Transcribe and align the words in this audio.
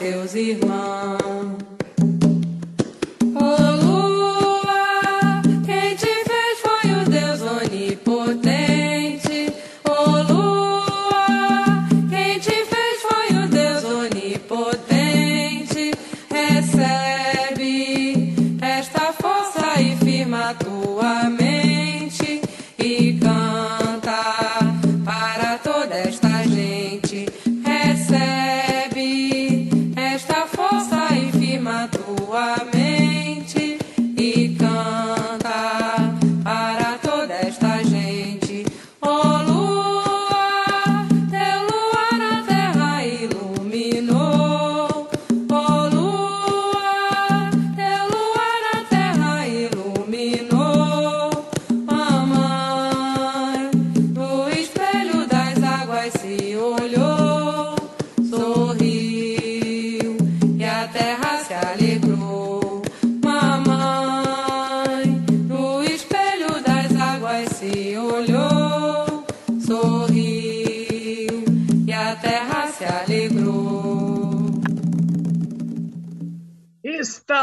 teus 0.00 0.34
irmãos. 0.34 0.69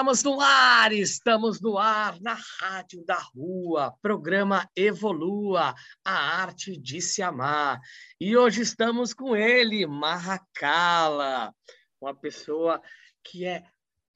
Estamos 0.08 0.24
no 0.24 0.40
ar, 0.40 0.94
estamos 0.94 1.60
no 1.60 1.78
ar 1.78 2.18
na 2.22 2.38
Rádio 2.62 3.04
da 3.04 3.20
Rua, 3.36 3.94
programa 4.02 4.66
Evolua, 4.74 5.76
a 6.02 6.14
arte 6.14 6.78
de 6.78 7.02
se 7.02 7.22
amar. 7.22 7.78
E 8.18 8.38
hoje 8.38 8.62
estamos 8.62 9.14
com 9.14 9.36
ele, 9.36 9.86
Marracala, 9.86 11.54
uma 12.00 12.16
pessoa 12.16 12.82
que 13.22 13.44
é 13.46 13.66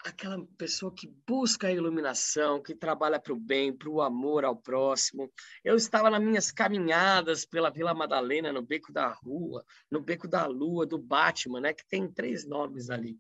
aquela 0.06 0.42
pessoa 0.58 0.96
que 0.96 1.14
busca 1.28 1.68
a 1.68 1.74
iluminação, 1.74 2.64
que 2.64 2.74
trabalha 2.74 3.20
para 3.20 3.34
o 3.34 3.36
bem, 3.36 3.76
para 3.76 3.90
o 3.90 4.02
amor 4.02 4.46
ao 4.46 4.56
próximo. 4.56 5.30
Eu 5.62 5.76
estava 5.76 6.10
nas 6.10 6.22
minhas 6.22 6.54
caminhadas 6.54 7.44
pela 7.44 7.70
Vila 7.70 7.94
Madalena, 7.94 8.54
no 8.54 8.62
Beco 8.62 8.94
da 8.94 9.10
Rua, 9.10 9.66
no 9.92 10.00
Beco 10.00 10.26
da 10.26 10.46
Lua, 10.48 10.86
do 10.86 10.98
Batman, 10.98 11.60
né, 11.60 11.74
que 11.74 11.86
tem 11.86 12.10
três 12.10 12.48
nomes 12.48 12.90
ali. 12.90 13.20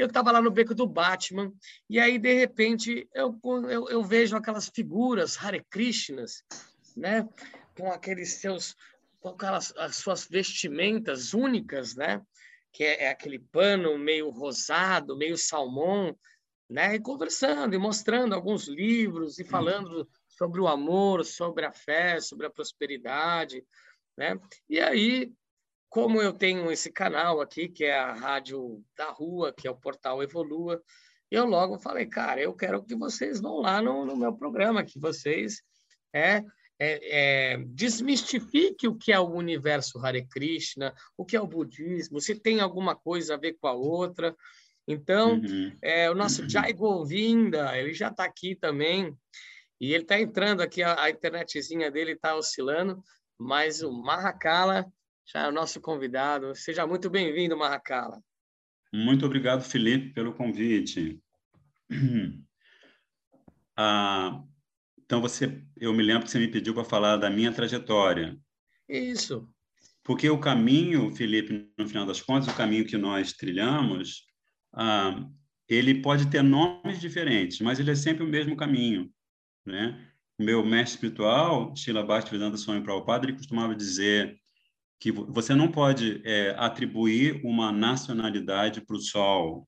Eu 0.00 0.06
estava 0.06 0.32
lá 0.32 0.40
no 0.40 0.50
beco 0.50 0.74
do 0.74 0.86
Batman, 0.86 1.52
e 1.88 2.00
aí, 2.00 2.18
de 2.18 2.32
repente, 2.32 3.08
eu, 3.14 3.38
eu, 3.68 3.88
eu 3.88 4.02
vejo 4.02 4.36
aquelas 4.36 4.68
figuras 4.68 5.36
Hare 5.36 5.64
Krishnas, 5.70 6.42
né? 6.96 7.28
com 7.80 7.90
aqueles 7.90 8.34
seus 8.34 8.76
com 9.20 9.30
aquelas 9.30 9.74
as 9.76 9.96
suas 9.96 10.26
vestimentas 10.26 11.34
únicas, 11.34 11.94
né? 11.94 12.22
Que 12.72 12.84
é, 12.84 13.04
é, 13.04 13.10
aquele 13.10 13.38
pano 13.38 13.98
meio 13.98 14.30
rosado, 14.30 15.16
meio 15.16 15.36
salmão, 15.36 16.16
né? 16.68 16.94
E 16.94 17.00
conversando 17.00 17.74
e 17.74 17.78
mostrando 17.78 18.34
alguns 18.34 18.68
livros 18.68 19.38
e 19.38 19.44
falando 19.44 20.08
sobre 20.28 20.60
o 20.60 20.68
amor, 20.68 21.24
sobre 21.24 21.66
a 21.66 21.72
fé, 21.72 22.20
sobre 22.20 22.46
a 22.46 22.50
prosperidade, 22.50 23.64
né? 24.16 24.38
E 24.68 24.80
aí 24.80 25.32
como 25.90 26.22
eu 26.22 26.32
tenho 26.32 26.70
esse 26.70 26.90
canal 26.90 27.40
aqui, 27.40 27.68
que 27.68 27.84
é 27.84 27.98
a 27.98 28.14
Rádio 28.14 28.82
da 28.96 29.10
Rua, 29.10 29.52
que 29.52 29.66
é 29.66 29.70
o 29.70 29.76
portal 29.76 30.22
Evolua, 30.22 30.80
eu 31.28 31.44
logo 31.44 31.78
falei, 31.78 32.06
cara, 32.06 32.40
eu 32.40 32.54
quero 32.54 32.82
que 32.82 32.94
vocês 32.94 33.40
vão 33.40 33.60
lá 33.60 33.82
no, 33.82 34.06
no 34.06 34.16
meu 34.16 34.32
programa, 34.32 34.84
que 34.84 34.98
vocês 35.00 35.62
é, 36.14 36.44
é, 36.78 37.52
é, 37.52 37.56
desmistifique 37.66 38.86
o 38.86 38.96
que 38.96 39.12
é 39.12 39.18
o 39.18 39.30
universo 39.30 39.98
Hare 39.98 40.26
Krishna, 40.28 40.94
o 41.16 41.24
que 41.24 41.36
é 41.36 41.40
o 41.40 41.46
budismo, 41.46 42.20
se 42.20 42.36
tem 42.36 42.60
alguma 42.60 42.94
coisa 42.94 43.34
a 43.34 43.38
ver 43.38 43.56
com 43.60 43.66
a 43.66 43.72
outra. 43.72 44.34
Então, 44.86 45.34
uhum. 45.40 45.76
é, 45.82 46.08
o 46.08 46.14
nosso 46.14 46.42
uhum. 46.42 46.48
Jai 46.48 46.72
Govinda, 46.72 47.76
ele 47.76 47.92
já 47.92 48.08
está 48.08 48.24
aqui 48.24 48.54
também, 48.54 49.12
e 49.80 49.92
ele 49.92 50.04
está 50.04 50.20
entrando 50.20 50.60
aqui, 50.60 50.84
a, 50.84 51.02
a 51.02 51.10
internetzinha 51.10 51.90
dele 51.90 52.12
está 52.12 52.36
oscilando, 52.36 53.02
mas 53.36 53.82
o 53.82 53.92
Mahakala 53.92 54.86
já 55.32 55.42
é 55.42 55.48
o 55.48 55.52
nosso 55.52 55.80
convidado. 55.80 56.54
Seja 56.56 56.86
muito 56.86 57.08
bem-vindo, 57.08 57.56
Marracala. 57.56 58.20
Muito 58.92 59.24
obrigado, 59.24 59.62
Felipe, 59.62 60.12
pelo 60.12 60.34
convite. 60.34 61.20
Ah, 63.82 64.42
então, 64.98 65.22
você, 65.22 65.64
eu 65.78 65.94
me 65.94 66.02
lembro 66.02 66.24
que 66.24 66.30
você 66.30 66.38
me 66.38 66.48
pediu 66.48 66.74
para 66.74 66.84
falar 66.84 67.16
da 67.16 67.30
minha 67.30 67.50
trajetória. 67.50 68.38
Isso. 68.86 69.48
Porque 70.04 70.28
o 70.28 70.38
caminho, 70.38 71.10
Felipe, 71.16 71.72
no 71.78 71.88
final 71.88 72.04
das 72.04 72.20
contas, 72.20 72.52
o 72.52 72.56
caminho 72.56 72.84
que 72.84 72.98
nós 72.98 73.32
trilhamos, 73.32 74.26
ah, 74.74 75.26
ele 75.66 76.02
pode 76.02 76.28
ter 76.28 76.42
nomes 76.42 77.00
diferentes, 77.00 77.60
mas 77.60 77.80
ele 77.80 77.90
é 77.90 77.94
sempre 77.94 78.22
o 78.22 78.28
mesmo 78.28 78.54
caminho, 78.54 79.10
né? 79.64 80.06
O 80.38 80.42
meu 80.42 80.62
mestre 80.62 80.96
espiritual, 80.96 81.74
Shila 81.74 82.02
Bhaktivedanta 82.02 82.58
Swami 82.58 82.82
Prabhupada, 82.82 83.24
ele 83.24 83.36
costumava 83.36 83.74
dizer 83.74 84.39
que 85.00 85.10
você 85.10 85.54
não 85.54 85.68
pode 85.68 86.20
é, 86.26 86.54
atribuir 86.58 87.40
uma 87.42 87.72
nacionalidade 87.72 88.82
para 88.82 88.96
o 88.96 89.00
Sol, 89.00 89.66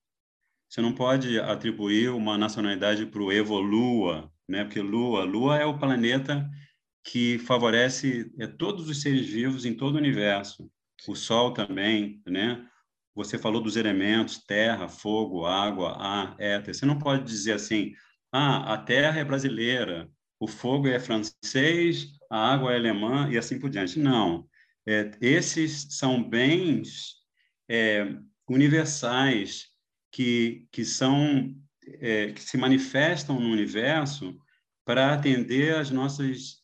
você 0.68 0.82
não 0.82 0.94
pode 0.94 1.40
atribuir 1.40 2.10
uma 2.10 2.36
nacionalidade 2.36 3.06
para 3.06 3.22
o 3.22 3.32
Evolua, 3.32 4.30
né? 4.46 4.62
Porque 4.62 4.80
Lua, 4.80 5.24
Lua 5.24 5.56
é 5.56 5.64
o 5.64 5.78
planeta 5.78 6.46
que 7.02 7.38
favorece 7.38 8.30
é, 8.38 8.46
todos 8.46 8.88
os 8.88 9.00
seres 9.00 9.26
vivos 9.26 9.64
em 9.64 9.74
todo 9.74 9.94
o 9.94 9.98
universo. 9.98 10.70
O 11.08 11.14
Sol 11.14 11.52
também, 11.52 12.22
né? 12.26 12.66
Você 13.14 13.38
falou 13.38 13.62
dos 13.62 13.76
elementos 13.76 14.38
terra, 14.44 14.86
fogo, 14.86 15.46
água, 15.46 15.96
ar, 15.98 16.36
éter. 16.38 16.74
Você 16.74 16.84
não 16.84 16.98
pode 16.98 17.24
dizer 17.24 17.52
assim: 17.52 17.92
ah, 18.30 18.74
a 18.74 18.78
terra 18.78 19.18
é 19.18 19.24
brasileira, 19.24 20.10
o 20.38 20.46
fogo 20.46 20.88
é 20.88 21.00
francês, 21.00 22.08
a 22.30 22.52
água 22.52 22.72
é 22.72 22.76
alemã 22.76 23.30
e 23.30 23.38
assim 23.38 23.58
por 23.58 23.70
diante. 23.70 23.98
Não. 23.98 24.46
É, 24.86 25.10
esses 25.20 25.86
são 25.90 26.22
bens 26.22 27.14
é, 27.68 28.06
universais 28.48 29.68
que, 30.10 30.66
que 30.72 30.84
são 30.84 31.54
é, 32.00 32.32
que 32.32 32.40
se 32.40 32.56
manifestam 32.56 33.40
no 33.40 33.48
universo 33.48 34.36
para 34.84 35.12
atender 35.12 35.74
às 35.74 35.90
nossas 35.90 36.62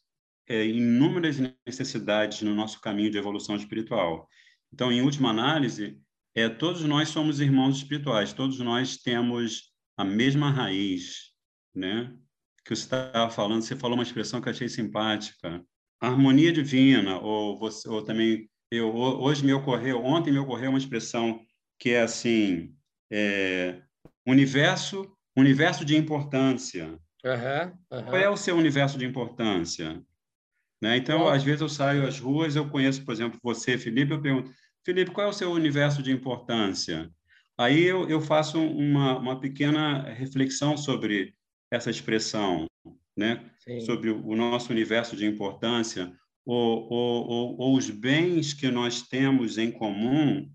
é, 0.48 0.66
inúmeras 0.66 1.36
necessidades 1.66 2.42
no 2.42 2.54
nosso 2.54 2.80
caminho 2.80 3.10
de 3.10 3.18
evolução 3.18 3.56
espiritual. 3.56 4.28
Então, 4.72 4.92
em 4.92 5.02
última 5.02 5.30
análise, 5.30 5.98
é, 6.34 6.48
todos 6.48 6.84
nós 6.84 7.08
somos 7.08 7.40
irmãos 7.40 7.78
espirituais, 7.78 8.32
todos 8.32 8.58
nós 8.60 8.96
temos 8.96 9.72
a 9.96 10.04
mesma 10.04 10.50
raiz, 10.50 11.32
né? 11.74 12.16
que 12.64 12.76
você 12.76 12.82
estava 12.82 13.30
falando, 13.30 13.62
você 13.62 13.74
falou 13.74 13.96
uma 13.96 14.02
expressão 14.02 14.40
que 14.42 14.48
eu 14.48 14.52
achei 14.52 14.68
simpática, 14.68 15.64
harmonia 16.00 16.52
divina, 16.52 17.18
ou, 17.18 17.58
você, 17.58 17.88
ou 17.88 18.02
também, 18.02 18.48
eu, 18.70 18.94
hoje 18.94 19.44
me 19.44 19.52
ocorreu, 19.52 20.04
ontem 20.04 20.32
me 20.32 20.38
ocorreu 20.38 20.70
uma 20.70 20.78
expressão 20.78 21.40
que 21.78 21.90
é 21.90 22.02
assim, 22.02 22.74
é, 23.10 23.80
universo, 24.26 25.10
universo 25.36 25.84
de 25.84 25.96
importância. 25.96 26.98
Uhum, 27.24 27.98
uhum. 27.98 28.04
Qual 28.04 28.16
é 28.16 28.28
o 28.28 28.36
seu 28.36 28.56
universo 28.56 28.98
de 28.98 29.04
importância? 29.04 30.02
Né? 30.80 30.96
Então, 30.96 31.20
Bom. 31.20 31.28
às 31.28 31.42
vezes 31.42 31.60
eu 31.60 31.68
saio 31.68 32.06
às 32.06 32.18
ruas, 32.18 32.54
eu 32.54 32.68
conheço, 32.68 33.04
por 33.04 33.12
exemplo, 33.12 33.38
você, 33.42 33.76
Felipe, 33.76 34.12
eu 34.12 34.22
pergunto, 34.22 34.52
Felipe, 34.84 35.10
qual 35.10 35.26
é 35.26 35.30
o 35.30 35.34
seu 35.34 35.50
universo 35.50 36.02
de 36.02 36.12
importância? 36.12 37.10
Aí 37.58 37.82
eu, 37.82 38.08
eu 38.08 38.20
faço 38.20 38.60
uma, 38.60 39.18
uma 39.18 39.40
pequena 39.40 40.02
reflexão 40.12 40.76
sobre 40.76 41.34
essa 41.70 41.90
expressão, 41.90 42.66
né? 43.18 43.50
sobre 43.84 44.10
o, 44.10 44.24
o 44.24 44.36
nosso 44.36 44.72
universo 44.72 45.16
de 45.16 45.26
importância, 45.26 46.12
ou, 46.46 46.88
ou, 46.90 47.28
ou, 47.28 47.58
ou, 47.58 47.76
os 47.76 47.90
bens 47.90 48.54
que 48.54 48.70
nós 48.70 49.02
temos 49.02 49.58
em 49.58 49.70
comum 49.70 50.50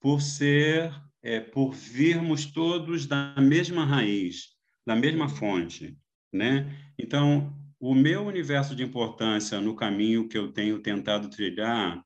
por 0.00 0.20
ser, 0.20 0.92
é, 1.22 1.40
por 1.40 1.72
virmos 1.72 2.44
todos 2.44 3.06
da 3.06 3.34
mesma 3.40 3.84
raiz, 3.84 4.48
da 4.86 4.94
mesma 4.94 5.28
fonte. 5.28 5.96
Né? 6.32 6.70
Então, 6.98 7.56
o 7.80 7.94
meu 7.94 8.26
universo 8.26 8.74
de 8.74 8.82
importância 8.82 9.60
no 9.60 9.74
caminho 9.74 10.28
que 10.28 10.36
eu 10.36 10.52
tenho 10.52 10.80
tentado 10.80 11.30
trilhar 11.30 12.04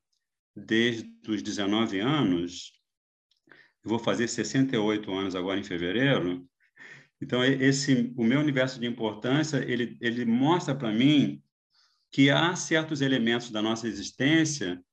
desde 0.55 1.11
os 1.27 1.41
19 1.41 1.99
anos, 1.99 2.71
eu 3.83 3.89
vou 3.89 3.99
fazer 3.99 4.27
68 4.27 5.11
anos 5.11 5.35
agora 5.35 5.59
em 5.59 5.63
fevereiro. 5.63 6.47
Então 7.23 7.43
esse 7.43 8.13
o 8.17 8.23
meu 8.23 8.39
universo 8.39 8.79
de 8.79 8.85
importância, 8.85 9.57
ele 9.57 9.97
ele 10.01 10.25
mostra 10.25 10.75
para 10.75 10.91
mim 10.91 11.41
que 12.11 12.29
há 12.29 12.55
certos 12.55 13.01
elementos 13.01 13.49
da 13.49 13.61
nossa 13.61 13.87
existência 13.87 14.83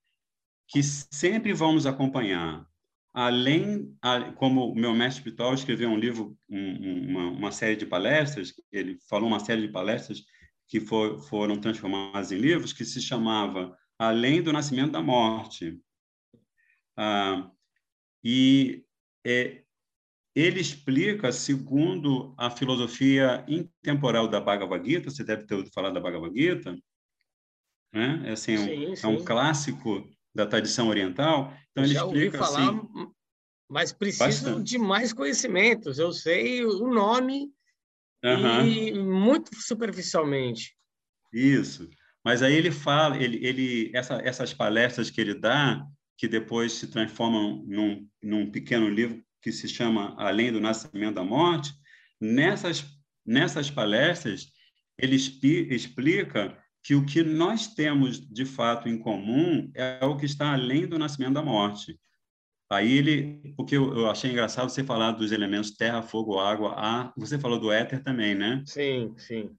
que 0.68 0.82
sempre 0.82 1.52
vão 1.52 1.72
nos 1.74 1.86
acompanhar. 1.86 2.64
Além, 3.12 3.92
como 4.36 4.70
o 4.70 4.74
meu 4.74 4.94
mestre 4.94 5.18
espiritual 5.18 5.52
escreveu 5.52 5.90
um 5.90 5.98
livro, 5.98 6.38
uma, 6.48 7.30
uma 7.30 7.52
série 7.52 7.74
de 7.74 7.84
palestras, 7.84 8.54
ele 8.70 8.96
falou 9.08 9.28
uma 9.28 9.40
série 9.40 9.62
de 9.62 9.72
palestras 9.72 10.22
que 10.68 10.80
for, 10.80 11.20
foram 11.24 11.60
transformadas 11.60 12.30
em 12.30 12.38
livros, 12.38 12.72
que 12.72 12.84
se 12.84 13.02
chamava 13.02 13.76
Além 13.98 14.40
do 14.40 14.52
Nascimento 14.52 14.92
da 14.92 15.02
Morte. 15.02 15.76
Ah, 16.96 17.50
e 18.22 18.84
é, 19.26 19.64
ele 20.34 20.60
explica, 20.60 21.32
segundo 21.32 22.34
a 22.38 22.50
filosofia 22.50 23.44
intemporal 23.48 24.28
da 24.28 24.40
Bhagavad 24.40 24.88
Gita, 24.88 25.10
você 25.10 25.24
deve 25.24 25.44
ter 25.44 25.54
ouvido 25.54 25.72
falar 25.72 25.90
da 25.90 26.00
Bhagavad 26.00 26.32
Gita, 26.34 26.76
né? 27.92 28.22
é, 28.26 28.32
assim, 28.32 28.56
sim, 28.56 28.86
um, 28.88 28.96
sim. 28.96 29.06
é 29.06 29.08
um 29.08 29.24
clássico 29.24 30.08
da 30.34 30.46
tradição 30.46 30.88
oriental. 30.88 31.52
Então, 31.70 31.84
ele 31.84 31.94
Já 31.94 32.04
explica 32.04 32.38
ouvi 32.38 32.52
falar, 32.52 32.70
assim, 32.70 33.12
mas 33.68 33.92
preciso 33.92 34.44
bastante. 34.44 34.68
de 34.68 34.78
mais 34.78 35.12
conhecimentos. 35.12 35.98
Eu 35.98 36.12
sei 36.12 36.64
o 36.64 36.88
nome 36.88 37.52
Uhum. 38.24 38.66
E 38.66 38.92
muito 38.98 39.54
superficialmente. 39.54 40.76
Isso. 41.32 41.88
Mas 42.24 42.42
aí 42.42 42.54
ele 42.54 42.70
fala, 42.70 43.16
ele, 43.16 43.44
ele 43.44 43.90
essa, 43.94 44.20
essas 44.22 44.52
palestras 44.52 45.10
que 45.10 45.20
ele 45.20 45.34
dá, 45.34 45.82
que 46.18 46.28
depois 46.28 46.72
se 46.72 46.88
transformam 46.88 47.64
num, 47.66 48.06
num 48.22 48.50
pequeno 48.50 48.88
livro 48.88 49.24
que 49.40 49.52
se 49.52 49.68
chama 49.68 50.14
Além 50.18 50.52
do 50.52 50.60
Nascimento 50.60 51.14
da 51.14 51.24
Morte, 51.24 51.72
nessas, 52.20 52.84
nessas 53.24 53.70
palestras 53.70 54.48
ele 54.98 55.16
explica 55.16 56.56
que 56.82 56.94
o 56.94 57.04
que 57.04 57.22
nós 57.22 57.74
temos 57.74 58.20
de 58.20 58.44
fato 58.44 58.88
em 58.88 58.98
comum 58.98 59.70
é 59.74 60.04
o 60.04 60.16
que 60.16 60.26
está 60.26 60.52
além 60.52 60.86
do 60.86 60.98
nascimento 60.98 61.34
da 61.34 61.42
morte. 61.42 61.98
Aí 62.70 62.96
ele, 62.96 63.54
porque 63.56 63.76
eu, 63.76 63.92
eu 63.96 64.10
achei 64.10 64.30
engraçado 64.30 64.70
você 64.70 64.84
falar 64.84 65.12
dos 65.12 65.32
elementos 65.32 65.72
terra, 65.72 66.02
fogo, 66.02 66.38
água, 66.38 66.74
ar. 66.74 67.12
Você 67.16 67.38
falou 67.38 67.58
do 67.58 67.72
éter 67.72 68.02
também, 68.02 68.34
né? 68.34 68.62
Sim, 68.64 69.12
sim. 69.18 69.50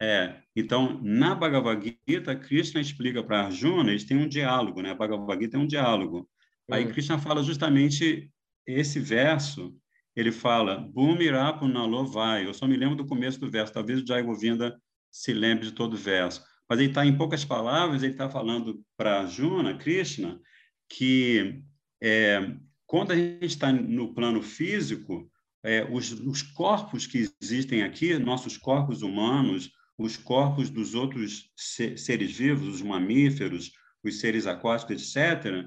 É, 0.00 0.36
então, 0.56 0.98
na 1.02 1.34
Bhagavad 1.34 1.98
Gita, 2.08 2.34
Krishna 2.34 2.80
explica 2.80 3.22
para 3.22 3.42
Arjuna, 3.42 3.90
eles 3.90 4.04
têm 4.04 4.16
um 4.16 4.28
diálogo, 4.28 4.80
né? 4.80 4.90
A 4.90 4.94
Bhagavad 4.94 5.42
Gita 5.42 5.56
é 5.56 5.60
um 5.60 5.66
diálogo. 5.66 6.28
Hum. 6.68 6.74
Aí 6.74 6.86
Krishna 6.86 7.18
fala 7.18 7.42
justamente 7.42 8.30
esse 8.66 9.00
verso, 9.00 9.74
ele 10.14 10.32
fala, 10.32 10.76
Bhumirapu 10.76 11.66
vai. 12.06 12.46
Eu 12.46 12.54
só 12.54 12.66
me 12.66 12.76
lembro 12.76 12.96
do 12.96 13.06
começo 13.06 13.40
do 13.40 13.50
verso, 13.50 13.72
talvez 13.72 14.02
o 14.02 14.06
Jai 14.06 14.22
Govinda 14.22 14.80
se 15.10 15.32
lembre 15.32 15.66
de 15.66 15.72
todo 15.72 15.94
o 15.94 15.98
verso. 15.98 16.44
Mas 16.68 16.78
ele 16.78 16.90
está, 16.90 17.04
em 17.04 17.16
poucas 17.16 17.44
palavras, 17.44 18.02
ele 18.02 18.12
está 18.12 18.28
falando 18.30 18.80
para 18.96 19.20
Arjuna, 19.20 19.76
Krishna, 19.76 20.40
que 20.88 21.62
é, 22.00 22.54
quando 22.86 23.12
a 23.12 23.16
gente 23.16 23.46
está 23.46 23.72
no 23.72 24.14
plano 24.14 24.42
físico, 24.42 25.30
é, 25.64 25.84
os, 25.90 26.12
os, 26.12 26.42
corpos 26.42 27.06
que 27.06 27.28
existem 27.40 27.82
aqui, 27.82 28.18
nossos 28.18 28.56
corpos 28.56 29.02
humanos, 29.02 29.70
os 29.98 30.16
corpos 30.16 30.70
dos 30.70 30.94
outros 30.94 31.50
seres 31.56 32.36
vivos, 32.36 32.76
os 32.76 32.82
mamíferos, 32.82 33.72
os 34.02 34.20
seres 34.20 34.46
aquáticos, 34.46 35.14
etc., 35.14 35.66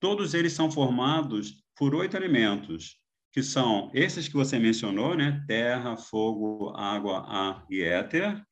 todos 0.00 0.34
eles 0.34 0.52
são 0.52 0.70
formados 0.70 1.63
por 1.76 1.94
oito 1.94 2.16
elementos, 2.16 2.96
que 3.32 3.42
são 3.42 3.90
esses 3.92 4.28
que 4.28 4.34
você 4.34 4.58
mencionou, 4.58 5.16
né? 5.16 5.44
Terra, 5.46 5.96
fogo, 5.96 6.72
água, 6.76 7.26
ar 7.26 7.66
e 7.68 7.82
éter. 7.82 8.42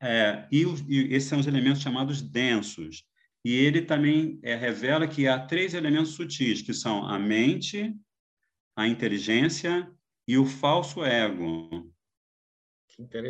É, 0.00 0.46
e, 0.50 0.64
e 0.88 1.14
esses 1.14 1.28
são 1.28 1.38
os 1.38 1.46
elementos 1.46 1.80
chamados 1.80 2.20
densos. 2.20 3.04
E 3.44 3.54
ele 3.54 3.82
também 3.82 4.38
é, 4.42 4.54
revela 4.54 5.08
que 5.08 5.26
há 5.26 5.38
três 5.38 5.74
elementos 5.74 6.12
sutis, 6.12 6.62
que 6.62 6.74
são 6.74 7.06
a 7.06 7.18
mente, 7.18 7.94
a 8.76 8.86
inteligência 8.86 9.90
e 10.28 10.36
o 10.36 10.44
falso 10.44 11.04
ego. 11.04 11.90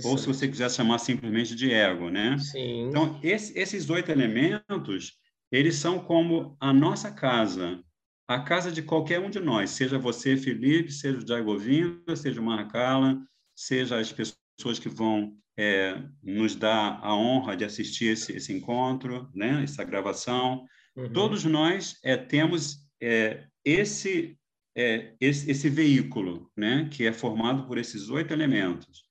Ou 0.04 0.18
se 0.18 0.26
você 0.26 0.48
quiser 0.48 0.70
chamar 0.70 0.98
simplesmente 0.98 1.54
de 1.54 1.72
ego, 1.72 2.10
né? 2.10 2.36
Sim. 2.38 2.88
Então, 2.88 3.18
esse, 3.22 3.56
esses 3.58 3.88
oito 3.88 4.10
elementos, 4.10 5.12
eles 5.50 5.76
são 5.76 6.00
como 6.00 6.56
a 6.60 6.72
nossa 6.72 7.10
casa, 7.12 7.82
a 8.28 8.40
casa 8.40 8.70
de 8.70 8.82
qualquer 8.82 9.20
um 9.20 9.30
de 9.30 9.40
nós, 9.40 9.70
seja 9.70 9.98
você, 9.98 10.36
Felipe, 10.36 10.92
seja 10.92 11.18
o 11.18 11.26
Jaigovinda, 11.26 12.16
seja 12.16 12.40
o 12.40 12.44
Marcala, 12.44 13.20
seja 13.54 13.98
as 13.98 14.12
pessoas 14.12 14.78
que 14.78 14.88
vão 14.88 15.36
é, 15.56 16.02
nos 16.22 16.54
dá 16.54 16.98
a 17.02 17.14
honra 17.14 17.56
de 17.56 17.64
assistir 17.64 18.06
esse, 18.06 18.32
esse 18.32 18.52
encontro, 18.52 19.30
né, 19.34 19.62
essa 19.62 19.84
gravação. 19.84 20.64
Uhum. 20.96 21.12
Todos 21.12 21.44
nós 21.44 21.98
é, 22.02 22.16
temos 22.16 22.78
é, 23.00 23.44
esse, 23.64 24.38
é, 24.76 25.14
esse, 25.20 25.50
esse 25.50 25.68
veículo, 25.68 26.50
né, 26.56 26.88
que 26.90 27.06
é 27.06 27.12
formado 27.12 27.66
por 27.66 27.76
esses 27.76 28.08
oito 28.08 28.32
elementos. 28.32 29.04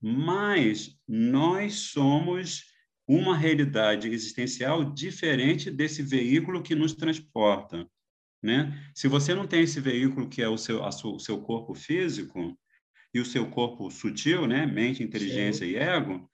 Mas 0.00 0.96
nós 1.06 1.74
somos 1.74 2.62
uma 3.06 3.36
realidade 3.36 4.08
existencial 4.08 4.84
diferente 4.84 5.70
desse 5.70 6.02
veículo 6.02 6.62
que 6.62 6.74
nos 6.74 6.94
transporta. 6.94 7.88
Né? 8.42 8.72
Se 8.94 9.08
você 9.08 9.34
não 9.34 9.46
tem 9.46 9.62
esse 9.62 9.80
veículo 9.80 10.28
que 10.28 10.40
é 10.40 10.48
o 10.48 10.56
seu, 10.56 10.84
a 10.84 10.88
o 10.88 11.18
seu 11.18 11.40
corpo 11.40 11.74
físico, 11.74 12.56
e 13.12 13.20
o 13.20 13.24
seu 13.24 13.46
corpo 13.50 13.90
sutil, 13.90 14.46
né, 14.46 14.66
mente, 14.66 15.02
inteligência 15.02 15.66
Sim. 15.66 15.72
e 15.72 15.76
ego, 15.76 16.30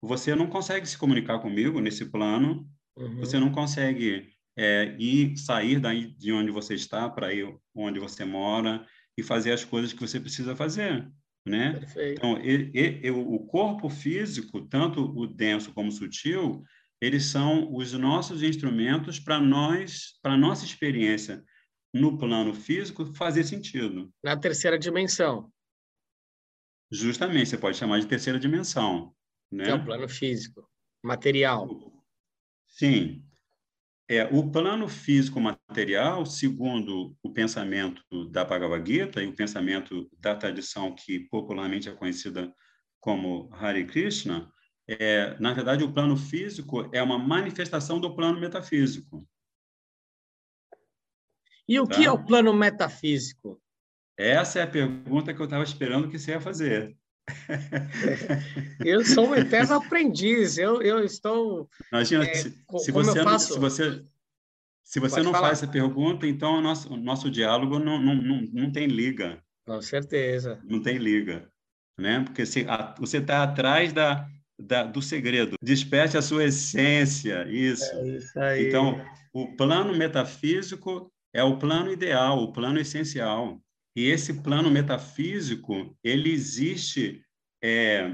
você 0.00 0.34
não 0.34 0.46
consegue 0.46 0.86
se 0.86 0.98
comunicar 0.98 1.38
comigo 1.38 1.80
nesse 1.80 2.06
plano, 2.06 2.68
uhum. 2.96 3.18
você 3.18 3.38
não 3.38 3.50
consegue 3.50 4.28
é, 4.56 4.96
ir 4.98 5.36
sair 5.36 5.80
daí 5.80 6.14
de 6.16 6.32
onde 6.32 6.50
você 6.50 6.74
está 6.74 7.08
para 7.08 7.32
ir 7.32 7.54
onde 7.74 7.98
você 7.98 8.24
mora 8.24 8.86
e 9.16 9.22
fazer 9.22 9.52
as 9.52 9.64
coisas 9.64 9.92
que 9.92 10.00
você 10.00 10.20
precisa 10.20 10.56
fazer, 10.56 11.08
né? 11.46 11.74
Perfeito. 11.74 12.18
Então, 12.18 12.38
ele, 12.38 12.70
ele, 12.74 13.10
o 13.10 13.38
corpo 13.40 13.88
físico, 13.88 14.62
tanto 14.62 15.00
o 15.16 15.26
denso 15.26 15.72
como 15.72 15.88
o 15.88 15.92
sutil, 15.92 16.62
eles 17.00 17.26
são 17.26 17.74
os 17.74 17.92
nossos 17.92 18.42
instrumentos 18.42 19.18
para 19.18 19.40
nós, 19.40 20.18
para 20.22 20.36
nossa 20.36 20.64
experiência 20.64 21.44
no 21.92 22.18
plano 22.18 22.52
físico 22.52 23.06
fazer 23.14 23.44
sentido. 23.44 24.12
Na 24.22 24.36
terceira 24.36 24.78
dimensão. 24.78 25.52
Justamente, 26.90 27.50
você 27.50 27.58
pode 27.58 27.76
chamar 27.76 28.00
de 28.00 28.06
terceira 28.06 28.38
dimensão. 28.38 29.14
Né? 29.50 29.64
Que 29.64 29.70
é 29.70 29.74
o 29.74 29.84
plano 29.84 30.08
físico, 30.08 30.68
material. 31.02 31.68
Sim. 32.66 33.24
É, 34.08 34.24
o 34.24 34.50
plano 34.50 34.88
físico 34.88 35.40
material, 35.40 36.26
segundo 36.26 37.16
o 37.22 37.32
pensamento 37.32 38.02
da 38.30 38.44
Bhagavad 38.44 38.86
Gita 38.86 39.22
e 39.22 39.26
o 39.26 39.34
pensamento 39.34 40.10
da 40.18 40.34
tradição 40.34 40.94
que 40.94 41.20
popularmente 41.20 41.88
é 41.88 41.92
conhecida 41.92 42.52
como 43.00 43.48
Hare 43.52 43.86
Krishna, 43.86 44.52
é, 44.86 45.38
na 45.40 45.52
verdade, 45.52 45.84
o 45.84 45.92
plano 45.92 46.16
físico 46.16 46.88
é 46.92 47.02
uma 47.02 47.18
manifestação 47.18 47.98
do 47.98 48.14
plano 48.14 48.40
metafísico. 48.40 49.26
E 51.66 51.80
o 51.80 51.86
tá? 51.86 51.94
que 51.94 52.04
é 52.04 52.10
o 52.10 52.22
plano 52.22 52.52
metafísico? 52.52 53.60
Essa 54.16 54.60
é 54.60 54.62
a 54.62 54.66
pergunta 54.66 55.32
que 55.32 55.40
eu 55.40 55.44
estava 55.44 55.64
esperando 55.64 56.08
que 56.08 56.18
você 56.18 56.32
ia 56.32 56.40
fazer. 56.40 56.96
eu 58.84 59.04
sou 59.04 59.28
um 59.28 59.34
eterno 59.34 59.74
aprendiz. 59.74 60.58
Eu, 60.58 60.82
eu 60.82 61.02
estou. 61.02 61.68
Imagina, 61.90 62.24
é, 62.24 62.34
se, 62.34 62.50
se, 62.78 62.92
você, 62.92 63.22
faço... 63.22 63.54
se 63.54 63.58
você 63.58 64.04
se 64.84 65.00
você 65.00 65.16
Pode 65.16 65.24
não 65.24 65.32
falar. 65.32 65.48
faz 65.48 65.62
essa 65.62 65.72
pergunta, 65.72 66.26
então 66.26 66.58
o 66.58 66.60
nosso, 66.60 66.92
o 66.92 66.96
nosso 66.96 67.30
diálogo 67.30 67.78
não, 67.78 68.00
não, 68.00 68.14
não, 68.14 68.42
não 68.52 68.70
tem 68.70 68.86
liga. 68.86 69.42
Com 69.66 69.80
certeza. 69.80 70.60
Não 70.62 70.80
tem 70.82 70.98
liga. 70.98 71.50
Né? 71.98 72.20
Porque 72.20 72.44
se, 72.44 72.66
a, 72.68 72.94
você 72.98 73.16
está 73.16 73.42
atrás 73.42 73.92
da, 73.94 74.28
da, 74.58 74.84
do 74.84 75.02
segredo. 75.02 75.56
Desperte 75.62 76.16
a 76.16 76.22
sua 76.22 76.44
essência. 76.44 77.46
Isso. 77.48 77.92
É 77.92 78.08
isso 78.16 78.40
aí. 78.40 78.68
Então, 78.68 79.04
o 79.32 79.56
plano 79.56 79.96
metafísico 79.96 81.12
é 81.32 81.42
o 81.42 81.58
plano 81.58 81.92
ideal, 81.92 82.38
o 82.38 82.52
plano 82.52 82.78
essencial. 82.78 83.60
E 83.96 84.06
esse 84.06 84.42
plano 84.42 84.70
metafísico, 84.70 85.96
ele 86.02 86.30
existe, 86.30 87.24
é, 87.62 88.12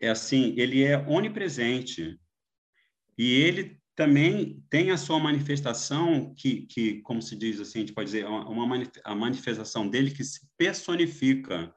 é 0.00 0.08
assim, 0.08 0.54
ele 0.56 0.82
é 0.82 0.98
onipresente. 1.06 2.18
E 3.16 3.34
ele 3.34 3.78
também 3.96 4.62
tem 4.70 4.90
a 4.90 4.96
sua 4.96 5.18
manifestação 5.18 6.32
que, 6.36 6.66
que 6.66 7.00
como 7.02 7.20
se 7.20 7.34
diz 7.34 7.58
assim, 7.58 7.78
a 7.78 7.80
gente 7.80 7.92
pode 7.92 8.06
dizer, 8.06 8.26
uma, 8.26 8.48
uma 8.48 8.90
a 9.02 9.14
manifestação 9.14 9.88
dele 9.88 10.10
que 10.10 10.22
se 10.22 10.40
personifica. 10.56 11.74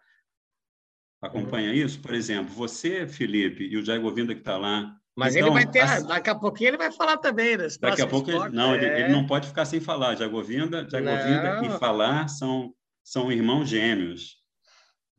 Acompanha 1.21 1.69
uhum. 1.69 1.75
isso? 1.75 1.99
Por 1.99 2.13
exemplo, 2.13 2.51
você, 2.53 3.07
Felipe, 3.07 3.63
e 3.63 3.77
o 3.77 3.85
Jair 3.85 4.01
Govinda 4.01 4.33
que 4.33 4.41
está 4.41 4.57
lá. 4.57 4.95
Mas 5.15 5.35
então, 5.35 5.49
ele 5.49 5.53
vai 5.53 5.71
ter, 5.71 5.81
assim, 5.81 6.07
daqui 6.07 6.29
a 6.29 6.35
pouquinho 6.35 6.69
ele 6.69 6.77
vai 6.77 6.91
falar 6.91 7.17
também. 7.17 7.57
Daqui 7.79 8.01
a 8.01 8.07
pouco, 8.07 8.31
ele, 8.31 8.49
não, 8.49 8.73
é... 8.73 8.77
ele, 8.77 8.85
ele, 8.85 9.03
é. 9.03 9.09
não 9.09 9.27
pode 9.27 9.47
ficar 9.47 9.65
sem 9.65 9.79
falar. 9.79 10.15
Jair 10.15 10.31
Govinda, 10.31 10.87
Jair 10.89 11.03
Govinda 11.03 11.61
e 11.65 11.79
falar 11.79 12.27
são, 12.27 12.73
são 13.03 13.31
irmãos 13.31 13.69
gêmeos. 13.69 14.41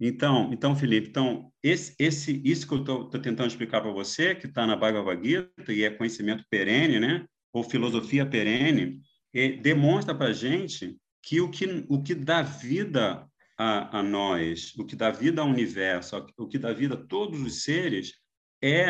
Então, 0.04 0.50
então 0.52 0.74
Felipe, 0.74 1.08
então 1.08 1.52
esse, 1.62 1.94
esse 1.96 2.42
isso 2.44 2.66
que 2.66 2.74
eu 2.74 2.80
estou 2.80 3.08
tentando 3.08 3.46
explicar 3.46 3.80
para 3.80 3.92
você, 3.92 4.34
que 4.34 4.46
está 4.46 4.66
na 4.66 4.74
Bhagavad 4.74 5.24
Gita 5.24 5.72
e 5.72 5.84
é 5.84 5.90
conhecimento 5.90 6.44
perene, 6.50 6.98
né? 6.98 7.24
Ou 7.52 7.62
filosofia 7.62 8.26
perene, 8.26 9.00
é, 9.32 9.50
demonstra 9.50 10.12
para 10.12 10.30
a 10.30 10.32
gente 10.32 10.96
que 11.22 11.40
o 11.40 11.48
que 11.48 11.84
o 11.88 12.02
que 12.02 12.16
dá 12.16 12.42
vida 12.42 13.24
a, 13.62 14.00
a, 14.00 14.02
nós, 14.02 14.74
o 14.76 14.84
que 14.84 14.96
dá 14.96 15.12
vida 15.12 15.40
ao 15.40 15.48
universo, 15.48 16.26
o 16.36 16.48
que 16.48 16.58
dá 16.58 16.72
vida 16.72 16.94
a 16.94 17.06
todos 17.06 17.40
os 17.40 17.62
seres 17.62 18.14
é 18.60 18.86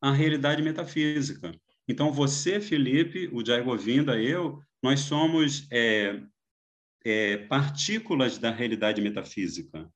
a 0.00 0.10
realidade 0.10 0.62
metafísica. 0.62 1.52
Então 1.86 2.12
você, 2.12 2.60
Felipe, 2.60 3.30
o 3.32 3.44
Jai 3.44 3.62
Govinda, 3.62 4.20
eu, 4.20 4.60
nós 4.82 5.00
somos 5.00 5.68
é, 5.70 6.20
é, 7.04 7.36
partículas 7.36 8.36
da 8.36 8.50
realidade 8.50 9.00
metafísica. 9.00 9.88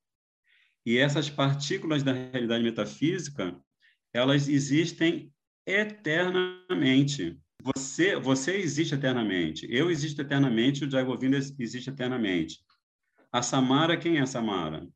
E 0.86 0.96
essas 0.96 1.28
partículas 1.28 2.04
da 2.04 2.12
realidade 2.12 2.62
metafísica, 2.62 3.60
elas 4.14 4.48
existem 4.48 5.32
eternamente. 5.66 7.36
Você, 7.62 8.16
você 8.16 8.56
existe 8.56 8.94
eternamente. 8.94 9.66
Eu 9.68 9.90
existo 9.90 10.22
eternamente. 10.22 10.84
O 10.84 10.90
Jagovinda 10.90 11.36
existe 11.36 11.90
eternamente. 11.90 12.60
A 13.32 13.42
Samara, 13.42 13.96
quem 13.96 14.18
é 14.18 14.20
a 14.20 14.26
Samara? 14.26 14.88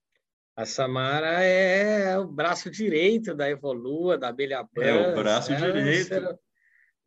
A 0.56 0.66
Samara 0.66 1.42
é 1.42 2.18
o 2.18 2.26
braço 2.26 2.70
direito 2.70 3.34
da 3.34 3.48
Evolua, 3.48 4.18
da 4.18 4.28
Abelha 4.28 4.66
Branca. 4.72 4.88
É 4.88 5.12
o 5.12 5.14
braço 5.14 5.52
é 5.52 5.56
direito. 5.56 6.38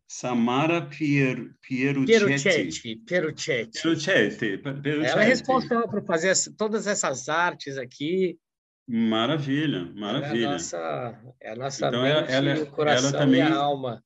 Samara 0.07 0.85
Pier, 0.85 1.53
Pieruccetti. 1.61 2.95
Pieruccetti. 3.05 3.81
Pieruccetti. 3.81 4.61
Ela 5.05 5.23
é 5.23 5.27
responsável 5.27 5.87
por 5.89 6.05
fazer 6.05 6.33
todas 6.57 6.87
essas 6.87 7.27
artes 7.27 7.77
aqui. 7.77 8.39
Maravilha, 8.87 9.91
maravilha. 9.95 10.45
É 10.45 10.47
a 10.47 10.51
nossa, 10.51 11.33
é 11.41 11.51
a 11.51 11.55
nossa 11.55 11.87
então, 11.87 12.01
mente, 12.03 12.31
ela, 12.31 12.63
o 12.63 12.71
coração 12.71 13.09
ela 13.09 13.19
também, 13.19 13.39
e 13.39 13.43
a 13.43 13.55
alma. 13.55 14.03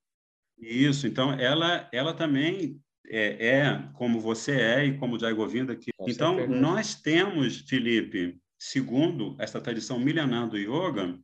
Isso, 0.57 1.05
então 1.05 1.33
ela, 1.33 1.87
ela 1.91 2.15
também 2.15 2.81
é, 3.11 3.47
é 3.47 3.89
como 3.93 4.19
você 4.19 4.53
é 4.53 4.85
e 4.85 4.97
como 4.97 5.19
Jai 5.19 5.33
Govinda 5.33 5.73
aqui. 5.73 5.91
Com 5.97 6.09
então, 6.09 6.35
certeza. 6.37 6.59
nós 6.59 6.95
temos, 6.95 7.57
Felipe, 7.61 8.39
segundo 8.57 9.35
essa 9.39 9.59
tradição 9.59 9.99
milenar 9.99 10.47
do 10.47 10.57
yoga, 10.57 11.19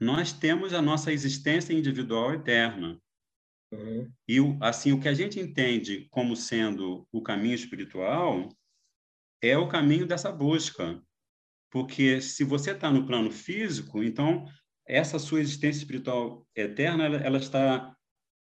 nós 0.00 0.32
temos 0.32 0.72
a 0.72 0.80
nossa 0.80 1.12
existência 1.12 1.72
individual 1.72 2.32
eterna. 2.32 2.98
Uhum. 3.72 4.10
E 4.26 4.38
assim, 4.60 4.92
o 4.92 5.00
que 5.00 5.08
a 5.08 5.14
gente 5.14 5.40
entende 5.40 6.06
como 6.10 6.36
sendo 6.36 7.06
o 7.12 7.20
caminho 7.20 7.54
espiritual 7.54 8.48
é 9.42 9.58
o 9.58 9.68
caminho 9.68 10.06
dessa 10.06 10.32
busca 10.32 11.02
porque 11.70 12.20
se 12.20 12.44
você 12.44 12.72
está 12.72 12.90
no 12.90 13.06
plano 13.06 13.30
físico, 13.30 14.02
então 14.02 14.46
essa 14.86 15.18
sua 15.18 15.40
existência 15.40 15.80
espiritual 15.80 16.46
eterna, 16.54 17.04
ela, 17.04 17.16
ela 17.18 17.38
está 17.38 17.94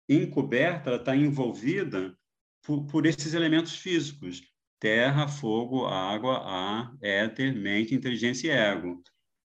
encoberta, 0.08 0.90
ela 0.90 0.98
está 0.98 1.14
envolvida 1.14 2.16
por, 2.62 2.86
por, 2.86 3.06
esses 3.06 3.34
elementos 3.34 3.76
físicos: 3.76 4.42
terra, 4.78 5.28
fogo, 5.28 5.86
água, 5.86 6.38
ar, 6.38 6.96
éter, 7.00 7.54
mente, 7.54 7.94
inteligência 7.94 8.48
e 8.48 8.50
ego. 8.50 9.02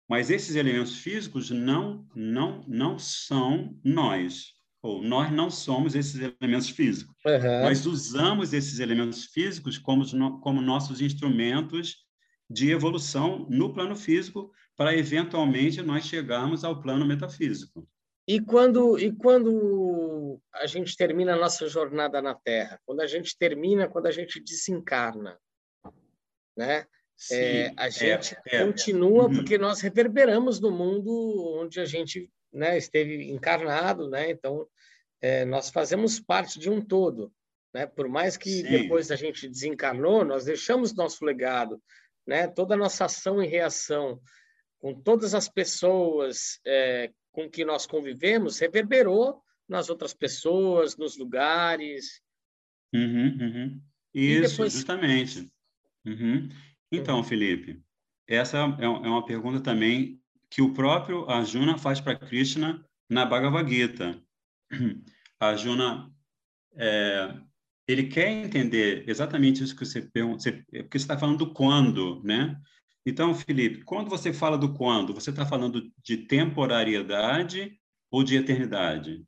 Mas 0.09 0.29
esses 0.29 0.55
elementos 0.55 0.97
físicos 0.97 1.49
não, 1.49 2.07
não, 2.15 2.61
não 2.65 2.97
são 2.97 3.77
nós, 3.83 4.53
ou 4.81 5.03
nós 5.03 5.31
não 5.31 5.49
somos 5.49 5.95
esses 5.95 6.33
elementos 6.39 6.69
físicos. 6.69 7.13
Uhum. 7.25 7.61
Nós 7.63 7.85
usamos 7.85 8.53
esses 8.53 8.79
elementos 8.79 9.25
físicos 9.25 9.77
como, 9.77 10.05
como 10.39 10.61
nossos 10.61 11.01
instrumentos 11.01 11.97
de 12.49 12.71
evolução 12.71 13.45
no 13.49 13.73
plano 13.73 13.95
físico 13.95 14.51
para 14.77 14.95
eventualmente 14.95 15.81
nós 15.81 16.05
chegarmos 16.05 16.63
ao 16.63 16.79
plano 16.79 17.05
metafísico. 17.05 17.85
E 18.27 18.41
quando 18.41 18.99
e 18.99 19.11
quando 19.13 20.37
a 20.53 20.65
gente 20.65 20.97
termina 20.97 21.33
a 21.33 21.37
nossa 21.37 21.67
jornada 21.69 22.21
na 22.21 22.35
Terra, 22.35 22.77
quando 22.85 22.99
a 22.99 23.07
gente 23.07 23.37
termina, 23.37 23.87
quando 23.87 24.07
a 24.07 24.11
gente 24.11 24.41
desencarna, 24.41 25.39
né? 26.55 26.85
Sim, 27.15 27.35
é, 27.35 27.73
a 27.77 27.87
é, 27.87 27.91
gente 27.91 28.37
é, 28.45 28.65
continua 28.65 29.31
é. 29.31 29.33
porque 29.33 29.57
nós 29.57 29.79
reverberamos 29.79 30.59
no 30.59 30.69
mundo 30.69 31.09
onde 31.57 31.79
a 31.79 31.85
gente 31.85 32.29
né, 32.51 32.77
esteve 32.77 33.31
encarnado, 33.31 34.09
né? 34.09 34.29
Então 34.29 34.67
é, 35.21 35.45
nós 35.45 35.69
fazemos 35.69 36.19
parte 36.19 36.59
de 36.59 36.69
um 36.69 36.81
todo, 36.81 37.33
né? 37.73 37.87
Por 37.87 38.09
mais 38.09 38.35
que 38.35 38.49
Sim. 38.49 38.69
depois 38.69 39.09
a 39.09 39.15
gente 39.15 39.47
desencarnou, 39.47 40.25
nós 40.25 40.43
deixamos 40.43 40.93
nosso 40.93 41.23
legado, 41.23 41.81
né? 42.27 42.45
Toda 42.45 42.73
a 42.73 42.77
nossa 42.77 43.05
ação 43.05 43.41
e 43.41 43.47
reação 43.47 44.19
com 44.79 44.93
todas 44.93 45.33
as 45.33 45.47
pessoas 45.47 46.59
é, 46.65 47.09
com 47.37 47.47
que 47.47 47.63
nós 47.63 47.85
convivemos 47.85 48.57
reverberou 48.57 49.43
nas 49.69 49.91
outras 49.91 50.11
pessoas, 50.11 50.97
nos 50.97 51.15
lugares. 51.19 52.19
Uhum, 52.91 53.37
uhum. 53.39 53.81
Isso, 54.11 54.53
depois... 54.53 54.73
justamente. 54.73 55.47
Uhum. 56.03 56.49
Então, 56.91 57.17
uhum. 57.17 57.23
Felipe, 57.23 57.79
essa 58.27 58.57
é, 58.57 58.85
é 58.85 58.87
uma 58.87 59.23
pergunta 59.23 59.61
também 59.61 60.19
que 60.49 60.63
o 60.63 60.73
próprio 60.73 61.29
Arjuna 61.29 61.77
faz 61.77 62.01
para 62.01 62.17
Krishna 62.17 62.83
na 63.07 63.23
Bhagavad 63.23 63.69
Gita. 63.69 64.19
Arjuna 65.39 66.11
é, 66.75 67.35
ele 67.87 68.07
quer 68.07 68.31
entender 68.31 69.07
exatamente 69.07 69.63
isso 69.63 69.75
que 69.75 69.85
você 69.85 70.01
pergunta, 70.01 70.49
é 70.49 70.81
porque 70.81 70.97
você 70.97 71.03
está 71.03 71.15
falando 71.15 71.37
do 71.37 71.53
quando, 71.53 72.19
né? 72.23 72.59
Então, 73.07 73.33
Felipe, 73.33 73.85
quando 73.85 74.09
você 74.09 74.33
fala 74.33 74.57
do 74.57 74.73
quando, 74.73 75.13
você 75.13 75.29
está 75.29 75.45
falando 75.45 75.89
de 76.03 76.17
temporariedade 76.17 77.79
ou 78.11 78.21
de 78.21 78.35
eternidade? 78.35 79.25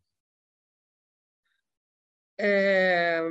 É... 2.37 3.21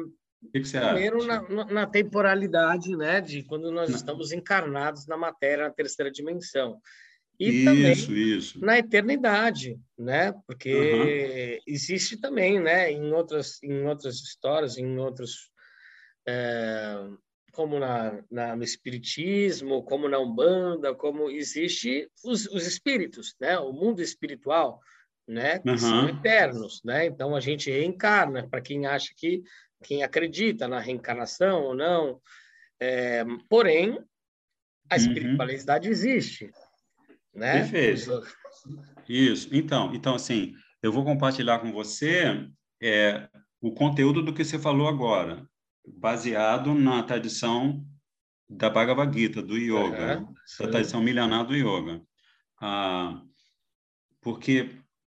O 0.43 0.51
que, 0.51 0.65
você 0.65 0.81
Primeiro, 0.81 1.19
acha? 1.19 1.43
Na, 1.51 1.65
na 1.67 1.87
temporalidade, 1.87 2.97
né? 2.97 3.21
De 3.21 3.43
quando 3.43 3.71
nós 3.71 3.91
estamos 3.91 4.33
encarnados 4.33 5.07
na 5.07 5.19
matéria, 5.19 5.65
na 5.65 5.71
terceira 5.71 6.11
dimensão. 6.11 6.81
E 7.39 7.51
isso, 7.51 7.65
também 7.67 7.93
isso. 8.39 8.65
na 8.65 8.79
eternidade, 8.79 9.79
né? 9.99 10.33
Porque 10.47 10.73
uhum. 10.73 11.63
existe 11.67 12.17
também, 12.17 12.59
né? 12.59 12.91
Em 12.91 13.13
outras, 13.13 13.63
em 13.63 13.87
outras 13.87 14.15
histórias, 14.15 14.79
em 14.79 14.97
outros, 14.97 15.51
é, 16.27 17.07
como 17.59 17.81
na, 17.81 18.23
na, 18.31 18.55
no 18.55 18.63
espiritismo, 18.63 19.83
como 19.83 20.09
na 20.09 20.21
umbanda, 20.21 20.95
como 20.95 21.29
existe 21.29 22.09
os, 22.25 22.47
os 22.47 22.65
espíritos, 22.65 23.35
né? 23.41 23.59
O 23.59 23.73
mundo 23.73 24.01
espiritual, 24.01 24.81
né? 25.27 25.59
Que 25.59 25.71
uhum. 25.71 25.79
são 25.79 26.09
eternos, 26.09 26.81
né? 26.85 27.07
Então 27.07 27.35
a 27.35 27.41
gente 27.41 27.69
reencarna. 27.69 28.49
Para 28.49 28.61
quem 28.61 28.87
acha 28.87 29.13
que, 29.17 29.43
quem 29.83 30.05
acredita 30.05 30.69
na 30.69 30.79
reencarnação 30.79 31.65
ou 31.65 31.75
não, 31.75 32.21
é, 32.79 33.25
porém 33.51 33.99
a 34.89 34.95
uhum. 34.95 35.01
espiritualidade 35.01 35.89
uhum. 35.89 35.93
existe 35.93 36.53
né? 37.35 37.61
Perfeito. 37.61 38.23
Isso. 39.09 39.49
Então, 39.53 39.95
então 39.95 40.15
assim, 40.15 40.55
eu 40.83 40.93
vou 40.93 41.05
compartilhar 41.05 41.61
com 41.61 41.73
você 41.73 42.49
é, 42.83 43.29
o 43.61 43.73
conteúdo 43.73 44.23
do 44.23 44.33
que 44.33 44.45
você 44.45 44.59
falou 44.59 44.89
agora, 44.89 45.48
baseado 45.97 46.75
na 46.75 47.03
tradição 47.03 47.85
da 48.49 48.71
Bhagavad 48.71 49.17
Gita, 49.17 49.43
do 49.43 49.57
Yoga, 49.57 50.19
uhum, 50.19 50.35
da 50.61 50.69
tradição 50.69 51.03
milenar 51.03 51.47
do 51.47 51.55
Yoga. 51.55 52.03
ah, 52.61 53.23
porque 54.21 54.71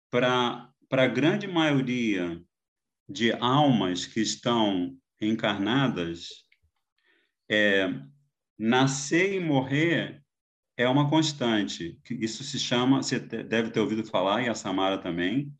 para 0.10 0.72
a 0.92 1.08
grande 1.08 1.48
maioria 1.48 2.42
de 3.08 3.32
almas 3.34 4.06
que 4.06 4.20
estão 4.20 4.96
encarnadas, 5.22 6.30
é, 7.50 7.88
nascer 8.58 9.34
e 9.34 9.40
morrer 9.40 10.24
é 10.78 10.88
uma 10.88 11.10
constante. 11.10 12.00
Isso 12.10 12.44
se 12.44 12.60
chama, 12.60 13.02
você 13.02 13.20
deve 13.20 13.72
ter 13.72 13.80
ouvido 13.80 14.04
falar, 14.04 14.44
e 14.44 14.50
a 14.50 14.56
Samara 14.56 14.98
também. 14.98 15.54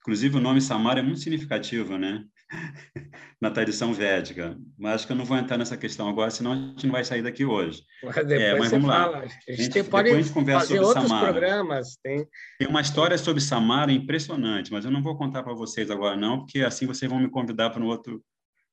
Inclusive, 0.00 0.36
o 0.36 0.40
nome 0.40 0.60
Samara 0.60 1.00
é 1.00 1.02
muito 1.02 1.20
significativo, 1.20 1.96
né? 1.96 2.24
na 3.40 3.50
tradição 3.50 3.92
védica. 3.92 4.56
Mas 4.78 4.94
acho 4.94 5.06
que 5.06 5.12
eu 5.12 5.16
não 5.16 5.24
vou 5.24 5.36
entrar 5.36 5.58
nessa 5.58 5.76
questão 5.76 6.08
agora, 6.08 6.30
senão 6.30 6.52
a 6.52 6.56
gente 6.56 6.86
não 6.86 6.92
vai 6.92 7.04
sair 7.04 7.22
daqui 7.22 7.44
hoje. 7.44 7.82
Mas 8.02 8.14
depois 8.14 8.40
é, 8.40 8.58
mas 8.58 8.70
vamos 8.70 8.86
fala. 8.86 9.18
lá. 9.18 9.18
A 9.18 9.52
gente, 9.52 9.62
gente 9.62 9.82
pode 9.84 10.10
a 10.10 10.14
gente 10.14 10.32
conversa 10.32 10.68
fazer 10.68 10.80
outros 10.80 11.08
Samara. 11.08 11.32
programas. 11.32 11.96
Tem... 12.02 12.26
tem 12.58 12.68
uma 12.68 12.80
história 12.80 13.18
sobre 13.18 13.42
Samara 13.42 13.92
impressionante, 13.92 14.72
mas 14.72 14.84
eu 14.84 14.90
não 14.90 15.02
vou 15.02 15.16
contar 15.16 15.42
para 15.42 15.54
vocês 15.54 15.90
agora 15.90 16.16
não, 16.16 16.38
porque 16.38 16.60
assim 16.60 16.86
vocês 16.86 17.10
vão 17.10 17.20
me 17.20 17.28
convidar 17.28 17.70
para 17.70 17.82
um 17.82 17.86
outro, 17.86 18.22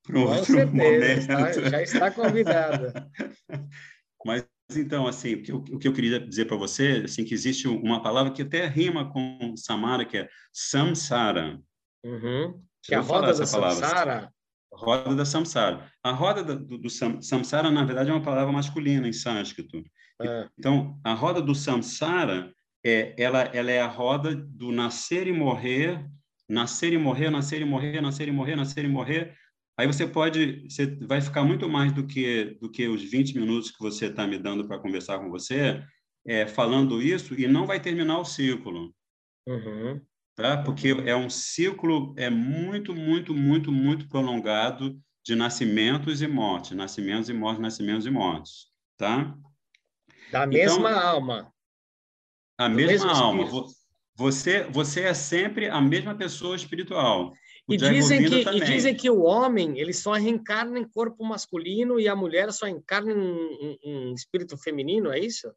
para 0.04 0.18
um 0.18 0.24
outro 0.24 0.46
certeza, 0.46 0.72
momento. 0.72 1.04
Está, 1.04 1.70
já 1.70 1.82
está 1.82 2.12
convidada. 2.12 3.10
mas 4.25 4.46
então, 4.78 5.06
assim, 5.06 5.34
o 5.34 5.44
que, 5.44 5.51
eu, 5.51 5.58
o 5.58 5.80
que 5.80 5.88
eu 5.88 5.94
queria 5.94 6.20
dizer 6.20 6.46
para 6.46 6.56
você, 6.56 7.01
assim, 7.04 7.25
que 7.25 7.34
existe 7.34 7.68
uma 7.68 8.01
palavra 8.01 8.32
que 8.32 8.42
até 8.42 8.66
rima 8.68 9.12
com 9.12 9.54
Samara, 9.58 10.06
que 10.06 10.18
é 10.18 10.30
samsara. 10.54 11.60
Uhum. 12.04 12.62
Que 12.83 12.95
é 12.95 12.97
a 12.97 13.01
roda 13.01 13.33
da 13.33 13.45
samsara? 13.45 14.33
Roda 14.73 15.15
da 15.15 15.25
samsara. 15.25 15.91
A 16.03 16.11
roda 16.11 16.43
do, 16.43 16.77
do 16.77 16.89
samsara, 16.89 17.69
na 17.69 17.83
verdade, 17.83 18.09
é 18.09 18.13
uma 18.13 18.23
palavra 18.23 18.51
masculina 18.51 19.07
em 19.07 19.13
sânscrito. 19.13 19.83
É. 20.21 20.47
Então, 20.57 21.00
a 21.03 21.13
roda 21.13 21.41
do 21.41 21.53
samsara, 21.53 22.53
é, 22.83 23.13
ela, 23.21 23.41
ela 23.41 23.71
é 23.71 23.81
a 23.81 23.88
roda 23.88 24.33
do 24.33 24.71
nascer 24.71 25.27
e 25.27 25.33
morrer, 25.33 26.05
nascer 26.50 26.93
e 26.93 26.97
morrer, 26.97 27.29
nascer 27.29 27.61
e 27.61 27.65
morrer, 27.65 28.01
nascer 28.01 28.27
e 28.27 28.31
morrer, 28.31 28.55
nascer 28.55 28.85
e 28.85 28.88
morrer. 28.88 29.35
Aí 29.77 29.88
você 29.88 30.07
pode, 30.07 30.67
você 30.69 30.85
vai 31.07 31.21
ficar 31.21 31.43
muito 31.43 31.67
mais 31.67 31.91
do 31.91 32.05
que 32.05 32.57
do 32.61 32.69
que 32.69 32.88
os 32.88 33.01
20 33.03 33.39
minutos 33.39 33.71
que 33.71 33.79
você 33.79 34.07
está 34.07 34.27
me 34.27 34.38
dando 34.38 34.67
para 34.67 34.79
conversar 34.79 35.19
com 35.19 35.29
você, 35.29 35.83
é, 36.25 36.45
falando 36.45 37.01
isso 37.01 37.39
e 37.39 37.47
não 37.47 37.65
vai 37.65 37.79
terminar 37.79 38.19
o 38.19 38.25
ciclo. 38.25 38.93
Uhum 39.47 40.01
tá? 40.41 40.57
Porque 40.63 40.89
é 41.05 41.15
um 41.15 41.29
ciclo 41.29 42.13
é 42.17 42.29
muito, 42.29 42.95
muito, 42.95 43.33
muito, 43.33 43.71
muito 43.71 44.07
prolongado 44.10 45.00
de 45.24 45.36
nascimentos 45.36 46.21
e 46.21 46.27
mortes, 46.27 46.71
nascimentos 46.71 47.29
e 47.29 47.33
mortes, 47.33 47.62
nascimentos 47.62 48.05
e 48.05 48.10
mortes, 48.10 48.67
tá? 48.98 49.38
Da 50.31 50.48
mesma 50.48 50.89
então, 50.89 51.00
alma. 51.00 51.53
A 52.57 52.67
mesma 52.67 53.12
alma. 53.12 53.45
Você, 54.15 54.63
você 54.65 55.01
é 55.03 55.13
sempre 55.13 55.69
a 55.69 55.79
mesma 55.79 56.15
pessoa 56.15 56.55
espiritual. 56.55 57.33
e 57.69 57.77
dizem, 57.77 58.24
que, 58.24 58.50
e 58.50 58.60
dizem 58.62 58.95
que 58.95 59.10
o 59.10 59.21
homem 59.21 59.79
ele 59.79 59.93
só 59.93 60.13
reencarna 60.13 60.79
em 60.79 60.88
corpo 60.88 61.24
masculino 61.24 62.00
e 62.00 62.07
a 62.07 62.15
mulher 62.15 62.51
só 62.51 62.67
encarna 62.67 63.13
em, 63.13 63.17
em, 63.17 63.79
em 63.83 64.13
espírito 64.13 64.57
feminino, 64.57 65.12
é 65.12 65.19
isso? 65.19 65.51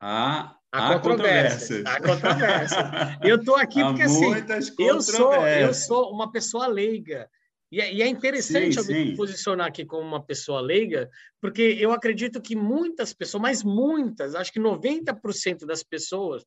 Há, 0.00 0.57
há, 0.72 0.88
há 0.88 0.98
controvérsia. 0.98 1.82
Há 1.86 2.00
controvérsia. 2.00 3.18
Eu 3.22 3.36
estou 3.36 3.56
aqui 3.56 3.82
porque 3.84 4.02
assim, 4.02 4.32
eu 4.78 5.00
sou, 5.00 5.34
eu 5.34 5.74
sou 5.74 6.12
uma 6.12 6.30
pessoa 6.30 6.66
leiga. 6.66 7.28
E 7.70 7.80
é, 7.80 7.92
e 7.92 8.02
é 8.02 8.06
interessante 8.06 8.82
sim, 8.82 8.92
eu 8.92 9.06
me 9.06 9.16
posicionar 9.16 9.66
aqui 9.66 9.84
como 9.84 10.02
uma 10.02 10.24
pessoa 10.24 10.60
leiga, 10.60 11.10
porque 11.38 11.76
eu 11.78 11.92
acredito 11.92 12.40
que 12.40 12.56
muitas 12.56 13.12
pessoas, 13.12 13.42
mas 13.42 13.62
muitas, 13.62 14.34
acho 14.34 14.50
que 14.50 14.58
90% 14.58 15.66
das 15.66 15.82
pessoas, 15.82 16.46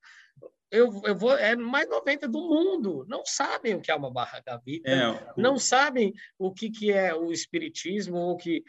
eu, 0.72 1.02
eu 1.06 1.16
vou, 1.16 1.38
é 1.38 1.56
mais 1.56 1.88
90% 1.88 2.28
do 2.28 2.40
mundo, 2.40 3.06
não 3.08 3.24
sabem 3.24 3.76
o 3.76 3.82
que 3.82 3.92
é 3.92 3.96
uma 3.96 4.12
barra 4.12 4.42
da 4.44 4.58
vida, 4.58 4.90
é, 4.90 5.34
não 5.38 5.60
sabem 5.60 6.12
o 6.40 6.52
que, 6.52 6.72
que 6.72 6.92
é 6.92 7.14
o 7.14 7.32
espiritismo, 7.32 8.18
o 8.18 8.38
que, 8.38 8.64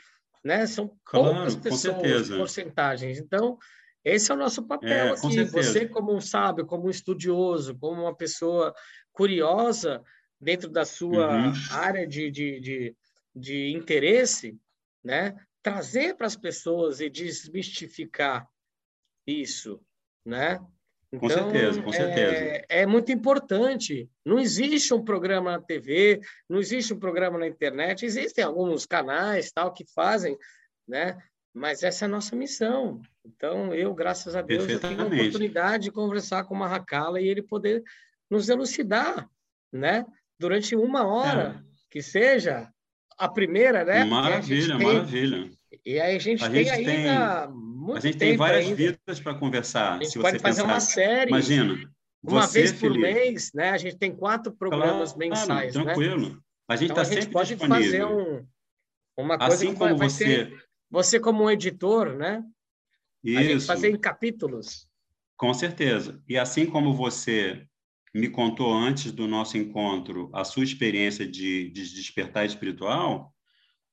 né, 0.45 0.67
são 0.67 0.95
claro, 1.05 1.35
poucas 1.35 1.57
pessoas, 1.57 2.29
porcentagens. 2.29 3.19
Então, 3.19 3.57
esse 4.05 4.31
é 4.31 4.35
o 4.35 4.39
nosso 4.39 4.63
papel 4.65 4.91
é, 4.91 5.11
aqui. 5.11 5.45
Você, 5.45 5.87
como 5.89 6.15
um 6.15 6.21
sábio, 6.21 6.67
como 6.67 6.87
um 6.87 6.91
estudioso, 6.91 7.77
como 7.77 8.03
uma 8.03 8.15
pessoa 8.15 8.75
curiosa 9.13 10.03
dentro 10.41 10.69
da 10.69 10.85
sua 10.85 11.29
uhum. 11.31 11.53
área 11.71 12.07
de, 12.07 12.31
de, 12.31 12.61
de, 12.61 12.97
de 13.35 13.73
interesse, 13.73 14.59
né? 15.05 15.37
trazer 15.63 16.17
para 16.17 16.27
as 16.27 16.37
pessoas 16.37 17.01
e 17.01 17.09
desmistificar 17.09 18.49
isso, 19.27 19.81
né? 20.25 20.61
Então, 21.13 21.21
com 21.21 21.29
certeza, 21.29 21.83
com 21.83 21.93
certeza. 21.93 22.35
É, 22.35 22.65
é, 22.69 22.87
muito 22.87 23.13
importante. 23.13 24.11
Não 24.25 24.41
existe 24.41 24.93
um 24.95 25.05
programa 25.05 25.53
na 25.53 25.61
TV, 25.61 26.21
não 26.49 26.59
existe 26.59 26.93
um 26.93 26.99
programa 26.99 27.39
na 27.39 27.47
internet. 27.47 28.05
Existem 28.05 28.43
alguns 28.43 28.87
canais 28.87 29.53
tal 29.53 29.73
que 29.73 29.85
fazem, 29.95 30.37
né? 30.89 31.23
Mas 31.53 31.83
essa 31.83 32.07
é 32.07 32.07
a 32.07 32.11
nossa 32.11 32.35
missão. 32.35 33.01
Então, 33.25 33.73
eu, 33.73 33.95
graças 33.95 34.35
a 34.35 34.43
Deus, 34.43 34.69
eu 34.69 34.81
tenho 34.81 35.01
a 35.01 35.07
oportunidade 35.07 35.85
de 35.85 35.93
conversar 35.93 36.45
com 36.45 36.55
o 36.55 36.59
Marracala 36.59 37.21
e 37.21 37.29
ele 37.29 37.43
poder 37.43 37.83
nos 38.29 38.49
elucidar, 38.49 39.29
né? 39.73 40.05
Durante 40.39 40.75
uma 40.75 41.07
hora, 41.07 41.63
é. 41.63 41.73
que 41.91 42.03
seja 42.03 42.69
a 43.17 43.29
primeira, 43.29 43.85
né? 43.85 44.05
Maravilha, 44.05 44.77
tem... 44.77 44.87
maravilha. 44.87 45.51
E 45.85 46.01
aí 46.01 46.17
a 46.17 46.19
gente 46.19 46.45
a 46.45 46.51
tem 46.51 46.65
gente 46.65 46.89
ainda 46.89 47.47
tem... 47.47 47.57
muito 47.57 47.99
A 47.99 48.01
gente 48.01 48.19
tem 48.19 48.37
várias 48.37 48.67
ainda. 48.67 48.77
vidas 48.77 49.21
para 49.21 49.35
conversar. 49.35 49.99
A 49.99 50.05
gente 50.05 50.19
pode 50.19 50.39
fazer 50.39 50.63
pensar. 50.63 50.73
uma 50.73 50.81
série. 50.81 51.31
Imagina. 51.31 51.91
Uma 52.23 52.43
você, 52.43 52.61
vez 52.61 52.73
por 52.73 52.93
Felipe. 52.93 53.01
mês, 53.01 53.51
né? 53.53 53.71
A 53.71 53.79
gente 53.79 53.97
tem 53.97 54.15
quatro 54.15 54.53
programas 54.53 55.13
claro, 55.13 55.19
mensais, 55.19 55.75
né? 55.75 55.85
tranquilo. 55.85 56.31
Né? 56.31 56.39
A 56.69 56.77
gente 56.77 56.91
está 56.91 57.03
então, 57.03 57.13
sempre 57.13 57.33
pode 57.33 57.55
disponível. 57.55 57.85
fazer 57.85 58.05
um, 58.05 58.47
uma 59.17 59.39
coisa 59.39 59.55
assim 59.55 59.75
como 59.75 59.97
vai 59.97 60.09
você 60.09 60.25
ser 60.25 60.65
você 60.91 61.19
como 61.19 61.45
um 61.45 61.51
editor, 61.51 62.15
né? 62.15 62.45
Isso. 63.23 63.67
Fazer 63.67 63.91
em 63.91 63.99
capítulos. 63.99 64.89
Com 65.37 65.53
certeza. 65.55 66.23
E 66.29 66.39
assim 66.39 66.67
como 66.67 66.95
você 66.95 67.67
me 68.15 68.29
contou 68.29 68.73
antes 68.73 69.11
do 69.11 69.27
nosso 69.27 69.57
encontro 69.57 70.31
a 70.35 70.45
sua 70.45 70.65
experiência 70.65 71.27
de, 71.27 71.71
de 71.71 71.95
despertar 71.95 72.45
espiritual, 72.45 73.33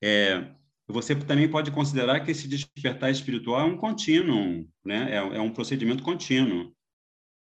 é, 0.02 0.52
você 0.86 1.14
também 1.14 1.48
pode 1.48 1.70
considerar 1.70 2.20
que 2.20 2.30
esse 2.30 2.46
despertar 2.46 3.10
espiritual 3.10 3.60
é 3.60 3.64
um 3.64 3.76
contínuo, 3.76 4.68
né? 4.84 5.12
É, 5.12 5.16
é, 5.16 5.40
um 5.40 5.52
procedimento 5.52 6.02
contínuo. 6.02 6.74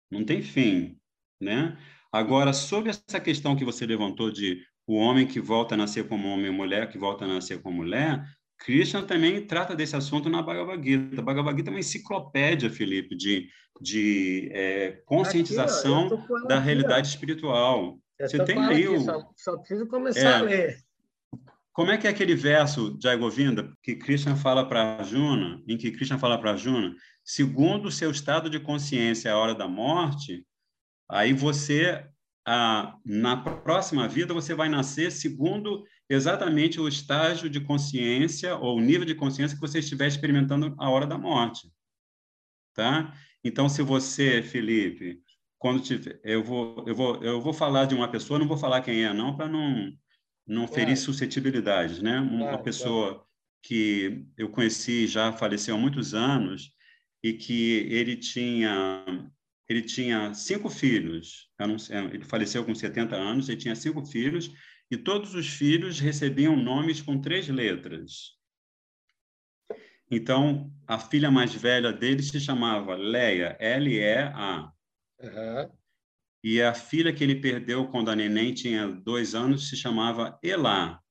Não 0.10 0.24
tem 0.24 0.42
fim, 0.42 0.98
né? 1.40 1.78
Agora, 2.12 2.54
sobre 2.54 2.90
essa 2.90 3.20
questão 3.20 3.56
que 3.56 3.66
você 3.66 3.86
levantou 3.86 4.32
de 4.32 4.62
o 4.88 4.96
homem 4.96 5.28
que 5.28 5.40
volta 5.40 5.76
a 5.76 5.78
nascer 5.78 6.08
como 6.08 6.28
homem 6.28 6.48
e 6.48 6.52
mulher 6.52 6.90
que 6.90 6.98
volta 6.98 7.26
a 7.26 7.28
nascer 7.28 7.62
como 7.62 7.78
mulher, 7.78 8.24
Krishna 8.58 9.04
também 9.04 9.46
trata 9.46 9.76
desse 9.76 9.96
assunto 9.96 10.30
na 10.30 10.42
Bhagavad 10.42 10.84
Gita. 10.84 11.22
A 11.22 11.24
Bhagavad 11.24 11.58
Gita 11.58 11.70
é 11.70 11.74
uma 11.74 11.80
enciclopédia, 11.80 12.70
Felipe, 12.70 13.16
de, 13.16 13.50
de 13.82 14.50
é, 14.54 15.02
conscientização 15.06 16.08
aqui, 16.08 16.34
ó, 16.34 16.48
da 16.48 16.60
realidade 16.60 17.08
espiritual. 17.08 18.00
Eu 18.18 18.30
Você 18.30 18.44
tem 18.46 18.58
aí 18.64 18.88
o... 18.88 19.00
Só, 19.02 19.30
só 19.36 19.58
preciso 19.58 19.88
começar 19.88 20.20
é, 20.20 20.34
a 20.34 20.42
ler. 20.42 20.78
Como 21.76 21.92
é 21.92 21.98
que 21.98 22.08
é 22.08 22.10
aquele 22.10 22.36
verso 22.36 22.98
de 22.98 23.14
Govinda 23.18 23.70
que 23.84 23.96
Krishna 23.96 24.36
fala 24.38 24.66
para 24.66 24.98
Arjuna, 24.98 25.62
em 25.68 25.78
que 25.78 25.92
Krishna 25.92 26.18
fala 26.18 26.40
para 26.40 26.52
Arjuna, 26.52 26.96
segundo 27.22 27.88
o 27.88 27.92
seu 27.92 28.10
estado 28.12 28.50
de 28.50 28.62
consciência 28.62 29.34
a 29.34 29.38
hora 29.38 29.54
da 29.54 29.68
morte, 29.68 30.46
aí 31.10 31.34
você, 31.34 32.08
ah, 32.48 32.96
na 33.04 33.36
próxima 33.36 34.08
vida, 34.08 34.34
você 34.34 34.56
vai 34.56 34.70
nascer 34.70 35.12
segundo 35.12 35.84
exatamente 36.10 36.80
o 36.80 36.88
estágio 36.88 37.50
de 37.50 37.60
consciência 37.60 38.56
ou 38.56 38.78
o 38.78 38.82
nível 38.82 39.06
de 39.06 39.16
consciência 39.16 39.56
que 39.56 39.62
você 39.62 39.80
estiver 39.80 40.08
experimentando 40.08 40.76
a 40.78 40.90
hora 40.90 41.08
da 41.08 41.18
morte, 41.18 41.72
tá? 42.74 43.14
Então, 43.44 43.68
se 43.70 43.82
você, 43.82 44.42
Felipe, 44.42 45.22
quando 45.58 45.82
tiver, 45.82 46.20
eu 46.24 46.44
vou, 46.44 46.84
eu 46.88 46.96
vou, 46.96 47.24
eu 47.24 47.42
vou 47.42 47.54
falar 47.54 47.86
de 47.86 47.96
uma 47.96 48.10
pessoa, 48.10 48.40
não 48.40 48.48
vou 48.48 48.58
falar 48.58 48.82
quem 48.82 49.04
é, 49.04 49.14
não, 49.14 49.36
para 49.36 49.48
não 49.48 49.92
não 50.48 50.68
ferir 50.68 50.96
suscetibilidades, 50.96 52.04
né? 52.04 52.20
Uma 52.20 52.60
pessoa 52.60 53.26
que 53.64 54.28
eu 54.38 54.48
conheci 54.50 55.08
já 55.08 55.34
faleceu 55.34 55.76
há 55.76 55.78
muitos 55.78 56.14
anos 56.14 56.72
e 57.24 57.34
que 57.34 57.88
ele 57.90 58.16
tinha 58.16 59.04
ele 59.68 59.82
tinha 59.82 60.32
cinco 60.36 60.70
filhos. 60.70 61.50
Ele 62.14 62.24
faleceu 62.24 62.64
com 62.64 62.76
70 62.76 63.16
anos, 63.16 63.50
ele 63.50 63.58
tinha 63.58 63.76
cinco 63.76 64.06
filhos 64.06 64.52
e 64.90 64.98
todos 64.98 65.34
os 65.34 65.48
filhos 65.48 66.00
recebiam 66.00 66.56
nomes 66.56 67.02
com 67.02 67.20
três 67.20 67.48
letras. 67.48 68.36
Então, 70.10 70.72
a 70.86 71.00
filha 71.00 71.32
mais 71.32 71.54
velha 71.54 71.92
dele 71.92 72.22
se 72.22 72.40
chamava 72.40 72.96
Leia, 72.96 73.58
L-E-A. 73.60 74.72
Uhum. 75.20 75.72
E 76.44 76.62
a 76.62 76.76
filha 76.76 77.12
que 77.12 77.24
ele 77.24 77.42
perdeu 77.42 77.88
quando 77.88 78.12
a 78.12 78.16
neném 78.16 78.54
tinha 78.54 78.88
dois 78.88 79.34
anos 79.34 79.68
se 79.68 79.76
chamava 79.76 80.38
Elá. 80.44 81.02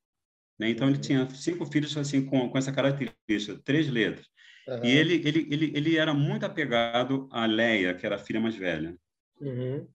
Né? 0.59 0.71
Então, 0.71 0.87
uhum. 0.87 0.93
ele 0.95 1.03
tinha 1.03 1.29
cinco 1.31 1.67
filhos 1.67 1.97
assim 1.97 2.25
com, 2.25 2.49
com 2.49 2.57
essa 2.57 2.73
característica, 2.73 3.61
três 3.65 3.89
letras. 3.89 4.27
Uhum. 4.69 4.85
E 4.85 4.91
ele, 4.93 5.15
ele, 5.27 5.49
ele, 5.51 5.73
ele 5.75 5.97
era 5.97 6.15
muito 6.15 6.47
apegado 6.47 7.29
a 7.33 7.47
Leia, 7.47 7.95
que 7.95 8.07
era 8.07 8.15
a 8.15 8.19
filha 8.19 8.41
mais 8.41 8.55
velha. 8.55 8.97
Uhum. 9.41 9.89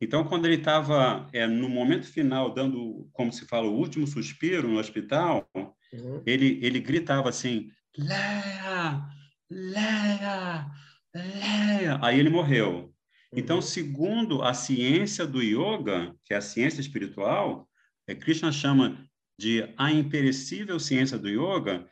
Então, 0.00 0.24
quando 0.24 0.46
ele 0.46 0.56
estava 0.56 1.28
é, 1.32 1.46
no 1.46 1.68
momento 1.68 2.06
final, 2.06 2.54
dando, 2.54 3.08
como 3.12 3.32
se 3.32 3.44
fala, 3.46 3.66
o 3.66 3.74
último 3.74 4.06
suspiro 4.06 4.68
no 4.68 4.78
hospital, 4.78 5.48
uhum. 5.92 6.22
ele, 6.24 6.60
ele 6.62 6.78
gritava 6.78 7.28
assim: 7.28 7.70
Leia, 7.96 9.04
Leia, 9.50 10.66
Leia. 11.14 11.98
Aí 12.00 12.18
ele 12.18 12.30
morreu. 12.30 12.94
Então, 13.32 13.56
uhum. 13.56 13.62
segundo 13.62 14.42
a 14.42 14.54
ciência 14.54 15.26
do 15.26 15.42
yoga, 15.42 16.14
que 16.24 16.32
é 16.32 16.36
a 16.36 16.42
ciência 16.42 16.80
espiritual, 16.80 17.68
é, 18.06 18.14
Krishna 18.14 18.52
chama 18.52 19.04
de 19.38 19.72
a 19.76 19.92
imperecível 19.92 20.78
ciência 20.78 21.18
do 21.18 21.28
yoga, 21.28 21.88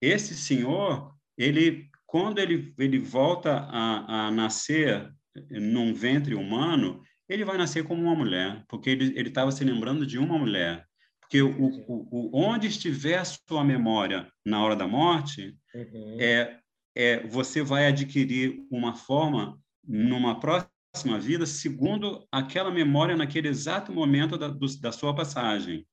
esse 0.00 0.34
senhor, 0.34 1.14
ele, 1.36 1.88
quando 2.06 2.38
ele, 2.38 2.74
ele 2.78 2.98
volta 2.98 3.52
a, 3.70 4.26
a 4.26 4.30
nascer 4.30 5.12
num 5.50 5.94
ventre 5.94 6.34
humano, 6.34 7.02
ele 7.30 7.44
vai 7.44 7.56
nascer 7.56 7.84
como 7.84 8.02
uma 8.02 8.14
mulher, 8.14 8.64
porque 8.68 8.90
ele 8.90 9.28
estava 9.28 9.52
se 9.52 9.64
lembrando 9.64 10.04
de 10.04 10.18
uma 10.18 10.36
mulher. 10.36 10.84
Porque 11.20 11.40
o, 11.40 11.48
o, 11.48 12.08
o, 12.10 12.30
onde 12.32 12.66
estiver 12.66 13.18
a 13.18 13.24
sua 13.24 13.62
memória 13.62 14.26
na 14.44 14.60
hora 14.62 14.74
da 14.74 14.88
morte, 14.88 15.56
uhum. 15.72 16.16
é, 16.20 16.58
é, 16.96 17.26
você 17.28 17.62
vai 17.62 17.86
adquirir 17.86 18.60
uma 18.68 18.94
forma 18.94 19.56
numa 19.86 20.40
próxima 20.40 21.20
vida 21.20 21.46
segundo 21.46 22.26
aquela 22.32 22.70
memória 22.70 23.16
naquele 23.16 23.46
exato 23.46 23.92
momento 23.92 24.36
da, 24.36 24.48
do, 24.48 24.66
da 24.80 24.90
sua 24.90 25.14
passagem. 25.14 25.86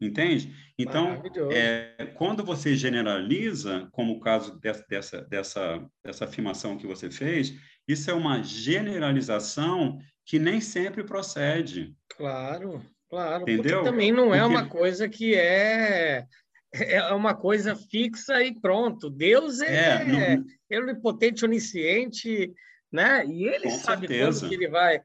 Entende? 0.00 0.54
Então, 0.78 1.22
é, 1.50 2.12
quando 2.14 2.44
você 2.44 2.76
generaliza, 2.76 3.88
como 3.90 4.12
o 4.12 4.20
caso 4.20 4.60
dessa, 4.60 4.84
dessa, 4.88 5.22
dessa, 5.22 5.90
dessa 6.04 6.24
afirmação 6.24 6.76
que 6.76 6.86
você 6.86 7.10
fez, 7.10 7.54
isso 7.88 8.10
é 8.10 8.14
uma 8.14 8.42
generalização 8.42 9.98
que 10.24 10.38
nem 10.38 10.60
sempre 10.60 11.04
procede. 11.04 11.94
Claro, 12.16 12.82
claro. 13.08 13.42
Entendeu? 13.42 13.78
Porque 13.78 13.90
também 13.90 14.12
não 14.12 14.34
é 14.34 14.40
Porque... 14.40 14.54
uma 14.54 14.68
coisa 14.68 15.08
que 15.08 15.34
é 15.34 16.26
é 16.74 17.12
uma 17.12 17.34
coisa 17.34 17.76
fixa 17.76 18.42
e 18.42 18.52
pronto. 18.52 19.08
Deus 19.08 19.60
é, 19.60 20.02
é, 20.02 20.04
não... 20.36 20.44
é 20.70 20.80
onipotente, 20.80 21.44
onisciente, 21.44 22.52
né? 22.90 23.24
E 23.26 23.46
ele 23.46 23.70
Com 23.70 23.78
sabe 23.78 24.08
certeza. 24.08 24.48
que 24.48 24.54
ele 24.54 24.68
vai, 24.68 25.00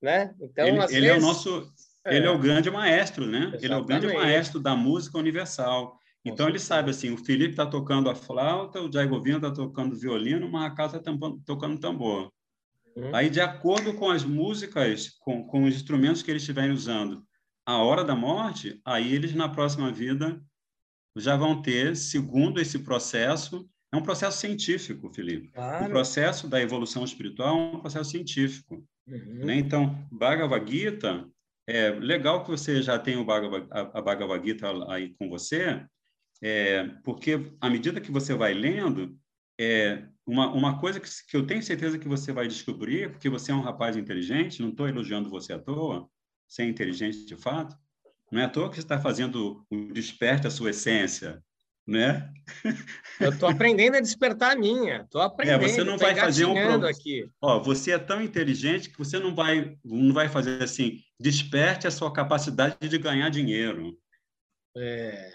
né? 0.00 0.34
Então, 0.40 0.66
ele, 0.66 0.78
ele 0.78 1.00
vezes... 1.00 1.08
é 1.08 1.18
o 1.18 1.20
nosso, 1.20 1.72
é. 2.06 2.16
ele 2.16 2.26
é 2.26 2.30
o 2.30 2.38
grande 2.38 2.70
maestro, 2.70 3.26
né? 3.26 3.38
Exatamente. 3.38 3.64
Ele 3.64 3.74
é 3.74 3.76
o 3.76 3.84
grande 3.84 4.06
maestro 4.14 4.60
da 4.60 4.74
música 4.74 5.18
universal. 5.18 5.98
Então 6.24 6.48
ele 6.48 6.58
sabe 6.58 6.90
assim, 6.90 7.12
o 7.12 7.16
Felipe 7.16 7.52
está 7.52 7.66
tocando 7.66 8.10
a 8.10 8.14
flauta, 8.14 8.80
o 8.80 8.92
Jaigovino 8.92 9.36
está 9.38 9.50
tocando 9.50 9.98
violino, 9.98 10.46
o 10.46 10.52
Maracás 10.52 10.92
está 10.92 11.12
tocando 11.46 11.78
tambor. 11.78 12.30
Uhum. 13.00 13.14
Aí, 13.14 13.30
de 13.30 13.40
acordo 13.40 13.94
com 13.94 14.10
as 14.10 14.24
músicas, 14.24 15.08
com, 15.20 15.46
com 15.46 15.64
os 15.64 15.74
instrumentos 15.74 16.22
que 16.22 16.30
eles 16.30 16.42
estiverem 16.42 16.72
usando, 16.72 17.24
a 17.66 17.78
hora 17.78 18.04
da 18.04 18.14
morte, 18.14 18.80
aí 18.84 19.14
eles 19.14 19.34
na 19.34 19.48
próxima 19.48 19.90
vida 19.90 20.40
já 21.16 21.36
vão 21.36 21.62
ter, 21.62 21.96
segundo 21.96 22.60
esse 22.60 22.80
processo, 22.80 23.68
é 23.92 23.96
um 23.96 24.02
processo 24.02 24.38
científico, 24.38 25.12
Felipe. 25.12 25.48
Claro. 25.48 25.86
O 25.86 25.88
processo 25.88 26.46
da 26.46 26.60
evolução 26.60 27.04
espiritual 27.04 27.56
é 27.56 27.76
um 27.76 27.80
processo 27.80 28.10
científico. 28.10 28.84
Uhum. 29.06 29.46
Né? 29.46 29.56
Então, 29.56 30.06
Bhagavad 30.12 30.70
Gita, 30.70 31.26
é 31.66 31.90
legal 31.90 32.44
que 32.44 32.50
você 32.50 32.82
já 32.82 32.98
tem 32.98 33.16
o 33.16 33.24
Bhagavad, 33.24 33.66
a, 33.70 33.98
a 33.98 34.02
Bhagavad 34.02 34.46
Gita 34.46 34.68
aí 34.92 35.14
com 35.18 35.28
você, 35.28 35.84
é, 36.42 36.84
porque 37.04 37.52
à 37.60 37.68
medida 37.68 38.00
que 38.00 38.10
você 38.10 38.34
vai 38.34 38.54
lendo, 38.54 39.16
é, 39.62 40.02
uma, 40.26 40.50
uma 40.50 40.80
coisa 40.80 40.98
que, 40.98 41.08
que 41.28 41.36
eu 41.36 41.46
tenho 41.46 41.62
certeza 41.62 41.98
que 41.98 42.08
você 42.08 42.32
vai 42.32 42.48
descobrir, 42.48 43.10
porque 43.10 43.28
você 43.28 43.52
é 43.52 43.54
um 43.54 43.60
rapaz 43.60 43.94
inteligente, 43.94 44.62
não 44.62 44.70
estou 44.70 44.88
elogiando 44.88 45.28
você 45.28 45.52
à 45.52 45.58
toa, 45.58 46.08
você 46.48 46.62
é 46.62 46.66
inteligente 46.66 47.26
de 47.26 47.36
fato, 47.36 47.76
não 48.32 48.40
é 48.40 48.44
à 48.44 48.48
toa 48.48 48.70
que 48.70 48.76
você 48.76 48.80
está 48.80 48.98
fazendo 48.98 49.66
o 49.70 49.92
desperte 49.92 50.46
a 50.46 50.50
sua 50.50 50.70
essência, 50.70 51.44
né? 51.86 52.32
Eu 53.20 53.32
estou 53.32 53.50
aprendendo 53.50 53.96
a 53.96 54.00
despertar 54.00 54.52
a 54.52 54.58
minha, 54.58 55.02
estou 55.02 55.20
aprendendo. 55.20 55.62
É, 55.62 55.68
você 55.68 55.84
não 55.84 55.98
vai 55.98 56.14
fazer 56.14 56.46
um 56.46 56.54
pro... 56.54 56.86
aqui. 56.86 57.28
Ó, 57.38 57.60
você 57.60 57.90
é 57.90 57.98
tão 57.98 58.22
inteligente 58.22 58.88
que 58.88 58.96
você 58.96 59.18
não 59.18 59.34
vai, 59.34 59.76
não 59.84 60.14
vai 60.14 60.30
fazer 60.30 60.62
assim, 60.62 61.02
desperte 61.20 61.86
a 61.86 61.90
sua 61.90 62.10
capacidade 62.10 62.88
de 62.88 62.96
ganhar 62.96 63.28
dinheiro. 63.28 63.94
É. 64.74 65.32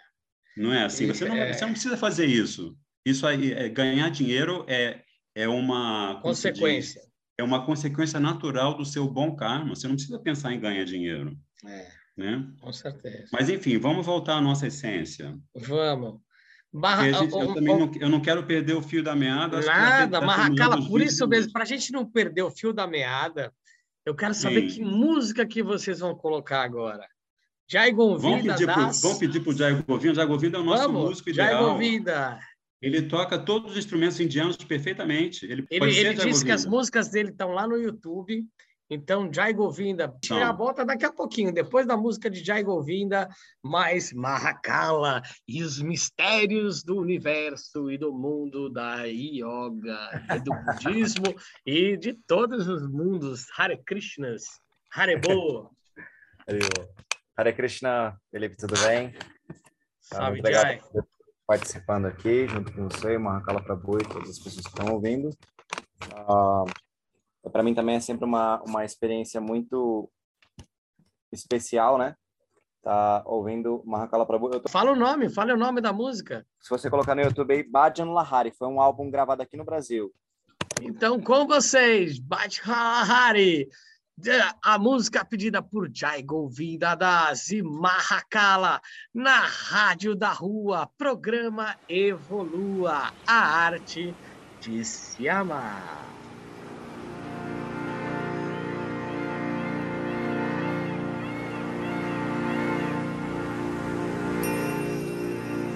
Não 0.57 0.73
é 0.73 0.85
assim. 0.85 1.05
Você 1.05 1.25
não, 1.25 1.35
é... 1.35 1.53
você 1.53 1.63
não 1.63 1.73
precisa 1.73 1.95
fazer 1.95 2.25
isso. 2.25 2.75
Isso 3.05 3.27
aí, 3.27 3.53
é, 3.53 3.69
ganhar 3.69 4.09
dinheiro 4.09 4.65
é, 4.67 5.01
é 5.35 5.47
uma 5.47 6.19
consequência. 6.21 7.01
É 7.37 7.43
uma 7.43 7.65
consequência 7.65 8.19
natural 8.19 8.75
do 8.75 8.85
seu 8.85 9.07
bom 9.07 9.35
karma. 9.35 9.75
Você 9.75 9.87
não 9.87 9.95
precisa 9.95 10.17
pensar 10.17 10.53
em 10.53 10.59
ganhar 10.59 10.85
dinheiro. 10.85 11.37
É, 11.65 11.87
né? 12.17 12.47
Com 12.61 12.71
certeza. 12.71 13.27
Mas, 13.31 13.49
enfim, 13.49 13.77
vamos 13.77 14.05
voltar 14.05 14.37
à 14.37 14.41
nossa 14.41 14.67
essência. 14.67 15.37
Vamos. 15.53 16.19
Barra, 16.73 17.09
gente, 17.11 17.33
eu 17.33 17.53
também 17.53 17.77
não, 17.77 17.91
eu 17.99 18.09
não 18.09 18.19
quero 18.19 18.43
perder 18.45 18.73
o 18.73 18.81
fio 18.81 19.01
da 19.01 19.15
meada. 19.15 19.61
Nada, 19.61 20.19
tá 20.19 20.25
Marracala, 20.25 20.85
por 20.87 21.01
isso 21.01 21.25
mesmo, 21.25 21.53
para 21.53 21.63
a 21.63 21.65
gente 21.65 21.91
não 21.91 22.05
perder 22.05 22.41
o 22.41 22.51
fio 22.51 22.73
da 22.73 22.85
meada, 22.85 23.53
eu 24.05 24.13
quero 24.13 24.33
saber 24.33 24.69
Sim. 24.69 24.75
que 24.75 24.83
música 24.83 25.45
que 25.45 25.63
vocês 25.63 25.99
vão 25.99 26.13
colocar 26.13 26.63
agora. 26.63 27.07
Jai 27.67 27.91
Govinda 27.91 28.27
vamos 28.27 28.51
pedir 28.53 28.65
das... 28.67 28.99
Pro, 28.99 29.01
vamos 29.01 29.17
pedir 29.17 29.39
para 29.39 29.49
o 29.49 29.55
Jai 29.55 29.83
Govinda. 29.83 30.13
Jai 30.15 30.25
Govinda 30.25 30.57
é 30.57 30.61
o 30.61 30.63
nosso 30.63 30.83
vamos, 30.83 31.09
músico 31.09 31.29
ideal. 31.29 31.49
Jai 31.49 31.63
Govinda. 31.63 32.39
Ele 32.81 33.01
toca 33.03 33.39
todos 33.39 33.71
os 33.71 33.77
instrumentos 33.77 34.19
indianos 34.19 34.57
perfeitamente. 34.57 35.45
Ele, 35.45 35.65
ele, 35.69 35.97
ele 35.97 36.13
disse 36.13 36.45
que 36.45 36.51
as 36.51 36.65
músicas 36.65 37.09
dele 37.09 37.29
estão 37.29 37.51
lá 37.51 37.67
no 37.67 37.77
YouTube. 37.77 38.45
Então, 38.87 39.33
Jai 39.33 39.51
Govinda, 39.51 40.13
tira 40.21 40.49
a 40.49 40.51
volta 40.51 40.85
daqui 40.85 41.03
a 41.03 41.11
pouquinho, 41.11 41.51
depois 41.51 41.87
da 41.87 41.97
música 41.97 42.29
de 42.29 42.43
Jai 42.43 42.61
Govinda, 42.61 43.27
mais 43.63 44.13
Mahakala 44.13 45.23
e 45.47 45.63
os 45.63 45.81
mistérios 45.81 46.83
do 46.83 46.99
universo 46.99 47.89
e 47.89 47.97
do 47.97 48.13
mundo 48.13 48.69
da 48.69 49.05
yoga, 49.05 49.97
e 50.35 50.39
do 50.39 50.51
budismo 50.53 51.25
e 51.65 51.97
de 51.97 52.13
todos 52.27 52.67
os 52.67 52.87
mundos. 52.87 53.47
Hare 53.57 53.77
Krishnas, 53.83 54.43
Hare 54.93 55.17
Bo. 55.17 55.71
Hare 57.35 57.53
Krishna, 57.53 58.15
Felipe, 58.29 58.55
tudo 58.55 58.79
bem? 58.81 59.15
Salve, 59.99 60.43
Jai 60.45 60.79
participando 61.45 62.05
aqui, 62.05 62.47
junto 62.47 62.73
com 62.73 62.89
você, 62.89 63.17
Marcala 63.17 63.61
Prabhu 63.61 63.99
e 63.99 64.07
todas 64.07 64.29
as 64.29 64.39
pessoas 64.39 64.65
que 64.65 64.69
estão 64.69 64.93
ouvindo. 64.93 65.29
Ah, 66.13 66.63
Para 67.51 67.63
mim 67.63 67.73
também 67.73 67.95
é 67.95 67.99
sempre 67.99 68.25
uma, 68.25 68.61
uma 68.63 68.83
experiência 68.83 69.39
muito 69.39 70.09
especial, 71.31 71.97
né? 71.97 72.15
Tá 72.81 73.23
ouvindo 73.25 73.83
Mahakala 73.85 74.25
Prabhu. 74.25 74.49
Tô... 74.59 74.69
Fala 74.69 74.91
o 74.91 74.95
nome, 74.95 75.29
fala 75.29 75.53
o 75.53 75.57
nome 75.57 75.81
da 75.81 75.91
música. 75.91 76.45
Se 76.61 76.69
você 76.69 76.89
colocar 76.89 77.15
no 77.15 77.21
YouTube 77.21 77.53
aí, 77.53 77.63
Bhajan 77.63 78.11
Lahari, 78.11 78.51
foi 78.51 78.67
um 78.67 78.79
álbum 78.79 79.09
gravado 79.09 79.41
aqui 79.41 79.57
no 79.57 79.65
Brasil. 79.65 80.13
Então, 80.81 81.19
com 81.19 81.47
vocês, 81.47 82.19
Bhajan 82.19 82.71
Lahari, 82.71 83.67
a 84.63 84.79
música 84.79 85.25
pedida 85.25 85.61
por 85.61 85.91
Jai 85.93 86.23
Govinda 86.23 86.95
das 86.95 87.51
e 87.51 87.61
Mahakala 87.61 88.81
na 89.13 89.45
Rádio 89.45 90.15
da 90.15 90.31
Rua, 90.31 90.89
programa 90.97 91.75
Evolua, 91.89 93.11
a 93.27 93.65
arte 93.65 94.15
de 94.61 94.85
se 94.85 95.27
amar. 95.27 96.05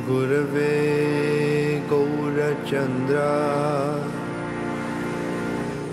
Gurave 0.07 1.83
Gaurachandra 1.87 4.08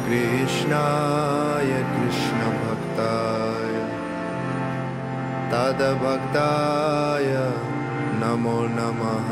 कृष्णाय 0.06 1.66
कृष्णभक्ताय। 1.66 3.74
तदभक्ताय 5.52 7.30
नमो 8.24 8.50
नमः। 8.50 9.30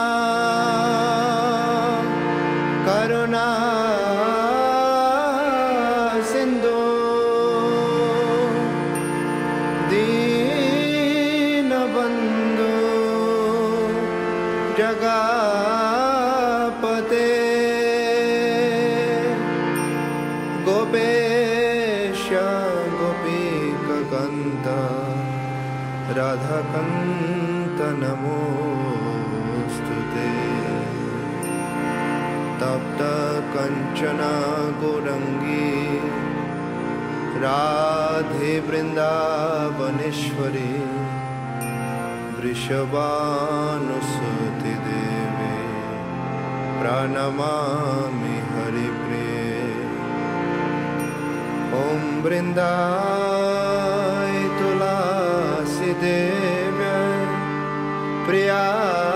तप्तकञ्चना 32.76 34.32
गौरङ्गी 34.80 35.76
राधे 37.44 38.50
वृन्दावनेश्वरी 38.68 40.74
वृषभानुसुति 42.38 42.74
देवे 44.88 45.56
प्रणमामि 46.82 48.38
हरिप्रिये। 48.52 49.64
ॐ 51.82 51.84
वृन्दाय 52.26 54.36
तुलसीदेव्य। 54.60 56.84
प्रियाय 58.28 59.15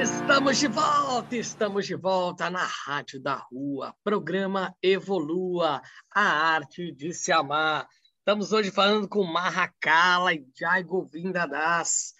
Estamos 0.00 0.58
de 0.58 0.68
volta, 0.68 1.36
estamos 1.36 1.86
de 1.86 1.94
volta 1.94 2.48
na 2.48 2.64
Rádio 2.64 3.20
da 3.20 3.34
Rua, 3.34 3.94
programa 4.02 4.74
Evolua, 4.82 5.82
a 6.10 6.22
arte 6.22 6.90
de 6.92 7.12
se 7.12 7.30
amar. 7.30 7.86
Estamos 8.18 8.52
hoje 8.52 8.70
falando 8.70 9.06
com 9.06 9.22
Mahakala 9.22 10.32
e 10.32 10.46
Jai 10.58 10.82
Govinda 10.82 11.46
Das, 11.46 12.14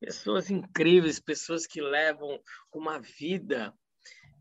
pessoas 0.00 0.48
incríveis, 0.50 1.20
pessoas 1.20 1.66
que 1.66 1.82
levam 1.82 2.40
uma 2.72 2.98
vida 2.98 3.74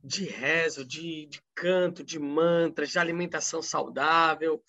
de 0.04 0.24
rezo, 0.24 0.86
de, 0.86 1.26
de 1.28 1.42
canto, 1.54 2.04
de 2.04 2.20
mantras, 2.20 2.90
de 2.90 3.00
alimentação 3.00 3.62
saudável. 3.62 4.64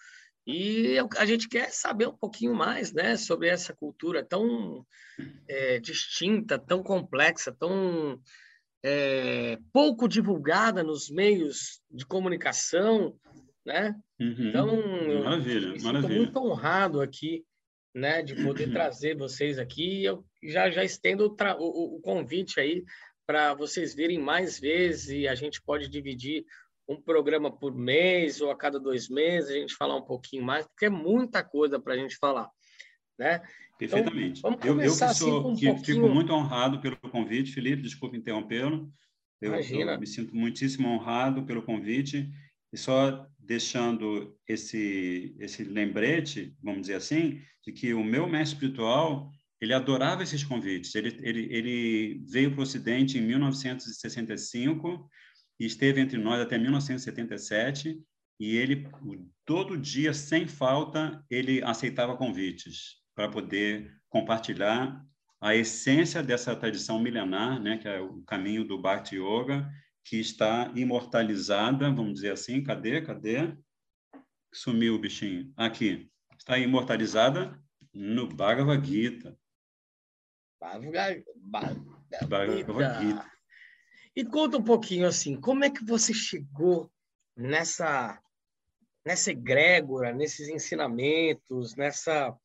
E 0.46 0.86
eu- 0.96 1.08
a 1.16 1.24
gente 1.24 1.48
quer 1.48 1.70
saber 1.70 2.08
um 2.08 2.16
pouquinho 2.16 2.54
mais 2.54 2.92
né, 2.92 3.16
sobre 3.16 3.48
essa 3.48 3.72
cultura 3.74 4.24
tão 4.24 4.84
é, 5.48 5.78
distinta, 5.78 6.58
tão 6.58 6.82
complexa, 6.82 7.52
tão 7.52 8.20
é, 8.84 9.58
pouco 9.72 10.08
divulgada 10.08 10.82
nos 10.82 11.08
meios 11.10 11.80
de 11.90 12.04
comunicação, 12.04 13.16
né? 13.64 13.94
Uhum. 14.18 14.48
Então, 14.48 14.68
eu 15.08 15.24
Maravilha, 15.24 15.72
sinto 15.72 15.84
maravilha. 15.84 16.16
muito 16.16 16.38
honrado 16.40 17.00
aqui, 17.00 17.44
né, 17.94 18.22
de 18.22 18.34
poder 18.42 18.72
trazer 18.72 19.16
vocês 19.16 19.58
aqui. 19.58 20.02
Eu 20.04 20.24
já 20.42 20.70
já 20.70 20.82
estendo 20.82 21.26
o- 21.26 21.34
o- 21.60 21.96
o 21.96 22.00
convite 22.00 22.58
aí 22.58 22.82
para 23.24 23.54
vocês 23.54 23.94
virem 23.94 24.18
mais 24.18 24.58
vezes 24.58 25.10
e 25.10 25.28
a 25.28 25.34
gente 25.36 25.62
pode 25.62 25.88
dividir 25.88 26.44
um 26.88 27.00
programa 27.00 27.50
por 27.50 27.74
mês 27.74 28.40
ou 28.40 28.50
a 28.50 28.56
cada 28.56 28.78
dois 28.78 29.08
meses, 29.08 29.50
a 29.50 29.54
gente 29.54 29.74
falar 29.74 29.96
um 29.96 30.02
pouquinho 30.04 30.42
mais, 30.42 30.66
porque 30.66 30.86
é 30.86 30.90
muita 30.90 31.42
coisa 31.44 31.78
para 31.80 31.94
a 31.94 31.96
gente 31.96 32.16
falar, 32.16 32.50
né? 33.18 33.40
Perfeitamente. 33.78 34.42
vamos 34.42 34.64
eu, 34.64 34.80
eu 34.80 34.96
que, 34.96 35.04
assim 35.04 35.24
sou, 35.24 35.42
com 35.42 35.52
um 35.52 35.56
que 35.56 35.66
pouquinho- 35.66 35.84
fico 35.84 36.08
muito 36.08 36.32
honrado 36.32 36.80
pelo 36.80 36.96
convite, 36.96 37.52
Felipe, 37.52 37.82
desculpe 37.82 38.16
interrompê-lo. 38.16 38.92
Eu, 39.40 39.54
eu 39.54 39.98
me 39.98 40.06
sinto 40.06 40.36
muitíssimo 40.36 40.88
honrado 40.88 41.44
pelo 41.44 41.62
convite. 41.62 42.30
E 42.72 42.76
só 42.78 43.26
deixando 43.38 44.38
esse, 44.48 45.34
esse 45.40 45.64
lembrete, 45.64 46.54
vamos 46.62 46.82
dizer 46.82 46.94
assim, 46.94 47.42
de 47.66 47.72
que 47.72 47.92
o 47.92 48.04
meu 48.04 48.26
mestre 48.28 48.54
espiritual, 48.54 49.30
ele 49.60 49.74
adorava 49.74 50.22
esses 50.22 50.44
convites. 50.44 50.94
Ele, 50.94 51.18
ele, 51.22 51.48
ele 51.50 52.22
veio 52.30 52.52
para 52.52 52.60
o 52.60 52.62
Ocidente 52.62 53.18
em 53.18 53.22
1965 53.22 55.10
e 55.58 55.66
esteve 55.66 56.00
entre 56.00 56.18
nós 56.18 56.40
até 56.40 56.58
1977. 56.58 58.00
E 58.40 58.56
ele, 58.56 58.88
todo 59.44 59.76
dia, 59.78 60.12
sem 60.12 60.46
falta, 60.46 61.24
ele 61.30 61.62
aceitava 61.62 62.16
convites 62.16 62.96
para 63.14 63.28
poder 63.28 63.94
compartilhar 64.08 65.04
a 65.40 65.54
essência 65.54 66.22
dessa 66.22 66.54
tradição 66.56 66.98
milenar, 67.00 67.60
né, 67.60 67.78
que 67.78 67.86
é 67.88 68.00
o 68.00 68.22
caminho 68.22 68.64
do 68.64 68.80
Bhakti 68.80 69.16
Yoga, 69.16 69.68
que 70.04 70.16
está 70.18 70.72
imortalizada, 70.74 71.90
vamos 71.90 72.14
dizer 72.14 72.32
assim, 72.32 72.62
cadê, 72.62 73.00
cadê? 73.02 73.56
Sumiu 74.52 74.94
o 74.94 74.98
bichinho. 74.98 75.52
Aqui. 75.56 76.10
Está 76.38 76.58
imortalizada 76.58 77.60
no 77.92 78.26
Bhagavad 78.28 78.84
Gita. 78.86 79.36
Bhagavad- 81.40 82.64
Bhagavad 82.64 83.00
Gita. 83.06 83.31
E 84.14 84.24
conta 84.24 84.58
um 84.58 84.62
pouquinho 84.62 85.06
assim, 85.06 85.40
como 85.40 85.64
é 85.64 85.70
que 85.70 85.84
você 85.84 86.12
chegou 86.12 86.90
nessa 87.36 88.20
nessa 89.04 89.32
egrégora, 89.32 90.12
nesses 90.12 90.48
ensinamentos, 90.48 91.74
nessa 91.74 92.36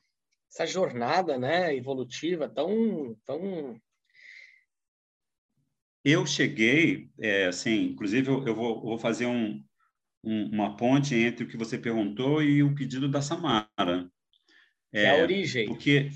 essa 0.51 0.65
jornada, 0.65 1.38
né, 1.38 1.75
evolutiva 1.75 2.47
tão 2.49 3.15
tão 3.25 3.80
Eu 6.03 6.25
cheguei, 6.25 7.10
é, 7.19 7.47
assim, 7.47 7.84
inclusive 7.88 8.30
eu, 8.30 8.47
eu 8.47 8.56
vou, 8.56 8.82
vou 8.82 8.97
fazer 8.97 9.25
um, 9.25 9.62
um- 10.23 10.49
uma 10.53 10.77
ponte 10.77 11.13
entre 11.15 11.43
o 11.43 11.47
que 11.47 11.58
você 11.58 11.77
perguntou 11.77 12.41
e 12.41 12.63
o 12.63 12.73
pedido 12.73 13.10
da 13.10 13.21
Samara. 13.21 14.10
que 14.89 14.97
é 14.97 15.10
a 15.19 15.21
origem. 15.23 15.67
Porque 15.67 16.10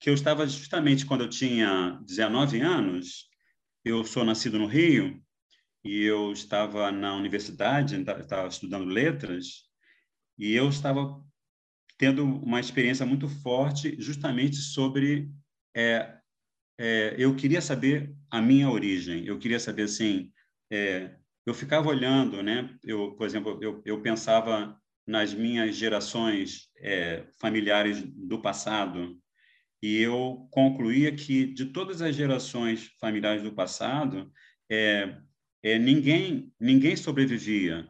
que 0.00 0.10
eu 0.10 0.14
estava 0.14 0.46
justamente 0.46 1.06
quando 1.06 1.22
eu 1.22 1.30
tinha 1.30 1.98
19 2.04 2.60
anos, 2.60 3.28
eu 3.86 4.04
sou 4.04 4.24
nascido 4.24 4.58
no 4.58 4.66
Rio 4.66 5.22
e 5.84 6.02
eu 6.02 6.32
estava 6.32 6.90
na 6.90 7.14
universidade, 7.14 7.94
estava 7.94 8.48
estudando 8.48 8.84
letras, 8.84 9.62
e 10.36 10.52
eu 10.54 10.68
estava 10.68 11.24
tendo 11.96 12.24
uma 12.24 12.58
experiência 12.58 13.06
muito 13.06 13.28
forte 13.28 13.94
justamente 14.00 14.56
sobre 14.56 15.30
é, 15.72 16.18
é, 16.76 17.14
eu 17.16 17.36
queria 17.36 17.60
saber 17.60 18.12
a 18.28 18.42
minha 18.42 18.68
origem, 18.68 19.24
eu 19.24 19.38
queria 19.38 19.60
saber 19.60 19.84
assim, 19.84 20.32
é, 20.68 21.14
eu 21.46 21.54
ficava 21.54 21.88
olhando, 21.88 22.42
né? 22.42 22.76
Eu, 22.82 23.12
por 23.12 23.24
exemplo, 23.24 23.56
eu, 23.62 23.80
eu 23.84 24.02
pensava 24.02 24.76
nas 25.06 25.32
minhas 25.32 25.76
gerações 25.76 26.68
é, 26.80 27.24
familiares 27.38 28.02
do 28.02 28.42
passado 28.42 29.16
e 29.82 30.00
eu 30.00 30.48
concluía 30.50 31.12
que 31.12 31.46
de 31.46 31.66
todas 31.66 32.00
as 32.00 32.14
gerações 32.14 32.90
familiares 33.00 33.42
do 33.42 33.52
passado, 33.52 34.30
é, 34.70 35.16
é, 35.62 35.78
ninguém 35.78 36.52
ninguém 36.58 36.96
sobrevivia, 36.96 37.88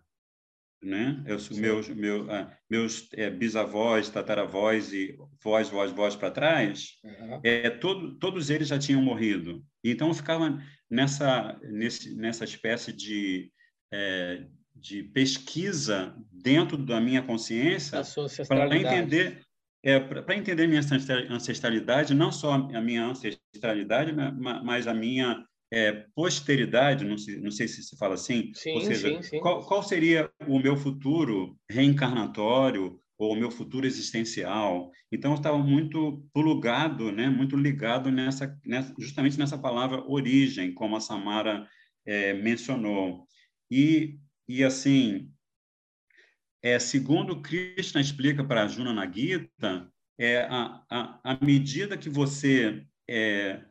né? 0.83 1.22
Eu, 1.27 1.38
Sim. 1.38 1.61
meus 1.61 1.88
meu, 1.88 2.31
ah, 2.31 2.57
meus 2.68 3.09
é, 3.14 3.31
bisavós, 3.31 4.09
tataravós 4.09 4.92
e 4.92 5.16
vós, 5.42 5.68
vós, 5.68 5.90
vós 5.92 6.16
para 6.16 6.31
trás, 6.31 6.99
Aham. 7.05 7.40
é, 7.42 7.70
todo, 7.70 8.18
todos 8.18 8.51
eles 8.51 8.68
já 8.68 8.79
tinham 8.79 9.03
morrido. 9.03 9.64
Então 9.83 10.09
eu 10.09 10.14
ficava 10.14 10.62
nessa 10.90 11.59
nesse, 11.62 12.14
nessa 12.14 12.44
espécie 12.44 12.92
de 12.92 13.51
é, 13.92 14.46
de 14.75 15.03
pesquisa 15.05 16.14
dentro 16.31 16.77
da 16.77 17.01
minha 17.01 17.22
consciência 17.22 18.03
para 18.46 18.77
entender 18.77 19.45
é, 19.83 20.01
para 20.01 20.37
entender 20.37 20.67
minha 20.67 20.81
ancestra- 20.81 21.27
ancestralidade, 21.33 22.15
não 22.15 22.33
só 22.33 22.53
a 22.55 22.81
minha 22.81 23.05
ancestralidade, 23.07 24.12
ma- 24.12 24.62
mas 24.65 24.87
a 24.87 24.95
minha 24.95 25.45
é, 25.73 25.93
posteridade, 26.15 27.05
não 27.05 27.19
sei, 27.19 27.41
não 27.41 27.51
sei 27.51 27.67
se 27.69 27.83
se 27.83 27.97
fala 27.97 28.15
assim, 28.15 28.53
Sim, 28.55 28.75
ou 28.75 28.81
seja, 28.81 29.09
sim, 29.09 29.22
sim. 29.22 29.41
Qual, 29.41 29.64
qual 29.66 29.83
seria 29.83 30.31
o 30.47 30.59
meu 30.59 30.77
futuro 30.77 31.57
reencarnatório 31.70 33.01
ou 33.18 33.33
o 33.33 33.37
meu 33.37 33.51
futuro 33.51 33.87
existencial? 33.87 34.91
Então, 35.11 35.33
eu 35.33 35.37
estava 35.37 35.59
muito 35.59 36.24
plugado, 36.33 37.11
né, 37.12 37.29
muito 37.29 37.57
ligado 37.57 38.11
nessa, 38.11 38.57
nessa, 38.64 38.95
justamente 38.99 39.39
nessa 39.39 39.59
palavra 39.59 40.05
origem, 40.09 40.72
como 40.74 40.97
a 40.97 41.01
Samara 41.01 41.66
é, 42.05 42.35
mencionou. 42.35 43.27
E, 43.70 44.18
e 44.49 44.62
assim, 44.64 45.31
é, 46.67 46.81
segundo 46.81 47.41
Krishna 47.41 48.01
explica 48.01 48.43
para 48.43 48.62
Arjuna 48.62 48.93
na 48.93 49.09
Gita, 49.09 49.89
é, 50.19 50.49
a, 50.51 50.83
a, 50.91 51.21
a 51.23 51.45
medida 51.45 51.97
que 51.97 52.09
você, 52.09 52.85
é, 53.09 53.62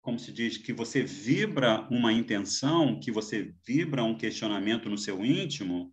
como 0.00 0.18
se 0.18 0.32
diz, 0.32 0.56
que 0.56 0.72
você 0.72 1.02
vibra 1.02 1.86
uma 1.90 2.14
intenção, 2.14 2.98
que 2.98 3.12
você 3.12 3.52
vibra 3.66 4.02
um 4.02 4.16
questionamento 4.16 4.88
no 4.88 4.96
seu 4.96 5.22
íntimo, 5.22 5.92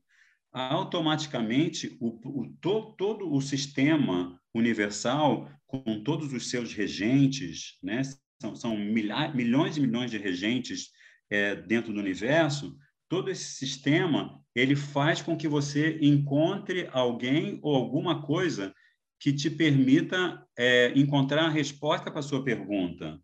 automaticamente 0.53 1.97
o, 1.99 2.17
o, 2.23 2.47
to, 2.61 2.95
todo 2.97 3.29
o 3.29 3.41
sistema 3.41 4.39
universal, 4.55 5.51
com 5.67 6.01
todos 6.01 6.31
os 6.31 6.49
seus 6.49 6.73
regentes, 6.73 7.77
né? 7.83 8.03
são, 8.41 8.55
são 8.55 8.77
milha, 8.77 9.27
milhões 9.33 9.75
e 9.75 9.81
milhões 9.81 10.09
de 10.09 10.17
regentes 10.17 10.91
é, 11.29 11.55
dentro 11.55 11.91
do 11.91 11.99
universo, 11.99 12.73
todo 13.11 13.29
esse 13.29 13.43
sistema 13.43 14.41
ele 14.55 14.73
faz 14.73 15.21
com 15.21 15.35
que 15.35 15.45
você 15.45 15.99
encontre 16.01 16.87
alguém 16.93 17.59
ou 17.61 17.75
alguma 17.75 18.21
coisa 18.21 18.73
que 19.19 19.33
te 19.33 19.49
permita 19.49 20.41
é, 20.57 20.97
encontrar 20.97 21.43
a 21.43 21.49
resposta 21.49 22.09
para 22.09 22.21
a 22.21 22.23
sua 22.23 22.41
pergunta. 22.41 23.19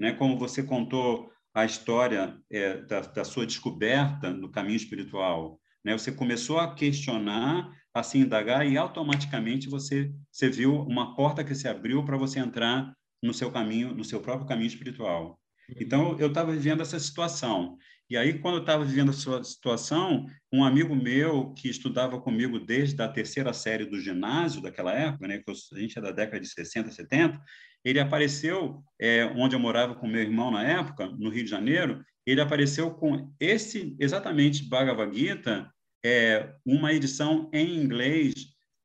Né? 0.00 0.12
Como 0.12 0.38
você 0.38 0.62
contou 0.62 1.30
a 1.52 1.66
história 1.66 2.38
é, 2.50 2.78
da, 2.78 3.00
da, 3.00 3.22
sua 3.22 3.44
descoberta 3.44 4.30
no 4.30 4.50
caminho 4.50 4.76
espiritual. 4.76 5.60
Né? 5.84 5.92
Você 5.92 6.10
começou 6.10 6.58
a 6.58 6.74
questionar, 6.74 7.70
a 7.92 8.02
se 8.02 8.16
indagar, 8.16 8.66
e 8.66 8.78
automaticamente 8.78 9.68
você, 9.68 10.10
você 10.30 10.48
viu 10.48 10.74
uma 10.74 11.14
porta 11.14 11.44
que 11.44 11.54
se 11.54 11.68
abriu 11.68 12.02
para 12.02 12.16
você 12.16 12.38
entrar 12.38 12.90
no 13.22 13.34
seu 13.34 13.52
caminho, 13.52 13.94
no 13.94 14.04
seu 14.04 14.22
próprio 14.22 14.48
caminho 14.48 14.68
espiritual. 14.68 15.38
Então, 15.80 16.18
eu 16.18 16.28
estava 16.28 16.52
vivendo 16.52 16.80
essa 16.80 16.98
situação. 16.98 17.76
E 18.12 18.16
aí, 18.18 18.38
quando 18.38 18.56
eu 18.56 18.60
estava 18.60 18.84
vivendo 18.84 19.08
essa 19.08 19.42
situação, 19.42 20.26
um 20.52 20.62
amigo 20.62 20.94
meu 20.94 21.54
que 21.54 21.70
estudava 21.70 22.20
comigo 22.20 22.58
desde 22.58 23.00
a 23.00 23.08
terceira 23.08 23.54
série 23.54 23.86
do 23.86 23.98
ginásio 23.98 24.60
daquela 24.60 24.92
época, 24.92 25.26
né, 25.26 25.38
que 25.38 25.50
a 25.50 25.78
gente 25.78 25.98
é 25.98 26.02
da 26.02 26.10
década 26.10 26.38
de 26.38 26.46
60, 26.46 26.90
70, 26.90 27.40
ele 27.82 27.98
apareceu 27.98 28.84
é, 29.00 29.24
onde 29.34 29.56
eu 29.56 29.58
morava 29.58 29.94
com 29.94 30.06
meu 30.06 30.20
irmão 30.20 30.50
na 30.50 30.62
época, 30.62 31.06
no 31.06 31.30
Rio 31.30 31.44
de 31.44 31.48
Janeiro, 31.48 32.04
ele 32.26 32.42
apareceu 32.42 32.90
com 32.90 33.32
esse, 33.40 33.96
exatamente, 33.98 34.68
Bhagavad 34.68 35.18
Gita, 35.18 35.72
é, 36.04 36.52
uma 36.66 36.92
edição 36.92 37.48
em 37.50 37.82
inglês 37.82 38.34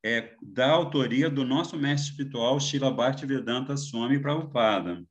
é, 0.06 0.36
da 0.42 0.70
autoria 0.70 1.30
do 1.30 1.44
nosso 1.44 1.78
mestre 1.78 2.12
espiritual, 2.12 2.62
Srila 2.62 2.92
Bhaktivedanta 2.92 3.76
Swami 3.76 4.22
Prabhupada. 4.22 5.04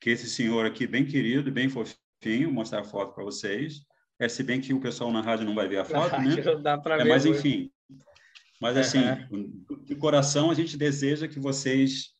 Que 0.00 0.10
esse 0.10 0.30
senhor 0.30 0.64
aqui, 0.64 0.86
bem 0.86 1.04
querido, 1.04 1.50
bem 1.50 1.68
fofinho, 1.68 2.03
mostrar 2.50 2.80
a 2.80 2.84
foto 2.84 3.14
para 3.14 3.24
vocês. 3.24 3.80
É, 4.18 4.28
se 4.28 4.42
bem 4.42 4.60
que 4.60 4.72
o 4.72 4.80
pessoal 4.80 5.10
na 5.10 5.20
rádio 5.20 5.44
não 5.44 5.54
vai 5.54 5.68
ver 5.68 5.78
a 5.78 5.84
foto, 5.84 6.20
né? 6.20 6.36
Não 6.42 6.62
dá 6.62 6.78
para 6.78 6.96
é, 6.96 7.04
ver. 7.04 7.08
Mas, 7.10 7.26
enfim. 7.26 7.70
Mas, 8.60 8.76
assim, 8.76 9.00
uhum. 9.30 9.64
de 9.84 9.94
coração, 9.96 10.50
a 10.50 10.54
gente 10.54 10.76
deseja 10.76 11.28
que 11.28 11.38
vocês, 11.38 12.14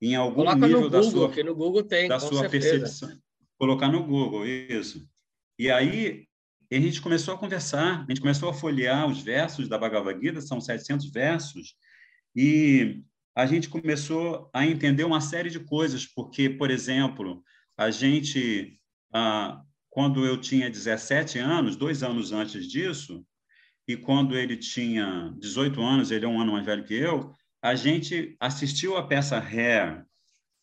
em 0.00 0.14
algum 0.14 0.44
Coloca 0.44 0.66
nível 0.66 0.80
no 0.82 0.90
da 0.90 1.00
Google, 1.00 1.12
sua, 1.12 1.30
que 1.30 1.42
no 1.42 1.54
Google 1.54 1.82
tem, 1.82 2.08
da 2.08 2.20
sua 2.20 2.48
percepção, 2.48 3.10
colocar 3.58 3.88
no 3.88 4.04
Google, 4.04 4.46
isso. 4.46 5.06
E 5.58 5.70
aí, 5.70 6.26
a 6.72 6.80
gente 6.80 7.02
começou 7.02 7.34
a 7.34 7.38
conversar, 7.38 8.04
a 8.04 8.06
gente 8.08 8.20
começou 8.20 8.48
a 8.48 8.54
folhear 8.54 9.06
os 9.06 9.20
versos 9.20 9.68
da 9.68 9.76
Bhagavad 9.76 10.18
Gita, 10.20 10.40
são 10.40 10.60
700 10.60 11.10
versos, 11.10 11.74
e 12.34 13.02
a 13.34 13.44
gente 13.44 13.68
começou 13.68 14.48
a 14.54 14.64
entender 14.66 15.04
uma 15.04 15.20
série 15.20 15.50
de 15.50 15.60
coisas, 15.60 16.06
porque, 16.06 16.48
por 16.48 16.70
exemplo, 16.70 17.42
a 17.76 17.90
gente, 17.90 18.79
ah, 19.12 19.62
quando 19.88 20.24
eu 20.24 20.36
tinha 20.36 20.70
17 20.70 21.38
anos, 21.38 21.76
dois 21.76 22.02
anos 22.02 22.32
antes 22.32 22.66
disso, 22.66 23.24
e 23.86 23.96
quando 23.96 24.36
ele 24.36 24.56
tinha 24.56 25.34
18 25.38 25.80
anos, 25.82 26.10
ele 26.10 26.24
é 26.24 26.28
um 26.28 26.40
ano 26.40 26.52
mais 26.52 26.64
velho 26.64 26.84
que 26.84 26.94
eu, 26.94 27.34
a 27.62 27.74
gente 27.74 28.36
assistiu 28.38 28.96
a 28.96 29.06
peça 29.06 29.36
Hair 29.38 30.04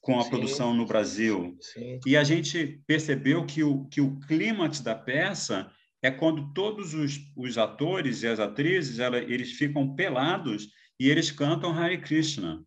com 0.02 0.20
a 0.20 0.24
Sim. 0.24 0.30
produção 0.30 0.74
no 0.74 0.86
Brasil. 0.86 1.58
Sim. 1.60 2.00
E 2.06 2.16
a 2.16 2.24
gente 2.24 2.82
percebeu 2.88 3.45
que 3.45 3.64
o, 3.64 3.86
que 3.86 4.00
o 4.00 4.18
clímax 4.22 4.80
da 4.80 4.95
peça 4.95 5.70
é 6.02 6.10
quando 6.10 6.54
todos 6.54 6.93
os, 6.93 7.20
os 7.36 7.58
atores 7.58 8.24
e 8.24 8.28
as 8.28 8.39
atrizes 8.39 9.00
ela, 9.00 9.18
eles 9.18 9.52
ficam 9.52 9.93
pelados 9.95 10.70
e 11.00 11.10
eles 11.10 11.30
cantam 11.30 11.74
Hare 11.74 11.98
Krishna. 11.98 12.64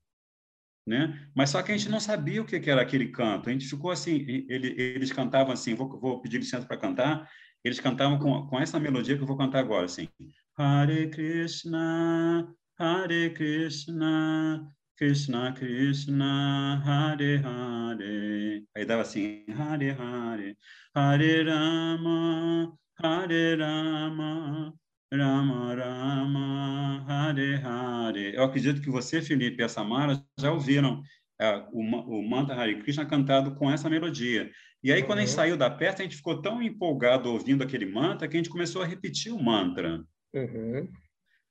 Né? 0.86 1.28
Mas 1.34 1.50
só 1.50 1.62
que 1.62 1.70
a 1.70 1.76
gente 1.76 1.90
não 1.90 2.00
sabia 2.00 2.42
o 2.42 2.44
que 2.44 2.70
era 2.70 2.82
aquele 2.82 3.08
canto. 3.08 3.48
A 3.48 3.52
gente 3.52 3.68
ficou 3.68 3.90
assim, 3.90 4.24
ele, 4.48 4.74
eles 4.76 5.12
cantavam 5.12 5.52
assim, 5.52 5.74
vou, 5.74 6.00
vou 6.00 6.20
pedir 6.20 6.38
licença 6.38 6.66
para 6.66 6.76
cantar, 6.76 7.28
eles 7.62 7.78
cantavam 7.78 8.18
com, 8.18 8.46
com 8.46 8.58
essa 8.58 8.80
melodia 8.80 9.16
que 9.16 9.22
eu 9.22 9.26
vou 9.26 9.36
cantar 9.36 9.60
agora, 9.60 9.84
assim. 9.84 10.08
Hare 10.56 11.08
Krishna, 11.10 12.48
Hare 12.78 13.30
Krishna, 13.30 14.66
Krishna 14.96 15.52
Krishna, 15.52 16.82
Hare 16.84 17.42
Hare. 17.44 18.66
Aí 18.76 18.84
dava 18.84 19.02
assim, 19.02 19.44
Hare 19.48 19.90
Hare, 19.90 20.56
Hare 20.94 21.44
Rama, 21.44 22.78
Hare 23.02 23.56
Rama, 23.56 24.74
Rama 25.12 25.74
Rama 25.74 27.04
Hare 27.06 27.54
Hare. 27.56 28.34
Eu 28.34 28.44
acredito 28.44 28.80
que 28.80 28.90
você, 28.90 29.20
Felipe 29.20 29.60
e 29.60 29.64
a 29.64 29.68
Samara 29.68 30.22
já 30.38 30.52
ouviram 30.52 31.02
é, 31.40 31.56
o, 31.72 31.80
o 31.80 32.28
mantra 32.28 32.54
Hare 32.54 32.80
Krishna 32.82 33.04
cantado 33.04 33.54
com 33.54 33.70
essa 33.70 33.90
melodia. 33.90 34.50
E 34.82 34.92
aí, 34.92 35.00
uhum. 35.00 35.06
quando 35.06 35.18
a 35.18 35.22
gente 35.22 35.30
uhum. 35.30 35.36
saiu 35.36 35.56
da 35.56 35.70
peça, 35.70 36.00
a 36.00 36.02
gente 36.02 36.16
ficou 36.16 36.40
tão 36.40 36.62
empolgado 36.62 37.30
ouvindo 37.30 37.62
aquele 37.62 37.86
mantra 37.86 38.28
que 38.28 38.36
a 38.36 38.38
gente 38.38 38.50
começou 38.50 38.82
a 38.82 38.86
repetir 38.86 39.32
o 39.32 39.42
mantra. 39.42 40.04
Uhum. 40.34 40.88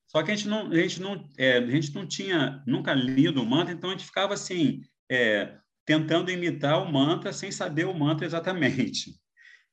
Só 0.08 0.24
que 0.24 0.32
a 0.32 0.36
gente 0.36 0.48
não, 0.48 0.72
a 0.72 0.76
gente 0.76 1.02
não, 1.02 1.30
é, 1.38 1.58
a 1.58 1.68
gente 1.68 1.94
não 1.94 2.08
tinha 2.08 2.64
nunca 2.66 2.94
lido 2.94 3.42
o 3.42 3.46
mantra, 3.46 3.74
então 3.74 3.90
a 3.90 3.94
gente 3.94 4.06
ficava 4.06 4.34
assim, 4.34 4.82
é, 5.10 5.56
tentando 5.86 6.32
imitar 6.32 6.82
o 6.82 6.92
mantra 6.92 7.32
sem 7.32 7.52
saber 7.52 7.86
o 7.86 7.94
mantra 7.94 8.26
exatamente. 8.26 9.14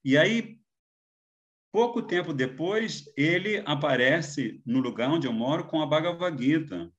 E 0.05 0.17
aí, 0.19 0.59
Pouco 1.77 2.01
tempo 2.01 2.33
depois, 2.33 3.05
ele 3.19 3.63
aparece 3.67 4.63
no 4.65 4.81
lugar 4.81 5.11
onde 5.11 5.27
eu 5.27 5.33
moro 5.35 5.67
com 5.67 5.83
a 5.83 5.87
Bhagavad 5.87 6.43
Gita. 6.43 6.91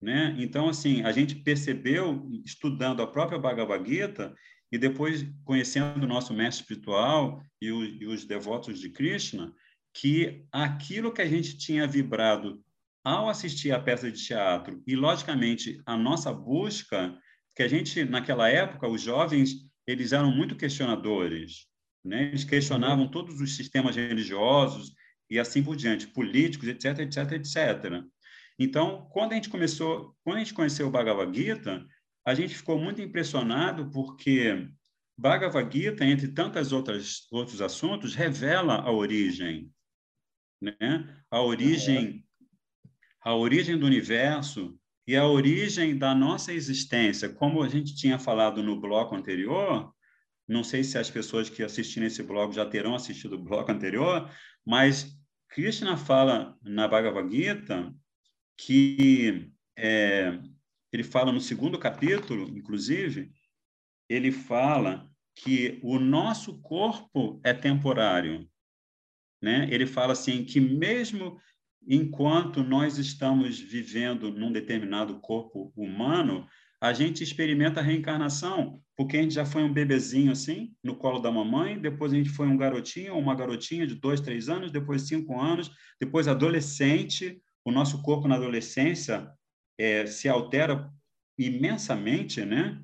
Né? 0.00 0.34
Então, 0.38 0.66
assim, 0.66 1.02
a 1.02 1.12
gente 1.12 1.34
percebeu, 1.34 2.26
estudando 2.42 3.02
a 3.02 3.06
própria 3.06 3.38
Bhagavad 3.38 3.86
Gita, 3.86 4.34
e 4.72 4.78
depois 4.78 5.26
conhecendo 5.44 6.04
o 6.04 6.06
nosso 6.06 6.32
mestre 6.32 6.62
espiritual 6.62 7.42
e, 7.60 7.70
o, 7.70 7.84
e 7.84 8.06
os 8.06 8.24
devotos 8.24 8.80
de 8.80 8.88
Krishna, 8.88 9.52
que 9.92 10.42
aquilo 10.50 11.12
que 11.12 11.20
a 11.20 11.28
gente 11.28 11.58
tinha 11.58 11.86
vibrado 11.86 12.64
ao 13.04 13.28
assistir 13.28 13.72
a 13.72 13.78
peça 13.78 14.10
de 14.10 14.24
teatro 14.24 14.82
e, 14.86 14.96
logicamente, 14.96 15.82
a 15.84 15.98
nossa 15.98 16.32
busca, 16.32 17.14
que 17.54 17.62
a 17.62 17.68
gente, 17.68 18.06
naquela 18.06 18.48
época, 18.48 18.88
os 18.88 19.02
jovens, 19.02 19.68
eles 19.86 20.12
eram 20.12 20.34
muito 20.34 20.56
questionadores. 20.56 21.67
Né? 22.04 22.28
Eles 22.28 22.44
questionavam 22.44 23.08
todos 23.08 23.40
os 23.40 23.56
sistemas 23.56 23.96
religiosos 23.96 24.92
e 25.30 25.38
assim 25.38 25.62
por 25.62 25.76
diante, 25.76 26.06
políticos, 26.06 26.68
etc, 26.68 27.00
etc, 27.00 27.32
etc. 27.32 28.04
Então, 28.58 29.08
quando 29.12 29.32
a 29.32 29.34
gente 29.34 29.50
começou, 29.50 30.16
quando 30.24 30.36
a 30.36 30.40
gente 30.40 30.54
conheceu 30.54 30.88
o 30.88 30.90
Bhagavad 30.90 31.36
Gita, 31.36 31.86
a 32.24 32.34
gente 32.34 32.56
ficou 32.56 32.78
muito 32.78 33.00
impressionado 33.00 33.90
porque 33.90 34.68
Bhagavad 35.16 35.70
Gita, 35.72 36.04
entre 36.04 36.28
tantas 36.28 36.72
outras 36.72 37.26
outros 37.30 37.60
assuntos, 37.60 38.14
revela 38.14 38.76
a 38.76 38.90
origem, 38.90 39.70
né? 40.60 41.22
A 41.30 41.40
origem 41.40 42.24
a 43.20 43.34
origem 43.34 43.76
do 43.76 43.86
universo 43.86 44.78
e 45.06 45.16
a 45.16 45.26
origem 45.26 45.96
da 45.96 46.14
nossa 46.14 46.52
existência, 46.52 47.28
como 47.28 47.62
a 47.62 47.68
gente 47.68 47.94
tinha 47.94 48.18
falado 48.18 48.62
no 48.62 48.80
bloco 48.80 49.14
anterior, 49.14 49.92
não 50.48 50.64
sei 50.64 50.82
se 50.82 50.96
as 50.96 51.10
pessoas 51.10 51.50
que 51.50 51.62
assistirem 51.62 52.06
esse 52.06 52.22
blog 52.22 52.54
já 52.54 52.64
terão 52.64 52.94
assistido 52.94 53.34
o 53.34 53.42
blog 53.42 53.70
anterior, 53.70 54.30
mas 54.64 55.14
Krishna 55.48 55.96
fala 55.96 56.56
na 56.62 56.88
Bhagavad 56.88 57.30
Gita 57.30 57.94
que 58.56 59.52
é, 59.76 60.38
ele 60.92 61.04
fala 61.04 61.30
no 61.30 61.40
segundo 61.40 61.78
capítulo, 61.78 62.48
inclusive, 62.56 63.30
ele 64.08 64.32
fala 64.32 65.08
que 65.34 65.78
o 65.82 65.98
nosso 65.98 66.60
corpo 66.60 67.40
é 67.44 67.54
temporário. 67.54 68.48
Né? 69.40 69.68
Ele 69.70 69.86
fala 69.86 70.12
assim 70.12 70.44
que 70.44 70.60
mesmo 70.60 71.38
enquanto 71.86 72.64
nós 72.64 72.98
estamos 72.98 73.60
vivendo 73.60 74.30
num 74.30 74.50
determinado 74.50 75.20
corpo 75.20 75.72
humano, 75.76 76.46
a 76.80 76.92
gente 76.92 77.24
experimenta 77.24 77.80
a 77.80 77.82
reencarnação, 77.82 78.80
porque 78.96 79.16
a 79.16 79.22
gente 79.22 79.34
já 79.34 79.44
foi 79.44 79.62
um 79.62 79.72
bebezinho 79.72 80.30
assim, 80.30 80.72
no 80.82 80.96
colo 80.96 81.18
da 81.18 81.30
mamãe, 81.30 81.78
depois 81.78 82.12
a 82.12 82.16
gente 82.16 82.30
foi 82.30 82.46
um 82.46 82.56
garotinho 82.56 83.14
ou 83.14 83.20
uma 83.20 83.34
garotinha 83.34 83.86
de 83.86 83.96
dois, 83.96 84.20
três 84.20 84.48
anos, 84.48 84.70
depois 84.70 85.02
cinco 85.02 85.40
anos, 85.40 85.70
depois 86.00 86.28
adolescente. 86.28 87.40
O 87.64 87.72
nosso 87.72 88.02
corpo 88.02 88.28
na 88.28 88.36
adolescência 88.36 89.28
é, 89.78 90.06
se 90.06 90.28
altera 90.28 90.90
imensamente, 91.38 92.44
né? 92.44 92.80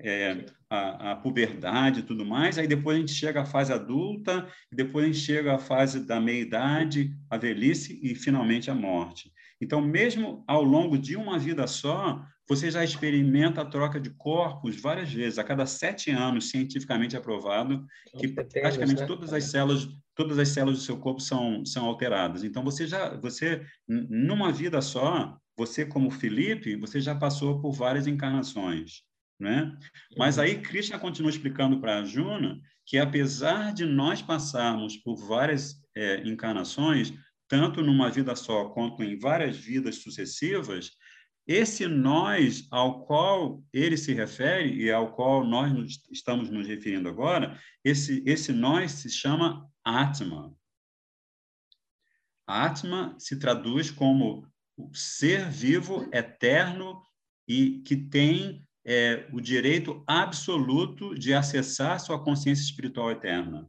É, 0.00 0.46
a, 0.70 1.12
a 1.12 1.16
puberdade 1.16 2.00
e 2.00 2.02
tudo 2.04 2.24
mais, 2.24 2.56
aí 2.56 2.68
depois 2.68 2.96
a 2.96 3.00
gente 3.00 3.12
chega 3.12 3.42
à 3.42 3.44
fase 3.44 3.72
adulta, 3.72 4.46
depois 4.70 5.04
a 5.04 5.08
gente 5.08 5.18
chega 5.18 5.54
à 5.54 5.58
fase 5.58 6.06
da 6.06 6.20
meia-idade, 6.20 7.12
a 7.28 7.36
velhice 7.36 7.98
e 8.00 8.14
finalmente 8.14 8.70
a 8.70 8.74
morte. 8.74 9.32
Então, 9.60 9.80
mesmo 9.80 10.44
ao 10.46 10.62
longo 10.62 10.96
de 10.96 11.16
uma 11.16 11.36
vida 11.36 11.66
só, 11.66 12.24
você 12.48 12.70
já 12.70 12.82
experimenta 12.82 13.60
a 13.60 13.64
troca 13.64 14.00
de 14.00 14.10
corpos 14.10 14.80
várias 14.80 15.12
vezes, 15.12 15.38
a 15.38 15.44
cada 15.44 15.66
sete 15.66 16.10
anos, 16.10 16.48
cientificamente 16.48 17.16
aprovado, 17.16 17.86
que 18.18 18.28
praticamente 18.28 19.02
né? 19.02 19.06
todas 19.06 19.32
as 19.34 19.44
células, 19.44 19.86
todas 20.14 20.38
as 20.38 20.48
células 20.48 20.78
do 20.78 20.84
seu 20.84 20.98
corpo 20.98 21.20
são, 21.20 21.64
são 21.66 21.84
alteradas. 21.84 22.44
Então, 22.44 22.64
você 22.64 22.86
já, 22.86 23.14
você, 23.18 23.66
numa 23.86 24.50
vida 24.50 24.80
só, 24.80 25.36
você 25.56 25.84
como 25.84 26.10
Felipe, 26.10 26.76
você 26.76 27.00
já 27.00 27.14
passou 27.14 27.60
por 27.60 27.72
várias 27.72 28.06
encarnações, 28.06 29.02
né? 29.38 29.76
Mas 30.16 30.36
uhum. 30.38 30.44
aí 30.44 30.60
Krishna 30.62 30.98
continua 30.98 31.30
explicando 31.30 31.80
para 31.80 31.98
a 31.98 32.04
Juna 32.04 32.58
que 32.86 32.96
apesar 32.96 33.74
de 33.74 33.84
nós 33.84 34.22
passarmos 34.22 34.96
por 34.96 35.16
várias 35.16 35.74
é, 35.94 36.26
encarnações, 36.26 37.12
tanto 37.46 37.82
numa 37.82 38.10
vida 38.10 38.34
só 38.34 38.70
quanto 38.70 39.02
em 39.02 39.18
várias 39.18 39.56
vidas 39.56 39.96
sucessivas, 39.96 40.92
esse 41.48 41.88
nós 41.88 42.68
ao 42.70 43.06
qual 43.06 43.64
ele 43.72 43.96
se 43.96 44.12
refere 44.12 44.70
e 44.84 44.92
ao 44.92 45.14
qual 45.14 45.42
nós 45.42 45.72
nos, 45.72 46.06
estamos 46.12 46.50
nos 46.50 46.68
referindo 46.68 47.08
agora, 47.08 47.58
esse, 47.82 48.22
esse 48.26 48.52
nós 48.52 48.92
se 48.92 49.08
chama 49.08 49.66
Atma. 49.82 50.54
Atma 52.46 53.16
se 53.18 53.38
traduz 53.38 53.90
como 53.90 54.46
o 54.76 54.94
ser 54.94 55.48
vivo, 55.48 56.06
eterno 56.12 57.02
e 57.48 57.80
que 57.80 57.96
tem 57.96 58.62
é, 58.84 59.26
o 59.32 59.40
direito 59.40 60.04
absoluto 60.06 61.14
de 61.14 61.32
acessar 61.32 61.98
sua 61.98 62.22
consciência 62.22 62.62
espiritual 62.62 63.10
eterna. 63.10 63.66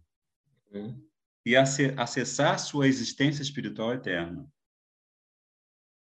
Uhum. 0.69 1.01
E 1.45 1.55
acessar 1.55 2.59
sua 2.59 2.87
existência 2.89 3.41
espiritual 3.41 3.93
eterna. 3.93 4.45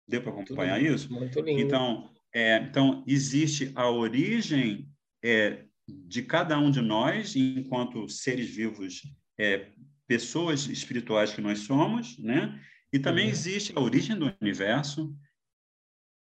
Deu 0.07 0.23
para 0.23 0.33
acompanhar 0.33 0.83
isso? 0.83 1.13
Muito 1.13 1.41
lindo. 1.41 1.61
Então, 1.61 2.11
é, 2.35 2.57
então 2.59 3.05
existe 3.07 3.73
a 3.75 3.89
origem 3.91 4.89
é, 5.23 5.65
de 5.89 6.23
cada 6.23 6.59
um 6.59 6.71
de 6.71 6.81
nós, 6.81 7.37
enquanto 7.37 8.09
seres 8.09 8.49
vivos, 8.49 9.03
é, 9.39 9.71
pessoas 10.07 10.67
espirituais 10.67 11.33
que 11.33 11.41
nós 11.41 11.61
somos, 11.61 12.19
né? 12.19 12.61
E 12.93 12.99
também 12.99 13.27
uhum. 13.27 13.31
existe 13.31 13.73
a 13.75 13.81
origem 13.81 14.19
do 14.19 14.35
universo, 14.41 15.17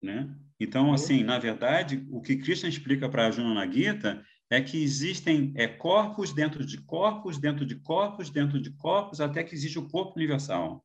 né? 0.03 0.33
Então, 0.61 0.87
uhum. 0.87 0.95
assim, 0.95 1.25
na 1.25 1.39
verdade, 1.39 2.07
o 2.11 2.20
que 2.20 2.37
Krishna 2.37 2.68
explica 2.68 3.09
para 3.09 3.27
Arjuna 3.27 3.55
na 3.55 3.70
Gita 3.70 4.25
é 4.49 4.61
que 4.61 4.83
existem 4.83 5.53
é, 5.57 5.66
corpos 5.66 6.33
dentro 6.33 6.64
de 6.64 6.81
corpos, 6.83 7.39
dentro 7.39 7.64
de 7.64 7.77
corpos, 7.77 8.31
dentro 8.31 8.61
de 8.61 8.70
corpos, 8.70 9.20
até 9.20 9.43
que 9.43 9.55
existe 9.55 9.79
o 9.79 9.89
corpo 9.89 10.14
universal. 10.16 10.85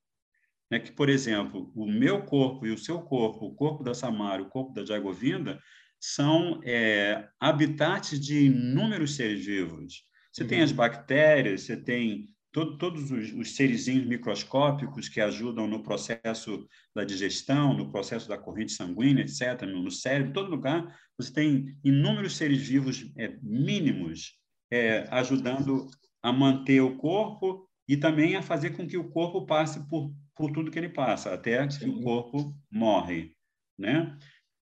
Né? 0.70 0.80
Que, 0.80 0.92
por 0.92 1.10
exemplo, 1.10 1.72
o 1.76 1.86
meu 1.86 2.24
corpo 2.24 2.66
e 2.66 2.72
o 2.72 2.78
seu 2.78 3.02
corpo, 3.02 3.46
o 3.46 3.56
corpo 3.56 3.84
da 3.84 3.94
Samara, 3.94 4.42
o 4.42 4.50
corpo 4.50 4.74
da 4.74 4.86
Jagovinda, 4.86 5.60
são 6.00 6.62
é, 6.64 7.28
habitats 7.40 8.20
de 8.20 8.46
inúmeros 8.46 9.16
seres 9.16 9.46
vivos. 9.46 10.04
Você 10.32 10.44
uhum. 10.44 10.50
tem 10.50 10.62
as 10.62 10.72
bactérias, 10.72 11.62
você 11.62 11.76
tem 11.76 12.28
todo, 12.52 12.78
todos 12.78 13.12
os, 13.12 13.34
os 13.34 13.56
serizinhos 13.56 14.06
microscópicos 14.06 15.10
que 15.10 15.22
ajudam 15.22 15.68
no 15.68 15.84
processo 15.84 16.68
da 16.96 17.04
digestão, 17.04 17.74
no 17.74 17.92
processo 17.92 18.28
da 18.28 18.38
corrente 18.38 18.72
sanguínea, 18.72 19.24
etc., 19.24 19.62
no, 19.64 19.84
no 19.84 19.92
cérebro, 19.92 20.34
todo 20.34 20.50
lugar, 20.50 20.96
você 21.18 21.34
tem 21.34 21.78
inúmeros 21.84 22.38
seres 22.38 22.60
vivos 22.60 23.12
é, 23.18 23.38
mínimos 23.42 24.34
é, 24.72 25.08
ajudando 25.12 25.88
a 26.22 26.32
manter 26.32 26.82
o 26.82 26.98
corpo 26.98 27.68
e 27.88 27.96
também 27.96 28.36
a 28.36 28.42
fazer 28.42 28.72
com 28.72 28.86
que 28.86 28.98
o 28.98 29.10
corpo 29.10 29.46
passe 29.46 29.88
por, 29.88 30.12
por 30.38 30.52
tudo 30.52 30.72
que 30.72 30.78
ele 30.78 30.90
passa, 30.90 31.34
até 31.34 31.68
que 31.68 31.90
o 31.90 32.02
corpo 32.02 32.56
morre, 32.72 33.36
né? 33.78 34.18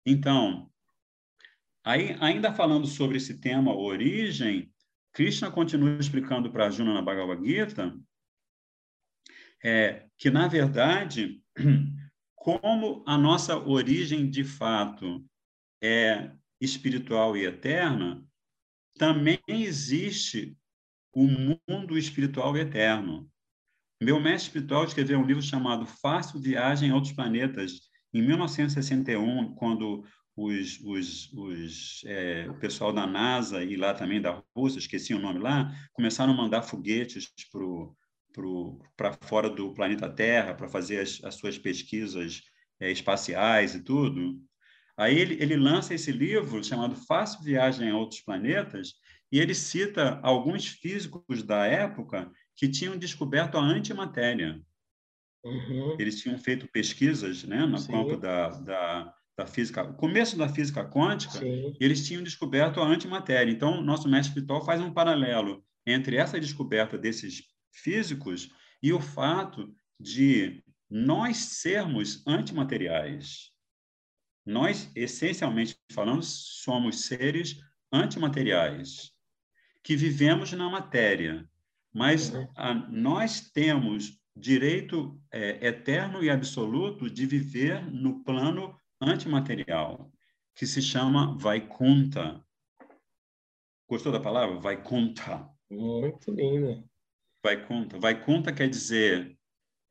Então, 0.07 0.71
aí, 1.85 2.17
ainda 2.21 2.55
falando 2.55 2.87
sobre 2.87 3.17
esse 3.17 3.41
tema 3.41 3.75
origem, 3.75 4.73
Krishna 5.13 5.51
continua 5.51 5.99
explicando 5.99 6.51
para 6.51 6.67
Arjuna 6.67 6.95
na 6.95 7.03
Bhagavad 7.03 7.45
Gita 7.45 7.95
é, 9.65 10.07
que, 10.19 10.31
na 10.31 10.47
verdade, 10.47 11.43
como 12.37 13.03
a 13.07 13.17
nossa 13.17 13.57
origem 13.57 14.29
de 14.29 14.45
fato 14.45 15.25
é 15.83 16.31
espiritual 16.61 17.37
e 17.37 17.47
eterna, 17.47 18.25
também 18.97 19.41
existe 19.49 20.57
o 21.13 21.27
mundo 21.27 21.97
espiritual 21.97 22.57
eterno. 22.57 23.31
Meu 24.01 24.21
mestre 24.21 24.49
espiritual 24.49 24.85
escreveu 24.85 25.19
um 25.19 25.27
livro 25.27 25.43
chamado 25.43 25.87
Fácil 25.87 26.41
Viagem 26.41 26.91
a 26.91 26.95
Outros 26.95 27.13
Planetas, 27.13 27.81
em 28.13 28.23
1961, 28.23 29.55
quando 29.55 30.05
os, 30.37 30.81
os, 30.81 31.33
os 31.33 32.03
é, 32.07 32.47
o 32.49 32.55
pessoal 32.55 32.93
da 32.93 33.07
NASA 33.07 33.63
e 33.63 33.77
lá 33.77 33.95
também 33.95 34.21
da 34.21 34.43
Rússia, 34.55 34.79
esqueci 34.79 35.15
o 35.15 35.19
nome 35.19 35.39
lá, 35.39 35.73
começaram 35.93 36.33
a 36.33 36.37
mandar 36.37 36.63
foguetes 36.63 37.33
para 38.97 39.13
fora 39.23 39.49
do 39.49 39.73
planeta 39.73 40.09
Terra 40.09 40.55
para 40.55 40.69
fazer 40.69 41.01
as, 41.01 41.23
as, 41.23 41.37
suas 41.37 41.57
pesquisas 41.57 42.43
é, 42.81 42.91
espaciais 42.91 43.75
e 43.75 43.83
tudo. 43.83 44.41
Aí 44.97 45.19
ele, 45.19 45.35
ele 45.43 45.57
lança 45.57 45.95
esse 45.95 46.11
livro 46.11 46.63
chamado 46.63 46.97
Fácil 46.97 47.43
Viagem 47.43 47.91
a 47.91 47.97
Outros 47.97 48.21
Planetas 48.21 48.95
e 49.31 49.41
ele 49.41 49.55
cita 49.55 50.21
alguns 50.23 50.67
físicos 50.67 51.43
da 51.43 51.67
época 51.67 52.31
que 52.57 52.69
tinham 52.69 52.97
descoberto 52.97 53.57
a 53.57 53.63
antimatéria. 53.63 54.61
Uhum. 55.45 55.97
Eles 55.99 56.21
tinham 56.21 56.39
feito 56.39 56.69
pesquisas 56.69 57.45
né, 57.45 57.67
no 57.67 57.79
Sim. 57.79 57.93
campo 57.93 58.17
da, 58.17 58.49
da 58.49 59.15
da 59.37 59.47
física, 59.47 59.83
o 59.83 59.95
começo 59.95 60.37
da 60.37 60.49
física 60.49 60.89
quântica, 60.89 61.39
Sim. 61.39 61.77
eles 61.81 62.07
tinham 62.07 62.23
descoberto 62.23 62.81
a 62.81 62.87
antimatéria. 62.87 63.51
Então, 63.51 63.83
nosso 63.83 64.09
mestre 64.09 64.29
espiritual 64.29 64.65
faz 64.65 64.81
um 64.81 64.93
paralelo 64.93 65.65
entre 65.87 66.17
essa 66.17 66.39
descoberta 66.39 66.97
desses 66.97 67.43
físicos 67.73 68.51
e 68.83 68.93
o 68.93 69.01
fato 69.01 69.75
de 69.99 70.63
nós 70.89 71.37
sermos 71.37 72.25
antimateriais. 72.27 73.51
Nós, 74.47 74.91
essencialmente 74.95 75.77
falando, 75.91 76.23
somos 76.23 77.07
seres 77.07 77.59
antimateriais 77.93 79.13
que 79.83 79.97
vivemos 79.97 80.53
na 80.53 80.69
matéria, 80.71 81.49
mas 81.95 82.31
uhum. 82.31 82.49
a, 82.57 82.75
nós 82.75 83.41
temos 83.41 84.19
direito 84.37 85.21
é, 85.33 85.69
eterno 85.69 86.23
e 86.23 86.29
absoluto 86.29 87.09
de 87.09 87.25
viver 87.25 87.89
no 87.91 88.25
plano 88.25 88.77
antimaterial, 89.01 90.11
que 90.57 90.67
se 90.67 90.83
chama 90.83 91.37
Vaikunta. 91.39 92.45
Gostou 93.89 94.11
da 94.11 94.19
palavra? 94.19 94.59
Vaikunta. 94.59 95.49
Muito 95.71 96.33
lindo. 96.33 96.85
Vaikunta. 97.43 97.99
Vaikunta 97.99 98.53
quer 98.53 98.69
dizer 98.69 99.39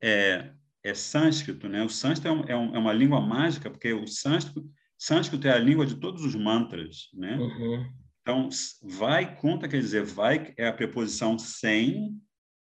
é, 0.02 0.54
é 0.84 0.94
sânscrito, 0.94 1.70
né? 1.70 1.84
O 1.84 1.90
sânscrito 1.90 2.28
é, 2.28 2.32
um, 2.32 2.44
é, 2.46 2.56
um, 2.56 2.76
é, 2.76 2.80
uma 2.80 2.94
língua 2.94 3.22
mágica, 3.22 3.70
porque 3.70 3.94
o 3.94 4.06
sânscrito, 4.08 4.70
sânscrito 4.98 5.48
é 5.48 5.52
a 5.52 5.60
língua 5.60 5.86
de 5.86 5.96
todos 5.96 6.26
os 6.26 6.36
mantras, 6.36 7.10
né? 7.14 7.38
Uhum. 7.38 8.03
Então, 8.24 8.48
vai 8.82 9.36
conta 9.36 9.68
quer 9.68 9.82
dizer 9.82 10.04
vai 10.04 10.54
é 10.58 10.66
a 10.66 10.74
preposição 10.74 11.38
sem, 11.38 12.18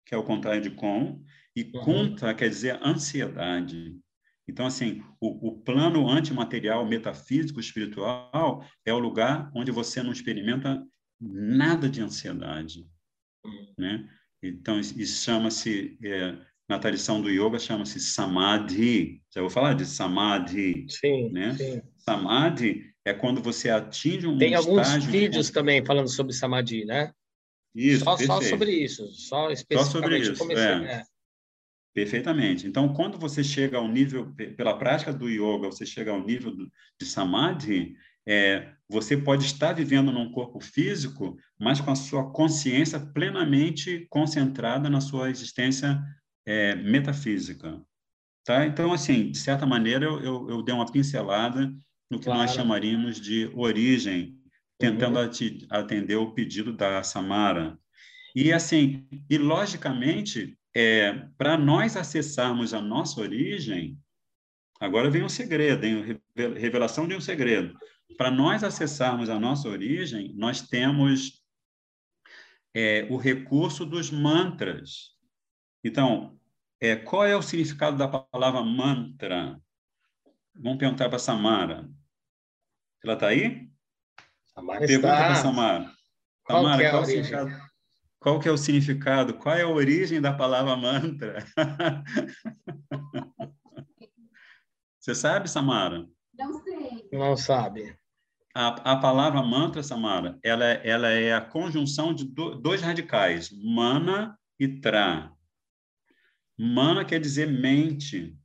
que 0.07 0.15
é 0.15 0.19
o 0.19 0.25
contrário 0.25 0.63
de 0.63 0.71
com, 0.71 1.23
e 1.55 1.71
uhum. 1.75 1.85
conta 1.85 2.35
quer 2.35 2.49
dizer 2.49 2.81
ansiedade. 2.83 3.95
Então, 4.49 4.67
assim, 4.67 5.03
o, 5.21 5.49
o 5.49 5.61
plano 5.61 6.09
antimaterial, 6.09 6.85
metafísico, 6.87 7.61
espiritual, 7.61 8.65
é 8.87 8.93
o 8.93 8.99
lugar 8.99 9.51
onde 9.55 9.71
você 9.71 10.03
não 10.03 10.13
experimenta 10.13 10.83
nada 11.21 11.91
de 11.91 12.01
ansiedade, 12.01 12.87
né? 13.79 14.09
Então, 14.43 14.81
isso 14.81 15.23
chama-se, 15.23 15.99
é, 16.03 16.39
na 16.67 16.79
tradição 16.79 17.21
do 17.21 17.29
yoga, 17.29 17.59
chama-se 17.59 18.01
samadhi. 18.01 19.23
Já 19.33 19.43
vou 19.43 19.51
falar 19.51 19.75
de 19.75 19.85
samadhi, 19.85 20.87
sim, 20.89 21.29
né? 21.31 21.55
Sim. 21.55 21.83
Samadhi 21.99 22.90
é 23.05 23.15
quando 23.15 23.43
você 23.43 23.71
atinge 23.71 24.27
um 24.27 24.39
Tem 24.39 24.55
alguns 24.55 25.05
vídeos 25.05 25.47
de... 25.47 25.53
também 25.53 25.85
falando 25.85 26.09
sobre 26.09 26.33
samadhi, 26.33 26.85
né? 26.85 27.13
Isso, 27.75 28.05
só, 28.05 28.17
só 28.17 28.41
sobre 28.41 28.73
isso, 28.73 29.07
só 29.13 29.51
especificamente 29.51 29.93
só 29.93 30.01
sobre 30.01 30.19
isso, 30.19 30.37
comecei, 30.37 30.65
é. 30.65 30.93
É. 30.93 31.03
Perfeitamente. 31.95 32.67
Então, 32.67 32.93
quando 32.93 33.19
você 33.19 33.43
chega 33.43 33.79
ao 33.79 33.89
nível, 33.89 34.33
pela 34.57 34.77
prática 34.77 35.13
do 35.13 35.29
yoga, 35.29 35.69
você 35.69 35.85
chega 35.85 36.11
ao 36.11 36.25
nível 36.25 36.55
de 36.55 37.07
samadhi, 37.07 37.97
é, 38.27 38.73
você 38.89 39.17
pode 39.17 39.45
estar 39.45 39.73
vivendo 39.73 40.13
num 40.13 40.31
corpo 40.31 40.61
físico, 40.61 41.37
mas 41.59 41.81
com 41.81 41.91
a 41.91 41.97
sua 41.97 42.31
consciência 42.31 43.01
plenamente 43.01 44.07
concentrada 44.09 44.89
na 44.89 45.01
sua 45.01 45.31
existência 45.31 46.01
é, 46.47 46.75
metafísica. 46.77 47.81
Tá? 48.45 48.67
Então, 48.67 48.93
assim, 48.93 49.31
de 49.31 49.39
certa 49.39 49.67
maneira, 49.67 50.05
eu, 50.05 50.21
eu, 50.23 50.51
eu 50.51 50.63
dei 50.63 50.75
uma 50.75 50.91
pincelada 50.91 51.73
no 52.11 52.19
que 52.19 52.25
claro. 52.25 52.41
nós 52.41 52.53
chamaríamos 52.53 53.21
de 53.21 53.51
origem, 53.55 54.37
tentando 54.79 55.19
uhum. 55.19 55.67
atender 55.71 56.17
o 56.17 56.33
pedido 56.33 56.73
da 56.73 57.03
Samara. 57.03 57.79
E, 58.35 58.53
assim, 58.53 59.07
e 59.29 59.39
logicamente, 59.39 60.59
é, 60.75 61.13
para 61.39 61.57
nós 61.57 61.97
acessarmos 61.97 62.75
a 62.75 62.81
nossa 62.81 63.21
origem, 63.21 63.99
agora 64.81 65.11
vem 65.11 65.23
um 65.23 65.29
segredo, 65.29 65.85
hein? 65.85 66.21
revelação 66.35 67.07
de 67.07 67.15
um 67.15 67.21
segredo. 67.21 67.77
Para 68.17 68.31
nós 68.31 68.65
acessarmos 68.65 69.31
a 69.31 69.39
nossa 69.39 69.69
origem, 69.69 70.33
nós 70.35 70.63
temos 70.63 71.43
é, 72.75 73.07
o 73.11 73.17
recurso 73.17 73.85
dos 73.85 74.11
mantras. 74.11 75.17
Então, 75.85 76.39
é, 76.81 76.97
qual 76.97 77.25
é 77.25 77.37
o 77.37 77.43
significado 77.43 77.97
da 77.97 78.09
palavra 78.09 78.63
mantra? 78.63 79.61
Vamos 80.55 80.79
perguntar 80.79 81.09
para 81.09 81.17
a 81.17 81.21
Samara. 81.21 81.89
Ela 83.03 83.15
está 83.15 83.29
aí? 83.29 83.71
Samara 84.55 84.87
Pergunta 84.87 85.09
para 85.09 85.35
Samara. 85.37 85.91
Samara, 86.47 86.47
qual, 86.47 86.81
é 86.81 86.91
qual 86.91 87.03
o 87.03 87.07
significado? 87.07 87.71
Qual 88.19 88.39
que 88.39 88.49
é 88.49 88.53
o 88.53 88.59
significado? 88.59 89.35
Qual 89.35 89.57
é 89.57 89.63
a 89.63 89.69
origem 89.69 90.21
da 90.21 90.35
palavra 90.35 90.77
mantra? 90.77 91.43
Você 95.01 95.15
sabe, 95.15 95.49
Samara? 95.49 96.07
Não 96.35 96.63
sei. 96.63 97.09
Não 97.11 97.37
sabe. 97.37 97.97
A, 98.55 98.93
a 98.93 98.97
palavra 98.97 99.43
mantra, 99.43 99.83
Samara, 99.83 100.39
ela, 100.43 100.67
ela 100.67 101.09
é 101.09 101.33
a 101.33 101.41
conjunção 101.41 102.13
de 102.13 102.27
do, 102.27 102.57
dois 102.57 102.83
radicais, 102.83 103.51
mana 103.51 104.39
e 104.59 104.69
tra. 104.69 105.33
Mana 106.59 107.05
quer 107.05 107.21
dizer 107.21 107.47
mente 107.47 108.37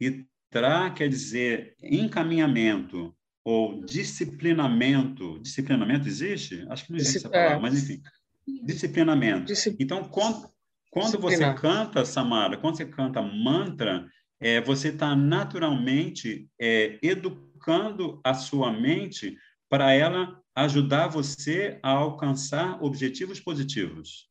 e 0.00 0.24
tra 0.48 0.90
quer 0.90 1.08
dizer 1.08 1.74
encaminhamento 1.82 3.16
ou 3.44 3.84
disciplinamento. 3.84 5.38
Disciplinamento 5.40 6.06
existe? 6.06 6.66
Acho 6.68 6.86
que 6.86 6.92
não 6.92 6.98
existe 6.98 7.18
essa 7.18 7.30
palavra, 7.30 7.56
é. 7.56 7.60
mas 7.60 7.82
enfim. 7.82 8.02
Disciplinamento. 8.64 9.52
Então, 9.78 10.04
quando, 10.04 10.50
quando 10.90 11.18
você 11.18 11.54
canta, 11.54 12.04
Samara, 12.04 12.56
quando 12.56 12.76
você 12.76 12.86
canta 12.86 13.22
mantra, 13.22 14.06
é, 14.40 14.60
você 14.60 14.88
está 14.88 15.14
naturalmente 15.14 16.48
é, 16.60 16.98
educando 17.02 18.20
a 18.24 18.34
sua 18.34 18.72
mente 18.72 19.36
para 19.68 19.92
ela 19.92 20.40
ajudar 20.54 21.08
você 21.08 21.78
a 21.82 21.90
alcançar 21.90 22.82
objetivos 22.82 23.38
positivos. 23.38 24.28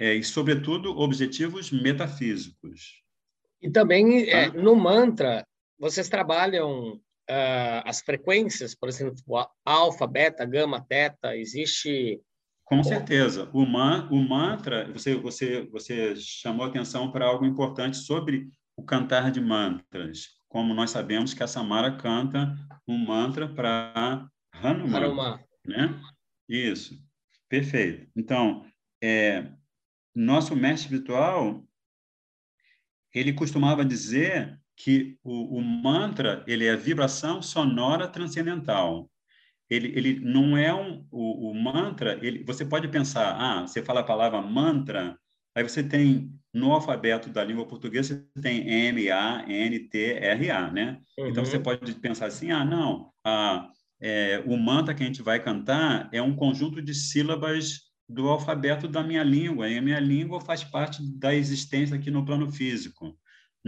É, 0.00 0.14
e, 0.14 0.22
sobretudo, 0.22 0.96
objetivos 0.96 1.70
metafísicos. 1.70 3.02
E 3.60 3.70
também, 3.70 4.26
tá? 4.26 4.32
é, 4.32 4.50
no 4.50 4.76
mantra, 4.76 5.46
vocês 5.78 6.08
trabalham 6.08 6.94
uh, 6.94 7.82
as 7.84 8.00
frequências, 8.00 8.74
por 8.74 8.88
exemplo, 8.88 9.16
alfa, 9.64 10.06
beta, 10.06 10.44
gama, 10.44 10.84
teta, 10.88 11.36
existe 11.36 12.20
com 12.68 12.84
certeza. 12.84 13.48
O, 13.54 13.64
man, 13.64 14.06
o 14.10 14.16
mantra, 14.16 14.92
você, 14.92 15.14
você, 15.14 15.62
você 15.68 16.14
chamou 16.16 16.66
atenção 16.66 17.10
para 17.10 17.24
algo 17.24 17.46
importante 17.46 17.96
sobre 17.96 18.50
o 18.76 18.82
cantar 18.82 19.30
de 19.30 19.40
mantras. 19.40 20.26
Como 20.48 20.74
nós 20.74 20.90
sabemos 20.90 21.32
que 21.32 21.42
a 21.42 21.46
Samara 21.46 21.96
canta 21.96 22.54
um 22.86 22.98
mantra 22.98 23.48
para 23.48 24.28
Hanuman. 24.52 24.96
Hanuman. 24.98 25.40
Né? 25.64 25.98
Isso. 26.46 27.02
Perfeito. 27.48 28.06
Então, 28.14 28.66
é, 29.02 29.50
nosso 30.14 30.54
mestre 30.54 30.94
espiritual, 30.94 31.64
ele 33.14 33.32
costumava 33.32 33.82
dizer 33.82 34.60
que 34.78 35.18
o, 35.24 35.58
o 35.58 35.60
mantra 35.60 36.44
ele 36.46 36.64
é 36.64 36.76
vibração 36.76 37.42
sonora 37.42 38.06
transcendental 38.06 39.10
ele, 39.68 39.88
ele 39.88 40.20
não 40.20 40.56
é 40.56 40.72
um 40.72 41.04
o, 41.10 41.50
o, 41.50 41.54
mantra 41.54 42.18
ele 42.22 42.44
você 42.44 42.64
pode 42.64 42.86
pensar 42.88 43.36
ah 43.36 43.66
você 43.66 43.82
fala 43.82 44.00
a 44.00 44.04
palavra 44.04 44.40
mantra 44.40 45.18
aí 45.54 45.62
você 45.62 45.82
tem 45.82 46.32
no 46.54 46.72
alfabeto 46.72 47.28
da 47.28 47.44
língua 47.44 47.66
portuguesa 47.66 48.24
você 48.34 48.40
tem 48.40 48.68
M 48.68 49.10
A 49.10 49.44
N 49.48 49.78
T 49.80 50.12
R 50.12 50.50
A 50.50 50.70
né 50.70 51.00
uhum. 51.18 51.28
então 51.28 51.44
você 51.44 51.56
uhum. 51.56 51.62
pode 51.64 51.92
pensar 51.96 52.26
assim 52.26 52.52
ah 52.52 52.64
não 52.64 53.10
a, 53.24 53.68
é, 54.00 54.42
o 54.46 54.56
mantra 54.56 54.94
que 54.94 55.02
a 55.02 55.06
gente 55.06 55.22
vai 55.22 55.42
cantar 55.42 56.08
é 56.12 56.22
um 56.22 56.36
conjunto 56.36 56.80
de 56.80 56.94
sílabas 56.94 57.88
do 58.08 58.28
alfabeto 58.28 58.86
da 58.86 59.02
minha 59.02 59.24
língua 59.24 59.68
e 59.68 59.76
a 59.76 59.82
minha 59.82 60.00
língua 60.00 60.40
faz 60.40 60.62
parte 60.62 61.02
da 61.18 61.34
existência 61.34 61.96
aqui 61.96 62.12
no 62.12 62.24
plano 62.24 62.50
físico 62.50 63.18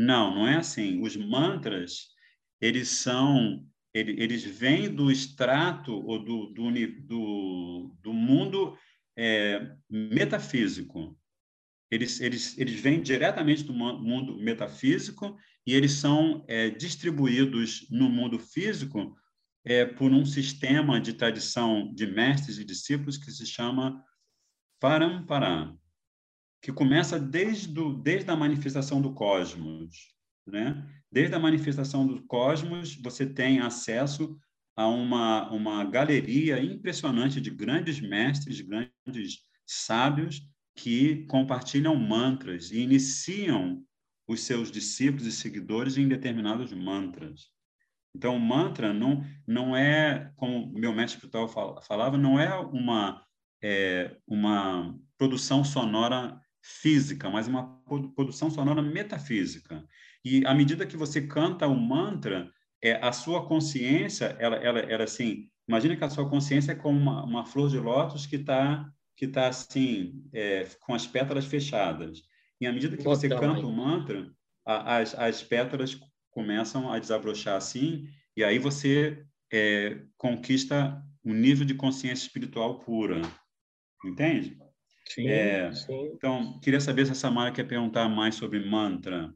não 0.01 0.35
não 0.35 0.47
é 0.47 0.57
assim 0.57 1.01
os 1.03 1.17
mantras 1.17 2.09
eles 2.61 2.89
são 2.89 3.65
eles 3.93 4.45
vêm 4.45 4.95
do 4.95 5.11
extrato 5.11 5.93
ou 5.93 6.23
do, 6.23 6.47
do, 6.47 6.71
do, 7.07 7.97
do 8.01 8.13
mundo 8.13 8.79
é, 9.17 9.77
metafísico. 9.91 11.19
Eles, 11.91 12.21
eles, 12.21 12.57
eles 12.57 12.81
vêm 12.81 13.03
diretamente 13.03 13.65
do 13.65 13.73
mundo 13.73 14.37
metafísico 14.37 15.37
e 15.67 15.75
eles 15.75 15.93
são 15.93 16.45
é, 16.47 16.71
distribuídos 16.71 17.87
no 17.91 18.09
mundo 18.09 18.39
físico 18.39 19.17
é, 19.65 19.85
por 19.85 20.13
um 20.13 20.25
sistema 20.25 21.01
de 21.01 21.15
tradição 21.15 21.93
de 21.93 22.07
mestres 22.07 22.59
e 22.59 22.65
discípulos 22.65 23.19
que 23.19 23.31
se 23.33 23.45
chama 23.45 24.03
Parampara, 24.79 25.77
que 26.61 26.73
começa 26.73 27.19
desde, 27.19 27.69
do, 27.69 27.95
desde 27.95 28.31
a 28.31 28.37
manifestação 28.37 29.01
do 29.01 29.13
cosmos. 29.13 30.15
Né? 30.47 30.87
Desde 31.11 31.35
a 31.35 31.39
manifestação 31.39 32.07
do 32.07 32.23
cosmos, 32.25 32.97
você 32.97 33.27
tem 33.27 33.61
acesso 33.61 34.39
a 34.77 34.87
uma, 34.87 35.51
uma 35.51 35.85
galeria 35.85 36.63
impressionante 36.63 37.41
de 37.41 37.51
grandes 37.51 38.01
mestres, 38.01 38.61
grandes 38.61 39.41
sábios 39.67 40.43
que 40.75 41.27
compartilham 41.27 41.95
mantras 41.97 42.71
e 42.71 42.81
iniciam 42.81 43.85
os 44.27 44.43
seus 44.43 44.71
discípulos 44.71 45.27
e 45.27 45.33
seguidores 45.33 45.97
em 45.97 46.09
determinados 46.09 46.73
mantras. 46.73 47.49
Então, 48.15 48.37
o 48.37 48.41
mantra 48.41 48.93
não, 48.93 49.25
não 49.47 49.77
é, 49.77 50.33
como 50.37 50.73
meu 50.73 50.93
mestre 50.93 51.17
espiritual 51.17 51.49
falava, 51.83 52.17
não 52.17 52.39
é 52.39 52.55
uma, 52.55 53.25
é, 53.63 54.17
uma 54.27 54.97
produção 55.19 55.63
sonora 55.65 56.41
física, 56.63 57.29
mas 57.31 57.49
uma 57.49 57.81
produção 58.15 58.51
sonora 58.51 58.83
metafísica. 58.83 59.85
E 60.25 60.45
à 60.47 60.55
medida 60.55 60.87
que 60.87 60.97
você 60.97 61.27
canta 61.27 61.67
o 61.67 61.75
mantra, 61.75 62.51
é, 62.83 62.95
a 63.05 63.13
sua 63.13 63.47
consciência, 63.47 64.37
ela, 64.39 64.57
ela, 64.57 64.81
ela 64.81 65.05
assim, 65.05 65.49
imagina 65.69 65.97
que 65.97 66.05
a 66.05 66.11
sua 66.11 66.29
consciência 66.29 66.73
é 66.73 66.75
como 66.75 66.99
uma, 66.99 67.25
uma 67.25 67.47
flor 67.47 67.71
de 67.71 67.79
lótus 67.79 68.27
que 68.27 68.37
está 68.37 68.91
que 69.17 69.29
tá 69.29 69.49
assim, 69.49 70.25
é, 70.33 70.67
com 70.81 70.95
as 70.95 71.07
pétalas 71.07 71.45
fechadas. 71.45 72.23
E 72.59 72.67
à 72.67 72.73
medida 72.73 72.97
que 72.97 73.05
você 73.05 73.29
canta 73.29 73.67
o 73.67 73.71
mantra, 73.71 74.33
a, 74.65 74.97
as, 74.97 75.15
as 75.15 75.43
pétalas 75.43 76.01
começam 76.31 76.91
a 76.91 76.99
desabrochar 76.99 77.55
assim, 77.57 78.09
e 78.35 78.43
aí 78.43 78.59
você 78.59 79.23
é, 79.53 80.01
conquista 80.17 81.05
um 81.23 81.35
nível 81.35 81.67
de 81.67 81.75
consciência 81.75 82.25
espiritual 82.25 82.79
pura. 82.79 83.21
Entende? 84.03 84.57
Sim, 85.13 85.29
é, 85.29 85.73
sim. 85.73 86.13
Então, 86.15 86.61
queria 86.61 86.81
saber 86.81 87.05
se 87.05 87.13
a 87.13 87.17
Samara 87.17 87.51
quer 87.51 87.65
perguntar 87.65 88.09
mais 88.09 88.37
sobre 88.37 88.65
mantra. 88.65 89.35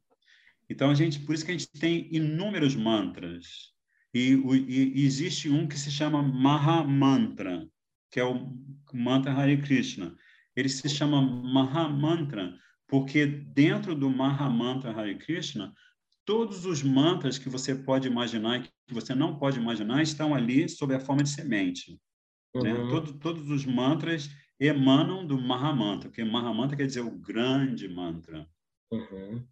Então, 0.70 0.90
a 0.90 0.94
gente, 0.94 1.18
por 1.20 1.34
isso 1.34 1.44
que 1.44 1.50
a 1.50 1.54
gente 1.54 1.68
tem 1.68 2.08
inúmeros 2.14 2.76
mantras. 2.76 3.72
E, 4.12 4.36
o, 4.36 4.54
e 4.54 5.04
existe 5.04 5.50
um 5.50 5.66
que 5.66 5.76
se 5.76 5.90
chama 5.90 6.22
Maha 6.22 6.84
Mantra, 6.84 7.66
que 8.08 8.20
é 8.20 8.24
o 8.24 8.56
mantra 8.92 9.32
Hare 9.32 9.60
Krishna. 9.60 10.16
Ele 10.54 10.68
se 10.68 10.88
chama 10.88 11.20
Maha 11.20 11.88
Mantra 11.88 12.56
porque 12.86 13.26
dentro 13.26 13.94
do 13.96 14.08
Maha 14.08 14.48
Mantra 14.48 14.92
Hare 14.92 15.16
Krishna, 15.16 15.74
todos 16.24 16.64
os 16.64 16.84
mantras 16.84 17.38
que 17.38 17.48
você 17.48 17.74
pode 17.74 18.06
imaginar 18.06 18.60
e 18.60 18.62
que 18.62 18.94
você 18.94 19.14
não 19.16 19.36
pode 19.36 19.58
imaginar 19.58 20.00
estão 20.02 20.32
ali 20.32 20.68
sob 20.68 20.94
a 20.94 21.00
forma 21.00 21.24
de 21.24 21.30
semente. 21.30 21.98
Né? 22.54 22.72
Uhum. 22.72 22.84
Né? 22.84 22.90
Todo, 22.90 23.18
todos 23.18 23.50
os 23.50 23.66
mantras 23.66 24.30
emanam 24.58 25.26
do 25.26 25.40
Mahamantra, 25.40 26.08
porque 26.08 26.24
Mahamantra 26.24 26.76
quer 26.76 26.86
dizer 26.86 27.00
o 27.00 27.10
grande 27.10 27.88
mantra. 27.88 28.48
Uhum. 28.90 29.44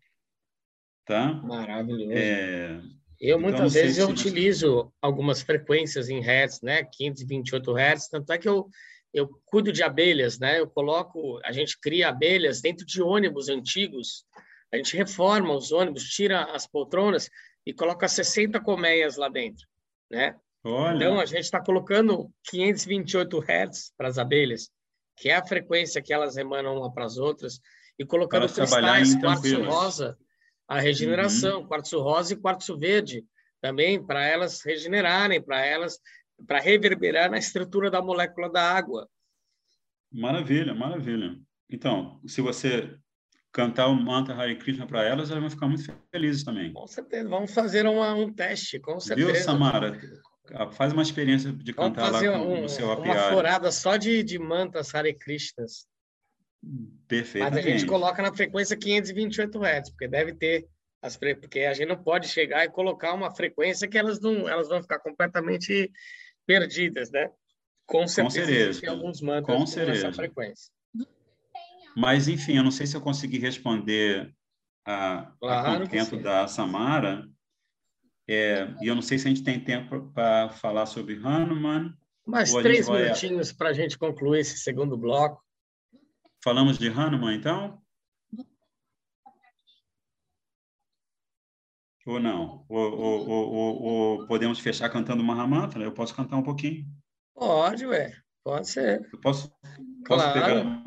Tá? 1.05 1.32
Maravilhoso. 1.32 2.12
É... 2.12 2.80
Eu, 3.20 3.38
então, 3.38 3.40
muitas 3.40 3.74
vezes, 3.74 3.98
eu 3.98 4.09
utilizo 4.09 4.92
algumas 5.00 5.42
frequências 5.42 6.09
em 6.09 6.20
hertz, 6.20 6.61
né? 6.61 6.82
528 6.82 7.72
hertz, 7.72 8.09
tanto 8.09 8.32
é 8.32 8.38
que 8.38 8.48
eu, 8.48 8.68
eu 9.14 9.28
cuido 9.44 9.72
de 9.72 9.80
abelhas, 9.80 10.40
né? 10.40 10.59
Eu 10.59 10.66
coloco, 10.68 11.38
a 11.44 11.53
gente 11.53 11.78
cria 11.80 12.09
abelhas 12.09 12.61
dentro 12.61 12.84
de 12.84 13.00
ônibus 13.00 13.48
antigos, 13.48 14.24
a 14.72 14.76
gente 14.76 14.96
reforma 14.96 15.55
os 15.55 15.70
ônibus, 15.70 16.09
tira 16.09 16.44
as 16.53 16.66
poltronas 16.66 17.30
e 17.64 17.72
coloca 17.72 18.09
60 18.09 18.61
colmeias 18.61 19.16
lá 19.16 19.28
dentro, 19.28 19.68
né? 20.11 20.34
Olha. 20.64 20.96
Então, 20.96 21.20
a 21.20 21.26
gente 21.26 21.44
está 21.44 21.61
colocando 21.61 22.28
528 22.50 23.38
hertz 23.38 23.92
para 23.96 24.09
as 24.09 24.18
abelhas 24.18 24.68
que 25.22 25.28
é 25.28 25.36
a 25.36 25.46
frequência 25.46 26.02
que 26.02 26.12
elas 26.12 26.36
emanam 26.36 26.76
uma 26.76 26.92
para 26.92 27.04
as 27.04 27.16
outras, 27.16 27.60
e 27.96 28.04
colocando 28.04 28.52
para 28.52 28.66
cristais, 28.66 29.14
quartzo 29.14 29.62
rosa, 29.62 30.18
a 30.66 30.80
regeneração, 30.80 31.60
uhum. 31.60 31.68
quartzo 31.68 32.00
rosa 32.00 32.32
e 32.32 32.36
quartzo 32.36 32.76
verde, 32.76 33.24
também 33.60 34.04
para 34.04 34.24
elas 34.24 34.62
regenerarem, 34.64 35.40
para 35.40 35.64
elas 35.64 36.00
para 36.44 36.58
reverberar 36.58 37.30
na 37.30 37.38
estrutura 37.38 37.88
da 37.88 38.02
molécula 38.02 38.50
da 38.50 38.76
água. 38.76 39.08
Maravilha, 40.12 40.74
maravilha. 40.74 41.38
Então, 41.70 42.20
se 42.26 42.40
você 42.40 42.92
cantar 43.52 43.86
o 43.86 43.94
mantra 43.94 44.34
Hare 44.34 44.56
Krishna 44.56 44.88
para 44.88 45.04
elas, 45.04 45.30
elas 45.30 45.40
vão 45.40 45.50
ficar 45.50 45.68
muito 45.68 45.84
felizes 46.10 46.42
também. 46.42 46.72
Com 46.72 46.88
certeza, 46.88 47.28
vamos 47.28 47.54
fazer 47.54 47.86
uma, 47.86 48.12
um 48.12 48.32
teste, 48.32 48.80
com 48.80 48.98
certeza. 48.98 49.32
Viu, 49.32 49.40
Samara? 49.40 50.00
Ah, 50.53 50.70
faz 50.70 50.93
uma 50.93 51.03
experiência 51.03 51.53
de 51.53 51.72
cantar 51.72 52.11
lá 52.11 52.20
com, 52.20 52.55
um, 52.55 52.62
no 52.62 52.68
seu 52.68 52.90
apiário. 52.90 53.20
Uma 53.20 53.30
florada 53.30 53.70
só 53.70 53.97
de, 53.97 54.22
de 54.22 54.38
mantas 54.38 54.95
Hare 54.95 55.14
Krishnas. 55.14 55.86
Perfeito. 57.09 57.45
Mas 57.45 57.57
a 57.57 57.61
gente 57.61 57.86
coloca 57.86 58.22
na 58.22 58.34
frequência 58.34 58.76
528 58.76 59.59
Hz, 59.59 59.90
porque 59.90 60.09
deve 60.09 60.34
ter 60.34 60.68
as 61.03 61.16
porque 61.16 61.61
a 61.61 61.74
gente 61.74 61.88
não 61.88 62.01
pode 62.01 62.28
chegar 62.28 62.64
e 62.64 62.70
colocar 62.70 63.12
uma 63.12 63.34
frequência 63.34 63.88
que 63.88 63.99
elas 63.99 64.20
não 64.20 64.49
elas 64.49 64.68
vão 64.68 64.80
ficar 64.80 65.01
completamente 65.01 65.90
perdidas, 66.47 67.11
né? 67.11 67.28
Com 67.84 68.07
certeza. 68.07 68.80
Com 68.80 68.90
alguns 68.90 69.20
mantras 69.20 69.59
com, 69.59 69.66
certeza. 69.66 70.07
essa 70.07 70.16
frequência. 70.16 70.72
Mas 71.97 72.28
enfim, 72.28 72.57
eu 72.57 72.62
não 72.62 72.70
sei 72.70 72.86
se 72.86 72.97
eu 72.97 73.01
consegui 73.01 73.38
responder 73.38 74.32
a, 74.86 75.32
claro 75.40 75.70
a 75.70 75.80
contento 75.80 76.16
da 76.16 76.47
Samara, 76.47 77.28
É, 78.28 78.72
e 78.80 78.86
eu 78.86 78.94
não 78.94 79.02
sei 79.02 79.18
se 79.18 79.26
a 79.26 79.30
gente 79.30 79.42
tem 79.42 79.58
tempo 79.58 80.10
para 80.12 80.50
falar 80.50 80.86
sobre 80.86 81.16
Hanuman. 81.16 81.96
Mais 82.24 82.52
três 82.52 82.88
minutinhos 82.88 83.52
para 83.52 83.70
a 83.70 83.72
gente 83.72 83.98
concluir 83.98 84.40
esse 84.40 84.58
segundo 84.58 84.96
bloco. 84.96 85.42
Falamos 86.42 86.78
de 86.78 86.88
Hanuman, 86.88 87.34
então? 87.34 87.82
Ou 92.06 92.18
não? 92.18 92.64
Ou, 92.68 92.98
ou, 92.98 93.28
ou, 93.28 93.82
ou 93.82 94.26
podemos 94.26 94.58
fechar 94.58 94.88
cantando 94.88 95.22
Mahamantra? 95.22 95.84
Eu 95.84 95.92
posso 95.92 96.14
cantar 96.14 96.36
um 96.36 96.42
pouquinho? 96.42 96.84
Pode, 97.34 97.86
ué. 97.86 98.12
Pode 98.44 98.68
ser. 98.68 99.08
Eu 99.12 99.20
posso, 99.20 99.52
posso 100.06 100.32
claro. 100.32 100.32
pegar... 100.32 100.84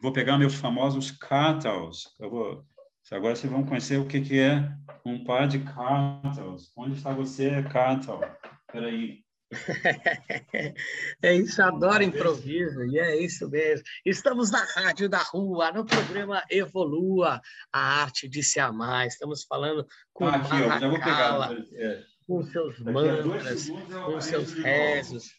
Vou 0.00 0.12
pegar 0.12 0.38
meus 0.38 0.54
famosos 0.54 1.10
katas. 1.10 2.14
Eu 2.18 2.30
vou... 2.30 2.64
Agora 3.12 3.36
vocês 3.36 3.52
vão 3.52 3.64
conhecer 3.64 3.98
o 3.98 4.06
que, 4.06 4.20
que 4.20 4.40
é 4.40 4.68
um 5.04 5.22
par 5.22 5.46
de 5.46 5.60
katas. 5.60 6.72
Onde 6.76 6.96
está 6.96 7.12
você, 7.12 7.62
kata? 7.62 8.36
Espera 8.66 8.88
aí. 8.88 9.24
é 11.22 11.34
isso, 11.36 11.62
adoro 11.62 12.02
improviso, 12.02 12.84
e 12.84 12.98
é 12.98 13.16
isso 13.16 13.48
mesmo. 13.48 13.84
Estamos 14.04 14.50
na 14.50 14.64
Rádio 14.74 15.08
da 15.08 15.22
Rua, 15.22 15.70
no 15.70 15.86
programa 15.86 16.42
Evolua, 16.50 17.40
a 17.72 18.02
arte 18.02 18.28
de 18.28 18.42
se 18.42 18.58
amar. 18.58 19.06
Estamos 19.06 19.44
falando 19.44 19.86
com 20.12 20.26
ah, 20.26 20.34
aqui, 20.34 20.62
ó, 20.64 20.80
já 20.80 20.88
vou 20.88 20.98
pegar. 20.98 21.52
É. 21.74 22.02
com 22.26 22.42
seus 22.42 22.80
mantras, 22.80 23.68
com 23.68 24.20
seus 24.20 24.52
rezos, 24.54 25.30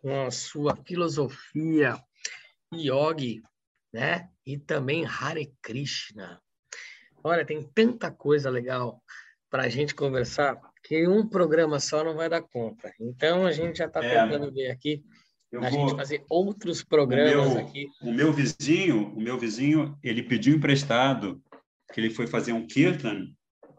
com 0.00 0.26
a 0.26 0.30
sua 0.30 0.76
filosofia, 0.86 2.00
yogi, 2.72 3.42
né? 3.92 4.30
E 4.46 4.56
também 4.56 5.04
Hare 5.04 5.52
Krishna. 5.60 6.40
Olha, 7.22 7.44
tem 7.44 7.62
tanta 7.62 8.10
coisa 8.10 8.48
legal 8.50 9.02
para 9.50 9.64
a 9.64 9.68
gente 9.68 9.94
conversar 9.94 10.58
que 10.82 11.06
um 11.06 11.26
programa 11.26 11.78
só 11.80 12.02
não 12.02 12.14
vai 12.14 12.28
dar 12.28 12.42
conta. 12.42 12.92
Então 12.98 13.44
a 13.44 13.52
gente 13.52 13.78
já 13.78 13.86
está 13.86 14.02
é, 14.02 14.24
tentando 14.24 14.52
ver 14.52 14.70
aqui 14.70 15.02
a 15.54 15.68
vou, 15.68 15.70
gente 15.70 15.96
fazer 15.96 16.24
outros 16.28 16.84
programas 16.84 17.48
o 17.48 17.54
meu, 17.54 17.58
aqui. 17.58 17.86
O 18.02 18.12
meu 18.12 18.32
vizinho, 18.32 19.12
o 19.14 19.20
meu 19.20 19.36
vizinho, 19.36 19.98
ele 20.02 20.22
pediu 20.22 20.56
emprestado 20.56 21.42
que 21.92 22.00
ele 22.00 22.10
foi 22.10 22.26
fazer 22.26 22.52
um 22.52 22.66
kirtan 22.66 23.26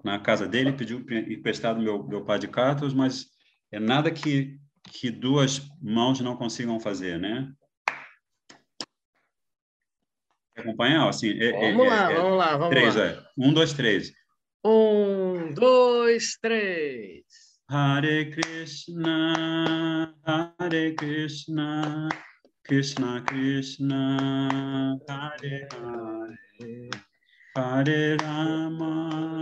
na 0.03 0.19
casa 0.19 0.47
dele, 0.47 0.73
pediu 0.73 0.99
emprestado 0.99 1.81
meu 1.81 2.05
meu 2.05 2.25
pai 2.25 2.39
de 2.39 2.47
cartas, 2.47 2.93
mas 2.93 3.27
é 3.71 3.79
nada 3.79 4.11
que 4.11 4.59
que 4.91 5.09
duas 5.09 5.61
mãos 5.81 6.19
não 6.19 6.35
consigam 6.35 6.79
fazer, 6.79 7.19
né? 7.19 7.51
Acompanhar? 10.55 11.07
Assim, 11.07 11.37
é, 11.39 11.51
vamos 11.51 11.85
é, 11.85 11.89
lá, 11.89 12.11
é, 12.11 12.15
vamos 12.15 12.37
lá, 12.37 12.57
vamos 12.57 12.69
três, 12.69 12.95
lá. 12.95 13.05
É. 13.05 13.19
Um, 13.37 13.53
dois, 13.53 13.73
três. 13.73 14.11
Um, 14.63 15.53
dois, 15.53 16.37
três. 16.41 17.51
Hare 17.71 18.29
Krishna, 18.31 20.13
Hare 20.27 20.93
Krishna, 20.93 22.09
Krishna 22.65 23.21
Krishna, 23.25 24.99
Hare 25.07 25.67
Hare, 25.71 26.89
Hare 27.55 28.17
Rama, 28.17 29.41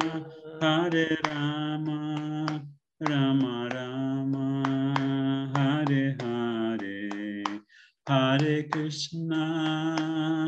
Hare 0.62 1.18
Rama, 1.26 2.62
Rama 2.99 3.70
Rama, 3.74 5.51
Hare 5.55 6.16
Hare, 6.22 7.43
Hare 8.07 8.64
Krishna, 8.70 10.39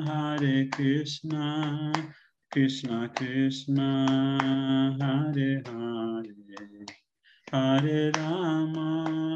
Hare 0.42 0.68
Krishna, 0.70 1.92
Krishna 2.50 3.10
Krishna 3.10 4.08
Hare 5.00 5.62
Hare 5.68 6.86
Hare 7.52 8.12
Rama 8.18 9.36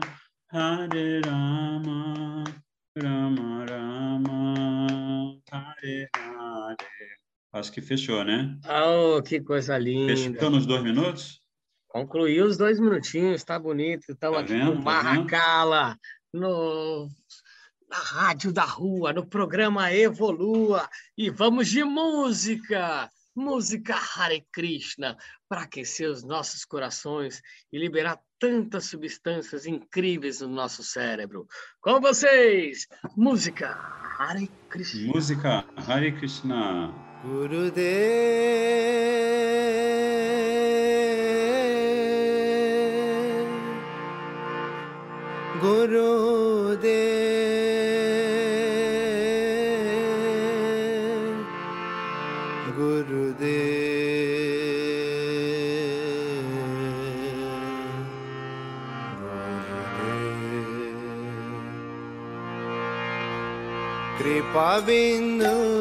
Hare 0.52 1.22
Rama 1.22 2.44
Rama 2.96 3.66
Rama 3.70 5.38
Hare 5.52 6.10
Hare 6.16 6.78
Acho 7.54 7.72
que 7.72 7.82
fechou, 7.82 8.24
né? 8.24 8.58
Oh, 8.68 9.22
que 9.22 9.40
coisa 9.42 9.78
linda. 9.78 10.18
Fechou 10.18 10.50
nos 10.50 10.66
dois 10.66 10.82
minutos? 10.82 11.40
Concluiu 11.88 12.48
os 12.48 12.58
dois 12.58 12.80
minutinhos, 12.80 13.44
tá 13.44 13.60
bonito. 13.60 14.12
Estamos 14.12 14.38
tá 14.38 14.44
aqui 14.44 14.54
vendo? 14.54 14.74
no 14.74 14.82
Marracala, 14.82 15.92
tá 15.92 16.00
no 16.34 17.08
na 17.90 17.98
Rádio 17.98 18.52
da 18.52 18.64
Rua, 18.64 19.14
no 19.14 19.26
programa 19.26 19.92
Evolua. 19.94 20.90
E 21.18 21.30
vamos 21.30 21.68
de 21.68 21.84
música! 21.84 23.10
Música 23.38 23.94
Hare 23.96 24.48
Krishna, 24.50 25.18
para 25.50 25.64
aquecer 25.64 26.10
os 26.10 26.24
nossos 26.24 26.64
corações 26.64 27.42
e 27.70 27.78
liberar 27.78 28.18
tantas 28.40 28.86
substâncias 28.86 29.66
incríveis 29.66 30.40
no 30.40 30.48
nosso 30.48 30.82
cérebro. 30.82 31.46
Com 31.82 32.00
vocês, 32.00 32.88
música 33.18 33.72
Hare 34.18 34.50
Krishna. 34.70 35.14
Música 35.14 35.66
Hare 35.76 36.14
Krishna. 36.14 36.94
Gurudev 37.26 37.76
Gurudev 45.60 47.55
Avinu 64.76 65.75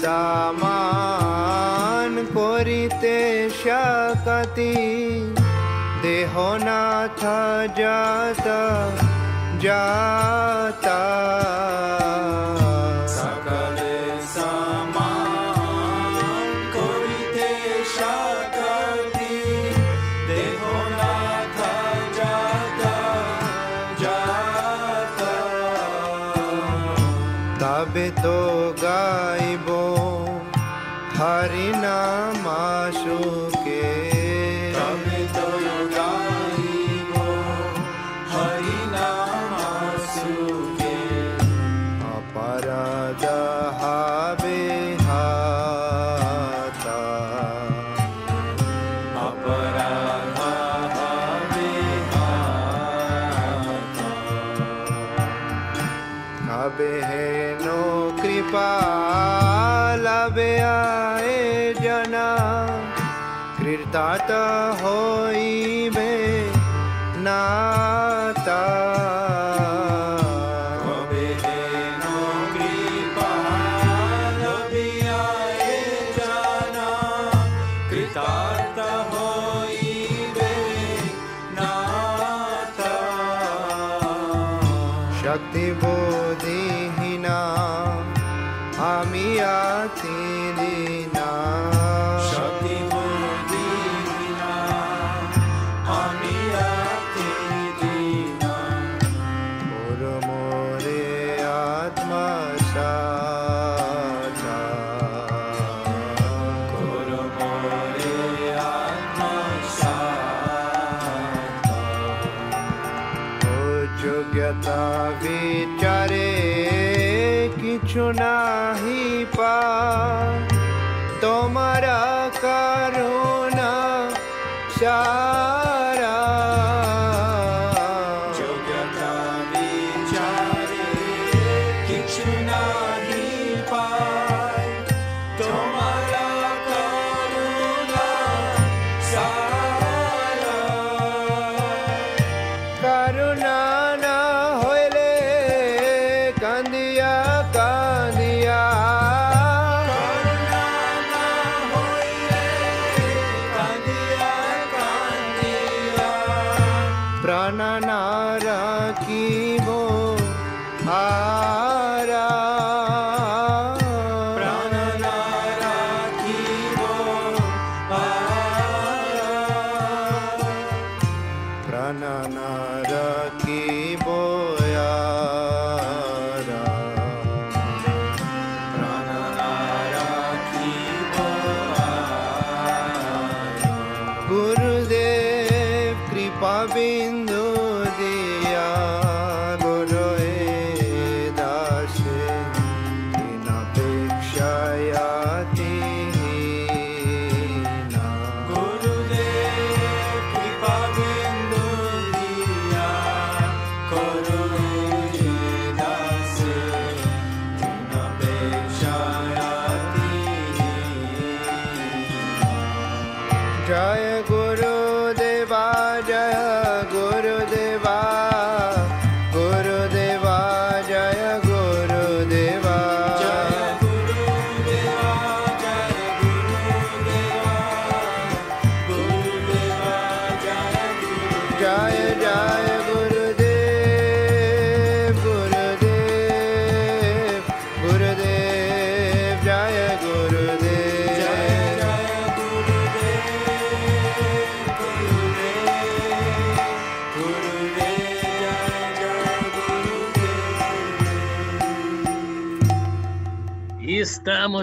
সামান 0.00 2.12
করিতে 2.34 3.16
শাকতি 3.62 4.74
দেহ 6.02 6.32
নাথ 6.58 7.22
যাতা 7.78 8.62
যাতা 9.58 11.02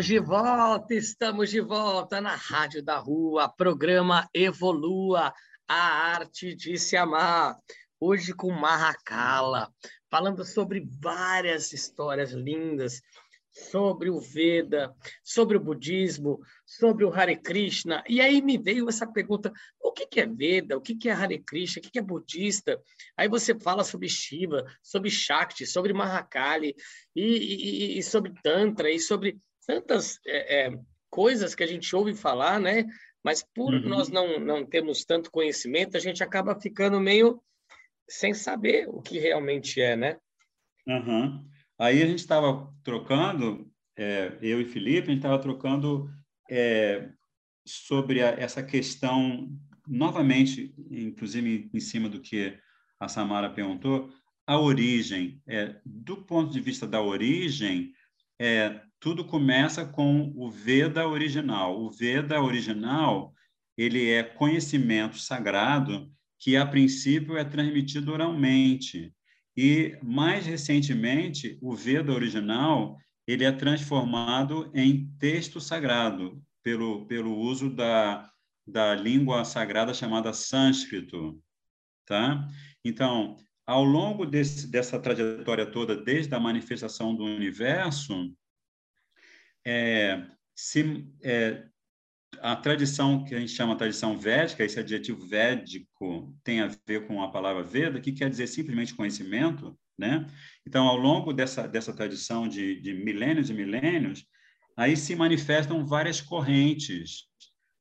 Estamos 0.04 0.06
de 0.06 0.18
volta, 0.18 0.94
estamos 0.94 1.50
de 1.50 1.60
volta 1.62 2.20
na 2.20 2.34
Rádio 2.36 2.82
da 2.82 2.98
Rua, 2.98 3.48
programa 3.48 4.28
Evolua, 4.34 5.32
a 5.66 5.74
arte 6.14 6.54
de 6.54 6.76
se 6.78 6.94
amar. 6.94 7.56
Hoje 7.98 8.34
com 8.34 8.52
Mahakala, 8.52 9.72
falando 10.10 10.44
sobre 10.44 10.86
várias 11.00 11.72
histórias 11.72 12.32
lindas, 12.32 13.00
sobre 13.50 14.10
o 14.10 14.20
Veda, 14.20 14.94
sobre 15.22 15.56
o 15.56 15.60
budismo, 15.60 16.38
sobre 16.66 17.06
o 17.06 17.10
Hare 17.10 17.36
Krishna. 17.36 18.04
E 18.06 18.20
aí 18.20 18.42
me 18.42 18.58
veio 18.58 18.86
essa 18.90 19.06
pergunta: 19.06 19.50
o 19.82 19.90
que 19.90 20.20
é 20.20 20.26
Veda? 20.26 20.76
O 20.76 20.82
que 20.82 21.08
é 21.08 21.12
Hare 21.12 21.38
Krishna? 21.38 21.80
O 21.80 21.82
que 21.82 21.90
que 21.92 21.98
é 21.98 22.02
budista? 22.02 22.78
Aí 23.16 23.26
você 23.26 23.58
fala 23.58 23.82
sobre 23.82 24.10
Shiva, 24.10 24.66
sobre 24.82 25.08
Shakti, 25.08 25.64
sobre 25.64 25.94
Mahakali 25.94 26.74
e, 27.16 27.22
e- 27.94 27.98
e 27.98 28.02
sobre 28.02 28.34
Tantra 28.42 28.90
e 28.90 29.00
sobre 29.00 29.40
tantas 29.64 30.18
é, 30.26 30.66
é, 30.66 30.78
coisas 31.10 31.54
que 31.54 31.62
a 31.62 31.66
gente 31.66 31.94
ouve 31.94 32.14
falar, 32.14 32.60
né? 32.60 32.84
Mas 33.22 33.42
por 33.42 33.72
Uhum. 33.72 33.88
nós 33.88 34.08
não, 34.10 34.38
não 34.38 34.66
termos 34.66 35.04
tanto 35.04 35.30
conhecimento, 35.30 35.96
a 35.96 36.00
gente 36.00 36.22
acaba 36.22 36.58
ficando 36.60 37.00
meio 37.00 37.42
sem 38.08 38.34
saber 38.34 38.86
o 38.88 39.00
que 39.00 39.18
realmente 39.18 39.80
é, 39.80 39.96
né? 39.96 40.18
Aham. 40.86 41.44
Aí 41.78 42.02
a 42.02 42.06
gente 42.06 42.18
estava 42.18 42.72
trocando, 42.84 43.70
é, 43.96 44.36
eu 44.42 44.60
e 44.60 44.64
Felipe, 44.66 45.08
a 45.08 45.10
gente 45.10 45.16
estava 45.18 45.38
trocando 45.40 46.08
é, 46.50 47.08
sobre 47.66 48.22
a- 48.22 48.30
essa 48.38 48.62
questão, 48.62 49.48
novamente, 49.88 50.74
inclusive 50.90 51.70
em 51.72 51.80
cima 51.80 52.08
do 52.08 52.20
que 52.20 52.58
a 53.00 53.08
Samara 53.08 53.50
perguntou, 53.50 54.12
a 54.46 54.58
origem. 54.60 55.42
É, 55.46 55.80
do 55.84 56.18
ponto 56.18 56.52
de 56.52 56.60
vista 56.60 56.86
da 56.86 57.00
origem, 57.00 57.92
é, 58.38 58.80
tudo 59.04 59.22
começa 59.22 59.84
com 59.84 60.32
o 60.34 60.50
Veda 60.50 61.06
original. 61.06 61.78
O 61.78 61.90
Veda 61.90 62.40
original 62.40 63.34
ele 63.76 64.08
é 64.08 64.22
conhecimento 64.22 65.18
sagrado 65.18 66.10
que, 66.38 66.56
a 66.56 66.64
princípio, 66.64 67.36
é 67.36 67.44
transmitido 67.44 68.10
oralmente. 68.10 69.12
E, 69.54 69.98
mais 70.02 70.46
recentemente, 70.46 71.58
o 71.60 71.76
Veda 71.76 72.14
original 72.14 72.96
ele 73.26 73.44
é 73.44 73.52
transformado 73.52 74.70
em 74.74 75.06
texto 75.18 75.60
sagrado 75.60 76.42
pelo, 76.62 77.04
pelo 77.04 77.36
uso 77.36 77.68
da, 77.68 78.26
da 78.66 78.94
língua 78.94 79.44
sagrada 79.44 79.92
chamada 79.92 80.32
sânscrito. 80.32 81.38
Tá? 82.06 82.48
Então, 82.82 83.36
ao 83.66 83.84
longo 83.84 84.24
desse, 84.24 84.66
dessa 84.66 84.98
trajetória 84.98 85.66
toda, 85.66 85.94
desde 85.94 86.34
a 86.34 86.40
manifestação 86.40 87.14
do 87.14 87.24
universo, 87.24 88.34
é, 89.64 90.26
se, 90.54 91.06
é, 91.22 91.64
a 92.40 92.56
tradição 92.56 93.24
que 93.24 93.34
a 93.34 93.38
gente 93.38 93.52
chama 93.52 93.76
tradição 93.76 94.16
védica, 94.16 94.64
esse 94.64 94.78
adjetivo 94.78 95.26
védico 95.26 96.36
tem 96.42 96.60
a 96.60 96.70
ver 96.86 97.06
com 97.06 97.22
a 97.22 97.30
palavra 97.30 97.62
Veda, 97.62 98.00
que 98.00 98.12
quer 98.12 98.28
dizer 98.28 98.46
simplesmente 98.46 98.94
conhecimento, 98.94 99.78
né? 99.98 100.26
Então, 100.66 100.86
ao 100.86 100.96
longo 100.96 101.32
dessa, 101.32 101.66
dessa 101.66 101.92
tradição 101.92 102.48
de, 102.48 102.80
de 102.80 102.92
milênios 102.92 103.50
e 103.50 103.54
milênios, 103.54 104.26
aí 104.76 104.96
se 104.96 105.14
manifestam 105.14 105.86
várias 105.86 106.20
correntes, 106.20 107.24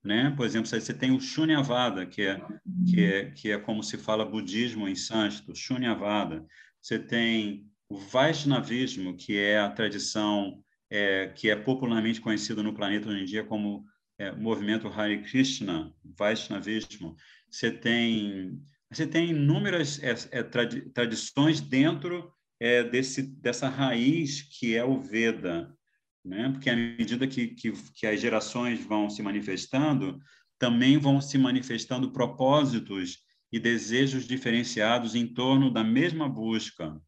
né? 0.04 0.34
Por 0.36 0.46
exemplo, 0.46 0.68
você 0.68 0.94
tem 0.94 1.12
o 1.12 1.20
Shunyavada, 1.20 2.06
que 2.06 2.22
é, 2.22 2.42
que 2.90 3.04
é, 3.04 3.32
que 3.32 3.52
é 3.52 3.58
como 3.58 3.84
se 3.84 3.98
fala 3.98 4.26
budismo 4.26 4.88
em 4.88 4.96
sânscrito, 4.96 5.56
Shunyavada. 5.56 6.46
Você 6.82 7.00
tem 7.00 7.66
o 7.90 7.98
Vaishnavismo, 7.98 9.16
que 9.16 9.38
é 9.38 9.60
a 9.60 9.70
tradição 9.70 10.63
é, 10.94 11.28
que 11.36 11.50
é 11.50 11.56
popularmente 11.56 12.22
conhecido 12.22 12.62
no 12.62 12.72
planeta 12.72 13.10
hoje 13.10 13.24
em 13.24 13.26
dia 13.26 13.44
como 13.44 13.84
é, 14.20 14.32
movimento 14.32 14.88
Hare 14.88 15.24
Krishna, 15.24 15.92
Vaishnavismo. 16.04 17.16
Você 17.50 17.72
tem 17.72 18.62
você 18.92 19.08
tem 19.08 19.32
inúmeras 19.32 20.00
é, 20.04 20.14
é, 20.30 20.44
tradi 20.44 20.82
tradições 20.92 21.60
dentro 21.60 22.32
é, 22.60 22.84
desse 22.84 23.24
dessa 23.24 23.68
raiz 23.68 24.44
que 24.44 24.76
é 24.76 24.86
o 24.86 25.00
Veda, 25.00 25.76
né? 26.24 26.52
Porque 26.52 26.70
à 26.70 26.76
medida 26.76 27.26
que, 27.26 27.48
que 27.48 27.72
que 27.72 28.06
as 28.06 28.22
gerações 28.22 28.86
vão 28.86 29.10
se 29.10 29.24
manifestando, 29.24 30.20
também 30.60 31.00
vão 31.00 31.20
se 31.20 31.40
manifestando 31.40 32.12
propósitos 32.12 33.18
e 33.52 33.60
desejos 33.60 34.28
diferenciados 34.28 35.16
em 35.16 35.26
torno 35.26 35.72
da 35.74 35.84
mesma 35.84 36.30
busca. 36.30 37.02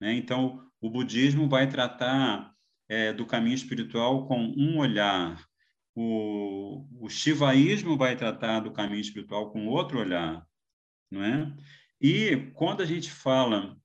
Né? 0.00 0.14
Então, 0.14 0.60
o 0.80 0.90
budismo 0.90 1.48
vai 1.48 1.68
tratar 1.68 2.51
é, 2.92 3.10
do 3.10 3.24
caminho 3.24 3.54
espiritual 3.54 4.26
com 4.26 4.38
um 4.38 4.76
olhar, 4.76 5.42
o, 5.94 6.86
o 7.00 7.08
shivaísmo 7.08 7.96
vai 7.96 8.14
tratar 8.14 8.60
do 8.60 8.70
caminho 8.70 9.00
espiritual 9.00 9.50
com 9.50 9.66
outro 9.66 9.98
olhar, 9.98 10.46
não 11.10 11.24
é? 11.24 11.50
E 11.98 12.50
quando 12.52 12.82
a 12.82 12.86
gente 12.86 13.10
fala 13.10 13.78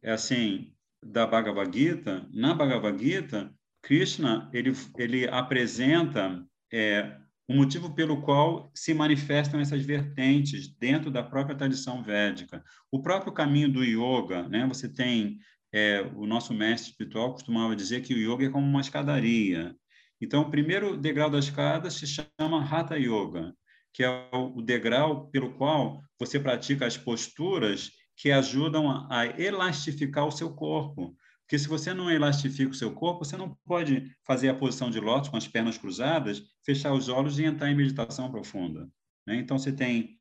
é 0.00 0.12
assim 0.12 0.72
da 1.02 1.26
Bhagavad 1.26 1.76
Gita, 1.76 2.28
na 2.32 2.54
Bhagavad 2.54 2.96
Gita, 3.02 3.52
Krishna 3.82 4.48
ele 4.52 4.72
ele 4.98 5.26
apresenta 5.28 6.46
é, 6.72 7.18
o 7.48 7.54
motivo 7.54 7.92
pelo 7.92 8.22
qual 8.22 8.70
se 8.72 8.94
manifestam 8.94 9.58
essas 9.58 9.84
vertentes 9.84 10.68
dentro 10.78 11.10
da 11.10 11.24
própria 11.24 11.56
tradição 11.56 12.04
védica. 12.04 12.62
O 12.88 13.02
próprio 13.02 13.32
caminho 13.32 13.72
do 13.72 13.82
yoga, 13.82 14.48
né? 14.48 14.64
Você 14.68 14.88
tem 14.88 15.40
é, 15.76 16.08
o 16.14 16.24
nosso 16.24 16.54
mestre 16.54 16.92
espiritual 16.92 17.32
costumava 17.32 17.74
dizer 17.74 18.00
que 18.02 18.14
o 18.14 18.16
yoga 18.16 18.46
é 18.46 18.48
como 18.48 18.64
uma 18.64 18.80
escadaria. 18.80 19.74
Então, 20.20 20.42
o 20.42 20.50
primeiro 20.50 20.96
degrau 20.96 21.28
da 21.28 21.40
escada 21.40 21.90
se 21.90 22.06
chama 22.06 22.64
Hatha 22.64 22.96
Yoga, 22.96 23.52
que 23.92 24.04
é 24.04 24.28
o 24.32 24.62
degrau 24.62 25.26
pelo 25.30 25.52
qual 25.54 26.00
você 26.16 26.38
pratica 26.38 26.86
as 26.86 26.96
posturas 26.96 27.90
que 28.16 28.30
ajudam 28.30 28.88
a 29.10 29.26
elastificar 29.36 30.24
o 30.24 30.30
seu 30.30 30.54
corpo. 30.54 31.16
Porque 31.40 31.58
se 31.58 31.66
você 31.66 31.92
não 31.92 32.08
elastifica 32.08 32.70
o 32.70 32.74
seu 32.74 32.92
corpo, 32.92 33.24
você 33.24 33.36
não 33.36 33.58
pode 33.66 34.08
fazer 34.24 34.50
a 34.50 34.54
posição 34.54 34.88
de 34.92 35.00
lótus 35.00 35.28
com 35.28 35.36
as 35.36 35.48
pernas 35.48 35.76
cruzadas, 35.76 36.40
fechar 36.64 36.92
os 36.92 37.08
olhos 37.08 37.40
e 37.40 37.44
entrar 37.44 37.68
em 37.68 37.74
meditação 37.74 38.30
profunda. 38.30 38.88
Né? 39.26 39.38
Então, 39.38 39.58
você 39.58 39.72
tem 39.72 40.20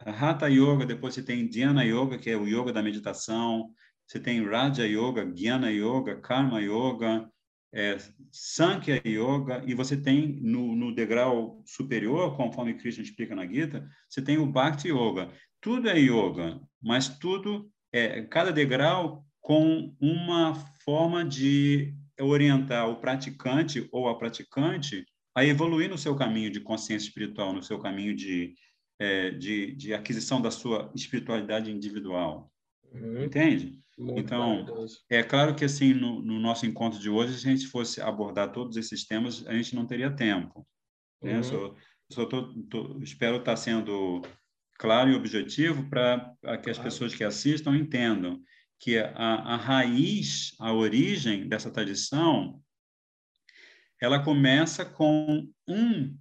Hatha 0.00 0.48
Yoga, 0.48 0.86
depois 0.86 1.12
você 1.12 1.22
tem 1.22 1.46
Dhyana 1.46 1.84
Yoga, 1.84 2.16
que 2.16 2.30
é 2.30 2.36
o 2.36 2.46
yoga 2.46 2.72
da 2.72 2.82
meditação, 2.82 3.70
você 4.06 4.20
tem 4.20 4.44
Raja 4.44 4.86
Yoga, 4.86 5.24
Jnana 5.34 5.70
Yoga, 5.70 6.20
Karma 6.20 6.60
Yoga, 6.60 7.28
é, 7.72 7.98
Sankhya 8.30 9.02
Yoga, 9.04 9.62
e 9.66 9.74
você 9.74 9.96
tem 9.96 10.40
no, 10.40 10.76
no, 10.76 10.94
degrau 10.94 11.62
superior, 11.66 12.36
conforme 12.36 12.74
Krishna 12.74 13.02
explica 13.02 13.34
na 13.34 13.46
Gita, 13.46 13.86
você 14.08 14.22
tem 14.22 14.38
o 14.38 14.46
Bhakti 14.46 14.88
Yoga. 14.88 15.30
Tudo 15.60 15.88
é 15.88 15.98
yoga, 15.98 16.60
mas 16.80 17.08
tudo 17.18 17.68
é 17.92 18.22
cada 18.22 18.52
degrau 18.52 19.26
com 19.40 19.94
uma 20.00 20.54
forma 20.84 21.24
de 21.24 21.94
orientar 22.20 22.88
o 22.88 23.00
praticante 23.00 23.88
ou 23.90 24.08
a 24.08 24.16
praticante 24.16 25.04
a 25.34 25.44
evoluir 25.44 25.90
no 25.90 25.98
seu 25.98 26.14
caminho 26.14 26.50
de 26.50 26.60
consciência 26.60 27.08
espiritual, 27.08 27.52
no 27.52 27.62
seu 27.62 27.78
caminho 27.78 28.14
de, 28.14 28.54
é, 28.98 29.30
de, 29.30 29.74
de 29.74 29.92
aquisição 29.92 30.40
da 30.40 30.50
sua 30.50 30.90
espiritualidade 30.94 31.70
individual. 31.70 32.50
Uhum. 32.92 33.24
Entende? 33.24 33.82
Muito 33.98 34.20
então, 34.20 34.66
é 35.08 35.22
claro 35.22 35.54
que 35.54 35.64
assim 35.64 35.94
no, 35.94 36.20
no, 36.20 36.38
nosso 36.38 36.66
encontro 36.66 36.98
de 36.98 37.08
hoje, 37.08 37.38
se 37.38 37.48
a 37.48 37.50
gente 37.50 37.66
fosse 37.66 38.00
abordar 38.00 38.52
todos 38.52 38.76
esses 38.76 39.06
temas, 39.06 39.46
a 39.46 39.54
gente 39.54 39.74
não 39.74 39.86
teria 39.86 40.14
tempo. 40.14 40.66
Né? 41.22 41.36
Uhum. 41.36 41.42
Só, 41.42 41.74
só 42.12 42.26
tô, 42.26 42.52
tô, 42.64 42.98
espero 43.02 43.38
estar 43.38 43.56
sendo 43.56 44.20
claro 44.74 45.10
e 45.10 45.14
objetivo 45.14 45.88
para 45.88 46.36
que 46.62 46.70
as 46.70 46.76
claro. 46.76 46.82
pessoas 46.82 47.14
que 47.14 47.24
assistam 47.24 47.74
entendam 47.74 48.42
que 48.78 48.98
a, 48.98 49.08
a 49.14 49.56
raiz, 49.56 50.54
a 50.60 50.72
origem 50.74 51.48
dessa 51.48 51.70
tradição, 51.70 52.62
ela 54.00 54.22
começa 54.22 54.84
com 54.84 55.48
um 55.66 56.16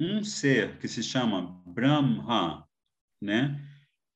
um 0.00 0.24
ser 0.24 0.78
que 0.78 0.88
se 0.88 1.02
chama 1.02 1.62
Brahma, 1.66 2.66
né? 3.20 3.69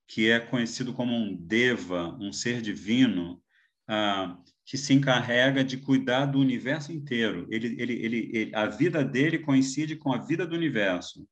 Que 0.06 0.30
é 0.30 0.38
conhecido 0.38 0.92
como 0.92 1.14
um 1.14 1.34
deva, 1.34 2.16
um 2.20 2.32
ser 2.32 2.60
divino, 2.60 3.42
ah, 3.88 4.38
que 4.64 4.78
se 4.78 4.94
encarrega 4.94 5.62
de 5.62 5.76
cuidar 5.76 6.26
do 6.26 6.38
universo 6.38 6.92
inteiro. 6.92 7.46
Ele, 7.50 7.76
ele, 7.80 7.92
ele, 7.94 8.30
ele, 8.32 8.54
a 8.54 8.66
vida 8.66 9.04
dele 9.04 9.38
coincide 9.38 9.96
com 9.96 10.12
a 10.12 10.18
vida 10.18 10.46
do 10.46 10.54
universo, 10.54 11.26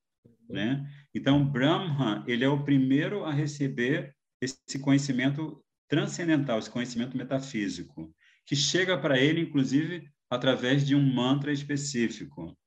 né? 0.49 0.87
Então 1.13 1.43
Brahma 1.43 2.23
ele 2.27 2.43
é 2.43 2.49
o 2.49 2.63
primeiro 2.63 3.23
a 3.25 3.31
receber 3.31 4.15
esse 4.41 4.79
conhecimento 4.79 5.63
transcendental, 5.87 6.59
esse 6.59 6.69
conhecimento 6.69 7.17
metafísico, 7.17 8.13
que 8.45 8.55
chega 8.55 8.97
para 8.97 9.19
ele, 9.19 9.41
inclusive, 9.41 10.07
através 10.29 10.85
de 10.85 10.95
um 10.95 11.01
mantra 11.01 11.51
específico. 11.51 12.57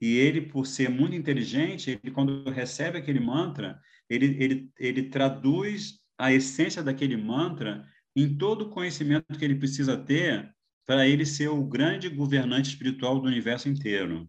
E 0.00 0.16
ele, 0.16 0.42
por 0.42 0.66
ser 0.66 0.90
muito 0.90 1.16
inteligente, 1.16 1.98
ele, 2.02 2.12
quando 2.12 2.50
recebe 2.50 2.98
aquele 2.98 3.20
mantra, 3.20 3.80
ele, 4.08 4.36
ele, 4.42 4.70
ele 4.78 5.02
traduz 5.04 5.98
a 6.18 6.32
essência 6.32 6.82
daquele 6.82 7.16
mantra 7.16 7.84
em 8.16 8.36
todo 8.36 8.62
o 8.62 8.70
conhecimento 8.70 9.38
que 9.38 9.44
ele 9.44 9.56
precisa 9.56 9.96
ter 9.96 10.48
para 10.86 11.06
ele 11.08 11.24
ser 11.24 11.48
o 11.48 11.64
grande 11.64 12.08
governante 12.08 12.68
espiritual 12.68 13.18
do 13.18 13.26
universo 13.26 13.68
inteiro. 13.68 14.28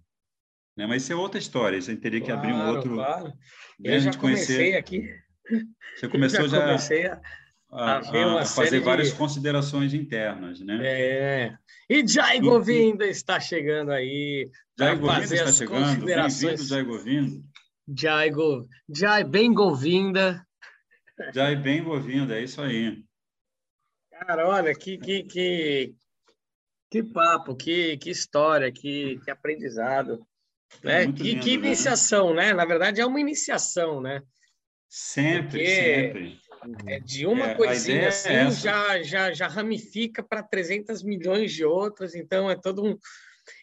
Né? 0.76 0.86
Mas 0.88 1.04
isso 1.04 1.14
é 1.14 1.16
outra 1.16 1.40
história, 1.40 1.82
você 1.82 1.96
teria 1.96 2.22
que 2.22 2.32
abrir 2.32 2.54
um 2.54 2.68
outro... 2.70 2.96
Claro. 2.96 3.28
Né? 3.80 3.96
Eu 3.96 4.00
já 4.00 4.14
comecei 4.14 4.56
conhecer... 4.56 4.78
aqui. 4.78 5.10
Você 5.96 6.08
começou 6.08 6.48
já... 6.50 6.62
Comecei 6.62 7.08
a... 7.08 7.22
A, 7.72 7.98
a, 7.98 8.42
a, 8.42 8.46
fazer 8.46 8.80
várias 8.80 9.10
de... 9.10 9.16
considerações 9.16 9.94
internas, 9.94 10.62
né? 10.62 10.80
É. 10.82 11.58
E 11.90 12.08
Jai 12.08 12.40
Govinda 12.40 13.06
está 13.06 13.38
chegando 13.38 13.92
aí. 13.92 14.50
Jai 14.80 14.96
Govinda 14.96 15.36
está 15.36 15.52
chegando. 15.52 16.06
Bem-vindo, 16.06 16.64
Jai 16.64 16.84
Govinda. 16.84 17.42
Jai, 17.88 18.30
Go, 18.32 18.68
Jai 18.90 19.24
bem 19.24 19.54
Govinda. 19.54 20.46
Jai 21.34 21.56
bem 21.56 21.84
Govinda, 21.84 22.38
é 22.38 22.44
isso 22.44 22.62
aí. 22.62 23.04
Cara, 24.12 24.48
olha, 24.48 24.74
que, 24.74 24.98
que, 24.98 25.24
que, 25.24 25.96
que 26.90 27.04
papo, 27.04 27.56
que, 27.56 27.98
que 27.98 28.10
história, 28.10 28.72
que, 28.72 29.20
que 29.24 29.30
aprendizado. 29.30 30.26
É 30.84 31.06
né? 31.06 31.14
que, 31.14 31.24
lindo, 31.24 31.44
que 31.44 31.58
né? 31.58 31.68
iniciação, 31.68 32.34
né? 32.34 32.48
né? 32.48 32.54
Na 32.54 32.66
verdade, 32.66 33.02
é 33.02 33.06
uma 33.06 33.20
iniciação, 33.20 34.02
né? 34.02 34.22
Sempre, 34.90 35.60
Porque 35.60 35.66
sempre. 35.66 36.46
É 36.88 37.00
de 37.00 37.28
uma 37.28 37.52
é, 37.52 37.56
coisinha 37.56 38.04
é 38.04 38.08
assim 38.08 38.30
é 38.30 38.50
já, 38.50 39.04
já, 39.04 39.32
já 39.32 39.48
ramifica 39.48 40.24
para 40.24 40.42
300 40.42 41.04
milhões 41.04 41.54
de 41.54 41.64
outras, 41.64 42.16
então 42.16 42.50
é 42.50 42.56
todo 42.56 42.84
um. 42.84 42.98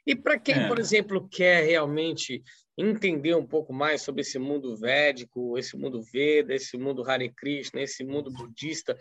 E 0.06 0.14
para 0.14 0.38
quem, 0.38 0.54
é. 0.54 0.68
por 0.68 0.78
exemplo, 0.78 1.28
quer 1.28 1.64
realmente 1.64 2.42
entender 2.76 3.34
um 3.34 3.46
pouco 3.46 3.72
mais 3.72 4.02
sobre 4.02 4.22
esse 4.22 4.38
mundo 4.38 4.76
védico, 4.76 5.58
esse 5.58 5.76
mundo 5.76 6.02
Veda, 6.02 6.54
esse 6.54 6.76
mundo 6.76 7.08
Hare 7.08 7.30
Krishna, 7.30 7.82
esse 7.82 8.04
mundo 8.04 8.30
budista. 8.30 8.96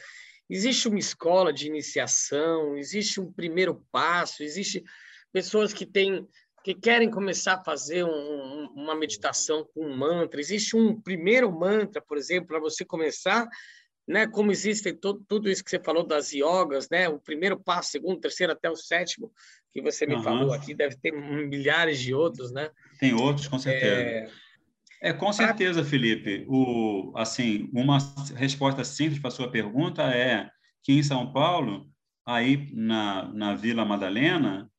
Existe 0.49 0.87
uma 0.87 0.99
escola 0.99 1.53
de 1.53 1.67
iniciação, 1.67 2.75
existe 2.75 3.21
um 3.21 3.31
primeiro 3.31 3.85
passo, 3.91 4.43
existe 4.43 4.83
pessoas 5.31 5.73
que 5.73 5.85
têm 5.85 6.27
que 6.63 6.75
querem 6.75 7.09
começar 7.09 7.55
a 7.55 7.63
fazer 7.63 8.03
um, 8.03 8.69
uma 8.75 8.93
meditação 8.93 9.67
com 9.73 9.83
um 9.83 9.97
mantra. 9.97 10.39
Existe 10.39 10.75
um 10.75 10.99
primeiro 10.99 11.51
mantra, 11.51 11.99
por 12.01 12.17
exemplo, 12.17 12.49
para 12.49 12.59
você 12.59 12.85
começar 12.85 13.49
né? 14.07 14.27
Como 14.27 14.51
existem 14.51 14.95
todo, 14.95 15.23
tudo 15.27 15.49
isso 15.49 15.63
que 15.63 15.69
você 15.69 15.79
falou 15.79 16.05
das 16.05 16.31
yogas, 16.31 16.89
né? 16.89 17.07
O 17.07 17.19
primeiro 17.19 17.59
passo, 17.59 17.91
segundo, 17.91 18.19
terceiro 18.19 18.53
até 18.53 18.69
o 18.69 18.75
sétimo 18.75 19.31
que 19.71 19.81
você 19.81 20.05
me 20.05 20.15
uhum. 20.15 20.23
falou 20.23 20.53
aqui, 20.53 20.73
deve 20.73 20.97
ter 20.97 21.11
milhares 21.11 21.99
de 21.99 22.13
outros, 22.13 22.51
né? 22.51 22.69
Tem 22.99 23.13
outros, 23.13 23.47
com 23.47 23.57
certeza. 23.57 24.01
É, 24.01 24.29
é 25.01 25.13
com 25.13 25.31
certeza, 25.31 25.83
Felipe. 25.83 26.45
O 26.47 27.13
assim, 27.15 27.69
uma 27.73 27.97
resposta 28.35 28.83
simples 28.83 29.19
para 29.19 29.29
a 29.29 29.31
sua 29.31 29.49
pergunta 29.49 30.03
é 30.03 30.49
que 30.83 30.93
em 30.93 31.03
São 31.03 31.31
Paulo, 31.31 31.89
aí 32.25 32.69
na, 32.73 33.31
na 33.33 33.55
Vila 33.55 33.85
Madalena, 33.85 34.69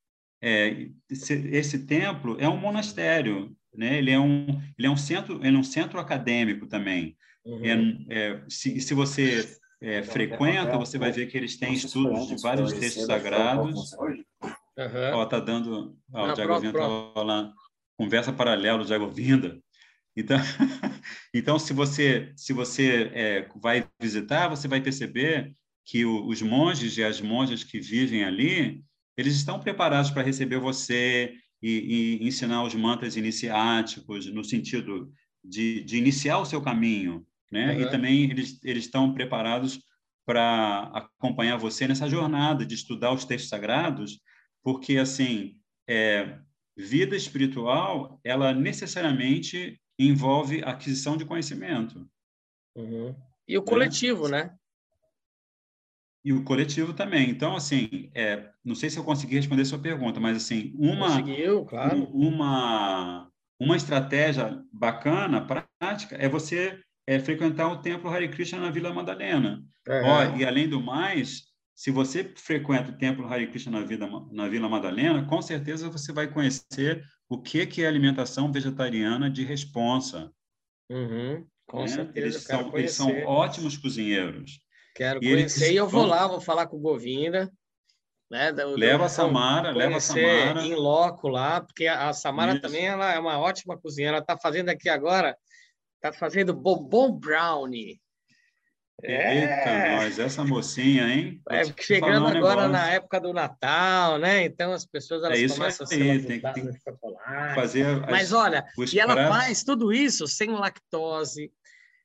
é, 0.42 0.88
esse, 1.10 1.34
esse 1.48 1.86
templo 1.86 2.36
é 2.38 2.48
um 2.48 2.56
monastério, 2.56 3.56
né? 3.74 3.98
Ele 3.98 4.10
é 4.10 4.18
um 4.18 4.46
ele 4.76 4.86
é 4.86 4.90
um 4.90 4.96
centro, 4.96 5.40
ele 5.44 5.56
é 5.56 5.58
um 5.58 5.64
centro 5.64 5.98
acadêmico 5.98 6.66
também. 6.66 7.16
Uhum. 7.44 8.06
É, 8.08 8.28
é, 8.28 8.44
se, 8.48 8.80
se 8.80 8.94
você 8.94 9.56
é, 9.80 10.02
frequenta, 10.02 10.78
você 10.78 10.98
vai 10.98 11.10
ver 11.10 11.26
que 11.26 11.36
eles 11.36 11.56
têm 11.56 11.74
estudos 11.74 12.28
de 12.28 12.40
vários 12.40 12.72
textos 12.72 13.04
sagrados. 13.06 13.90
Ó, 15.12 15.26
tá 15.26 15.40
dando. 15.40 15.96
Ó, 16.12 16.26
Ah, 16.26 16.30
o 16.32 16.34
Diago 16.34 16.48
pronto, 16.52 16.60
Vinda 16.60 16.72
pronto. 16.72 17.14
tá 17.14 17.22
lá. 17.22 17.52
Conversa 17.96 18.32
paralela, 18.32 18.82
o 18.82 18.84
Diago 18.84 19.08
Vinda. 19.08 19.60
Então, 20.16 20.36
então 21.34 21.58
se 21.58 21.72
você, 21.72 22.32
se 22.36 22.52
você 22.52 23.10
é, 23.14 23.48
vai 23.60 23.86
visitar, 24.00 24.48
você 24.48 24.68
vai 24.68 24.80
perceber 24.80 25.54
que 25.84 26.04
o- 26.04 26.26
os 26.26 26.40
monges 26.42 26.96
e 26.96 27.02
as 27.02 27.20
monjas 27.20 27.64
que 27.64 27.80
vivem 27.80 28.22
ali, 28.24 28.84
eles 29.16 29.34
estão 29.34 29.58
preparados 29.58 30.10
para 30.10 30.22
receber 30.22 30.58
você 30.58 31.34
e, 31.62 32.18
e 32.22 32.26
ensinar 32.26 32.62
os 32.62 32.74
mantras 32.74 33.16
iniciáticos, 33.16 34.26
no 34.32 34.44
sentido 34.44 35.10
de, 35.44 35.82
de 35.84 35.96
iniciar 35.96 36.38
o 36.38 36.44
seu 36.44 36.60
caminho. 36.60 37.26
Né? 37.52 37.78
E 37.78 37.84
Uhum. 37.84 37.90
também 37.90 38.30
eles, 38.30 38.58
eles 38.64 38.84
estão 38.86 39.12
preparados 39.12 39.78
para 40.24 40.84
acompanhar 40.94 41.56
você 41.58 41.86
nessa 41.86 42.08
jornada 42.08 42.64
de 42.64 42.74
estudar 42.74 43.12
os 43.12 43.24
textos 43.26 43.50
sagrados, 43.50 44.18
porque 44.62 44.96
assim 44.96 45.56
é, 45.88 46.38
vida 46.76 47.14
espiritual 47.14 48.18
ela 48.24 48.54
necessariamente 48.54 49.78
envolve 49.98 50.62
aquisição 50.64 51.16
de 51.16 51.24
conhecimento 51.24 52.08
Uhum. 52.74 53.14
E 53.46 53.58
o 53.58 53.62
coletivo, 53.62 54.28
né? 54.28 54.56
e 56.24 56.32
o 56.32 56.42
coletivo 56.44 56.94
também 56.94 57.28
então 57.28 57.54
assim 57.56 58.10
é, 58.14 58.48
não 58.64 58.74
sei 58.74 58.88
se 58.88 58.98
eu 58.98 59.04
consegui 59.04 59.34
responder 59.34 59.64
sua 59.64 59.78
pergunta 59.78 60.20
mas 60.20 60.36
assim 60.36 60.72
uma 60.78 61.08
Conseguiu, 61.20 61.64
claro. 61.66 62.04
uma 62.04 63.28
uma 63.60 63.76
estratégia 63.76 64.62
bacana 64.72 65.46
prática 65.46 66.16
é 66.16 66.28
você 66.28 66.80
é, 67.06 67.18
frequentar 67.18 67.68
o 67.68 67.80
templo 67.82 68.10
Hare 68.10 68.28
Krishna 68.28 68.60
na 68.60 68.70
Vila 68.70 68.92
Madalena 68.92 69.62
Ó, 69.88 69.92
Aham. 69.92 70.36
e 70.36 70.44
além 70.44 70.68
do 70.68 70.80
mais, 70.80 71.42
se 71.74 71.90
você 71.90 72.32
frequenta 72.36 72.90
o 72.90 72.96
templo 72.96 73.26
Hare 73.26 73.48
Krishna 73.48 73.80
na, 73.80 73.84
vida, 73.84 74.08
na 74.30 74.48
Vila 74.48 74.68
Madalena, 74.68 75.26
com 75.26 75.42
certeza 75.42 75.90
você 75.90 76.12
vai 76.12 76.28
conhecer 76.32 77.04
o 77.28 77.40
que, 77.40 77.66
que 77.66 77.82
é 77.82 77.88
alimentação 77.88 78.52
vegetariana 78.52 79.28
de 79.28 79.44
responsa. 79.44 80.30
Uhum. 80.88 81.44
Com 81.66 81.80
né? 81.82 81.88
certeza, 81.88 82.26
Eles, 82.26 82.42
são, 82.42 82.78
eles 82.78 82.92
são 82.92 83.24
ótimos 83.24 83.76
cozinheiros. 83.76 84.60
Quero 84.94 85.24
e 85.24 85.26
eles 85.26 85.54
conhecer 85.54 85.72
e 85.72 85.76
eu 85.76 85.88
vou 85.88 86.04
lá, 86.04 86.28
vou 86.28 86.40
falar 86.40 86.66
com 86.66 86.76
o 86.76 86.80
Govinda. 86.80 87.50
Né? 88.30 88.52
Da- 88.52 88.64
Leva 88.66 89.06
a 89.06 89.08
Samara, 89.08 89.72
leva 89.72 89.96
a 89.96 90.00
Samara. 90.00 90.62
em 90.62 90.74
loco 90.74 91.28
lá, 91.28 91.60
porque 91.60 91.86
a 91.86 92.08
a 92.08 92.12
Samara 92.12 92.52
Isso. 92.52 92.62
também 92.62 92.86
ela 92.86 93.12
é 93.12 93.18
uma 93.18 93.38
ótima 93.38 93.76
cozinheira. 93.76 94.16
Ela 94.18 94.22
está 94.22 94.38
fazendo 94.38 94.68
aqui 94.68 94.88
agora, 94.88 95.36
está 96.02 96.12
fazendo 96.12 96.52
bombom 96.52 97.12
brownie. 97.12 98.00
Eita, 99.04 99.90
nós, 99.96 100.18
essa 100.18 100.44
mocinha, 100.44 101.08
hein? 101.08 101.40
É, 101.50 101.64
chegando 101.80 102.24
um 102.24 102.26
agora 102.28 102.34
negócio. 102.34 102.68
na 102.68 102.88
época 102.90 103.20
do 103.20 103.32
Natal, 103.32 104.18
né? 104.18 104.44
Então 104.44 104.72
as 104.72 104.84
pessoas 104.84 105.24
elas 105.24 105.38
É 105.38 105.42
isso 105.42 105.54
começam 105.56 105.86
a 105.86 105.92
aí, 105.92 106.20
se 106.20 106.26
tem- 106.28 106.52
tem 106.52 106.72
chocolate. 106.80 107.54
Fazer 107.54 107.86
as- 107.86 108.10
Mas 108.10 108.32
olha, 108.32 108.64
e 108.92 109.00
ela 109.00 109.28
faz 109.28 109.64
tudo 109.64 109.92
isso 109.92 110.26
sem 110.28 110.50
lactose, 110.50 111.52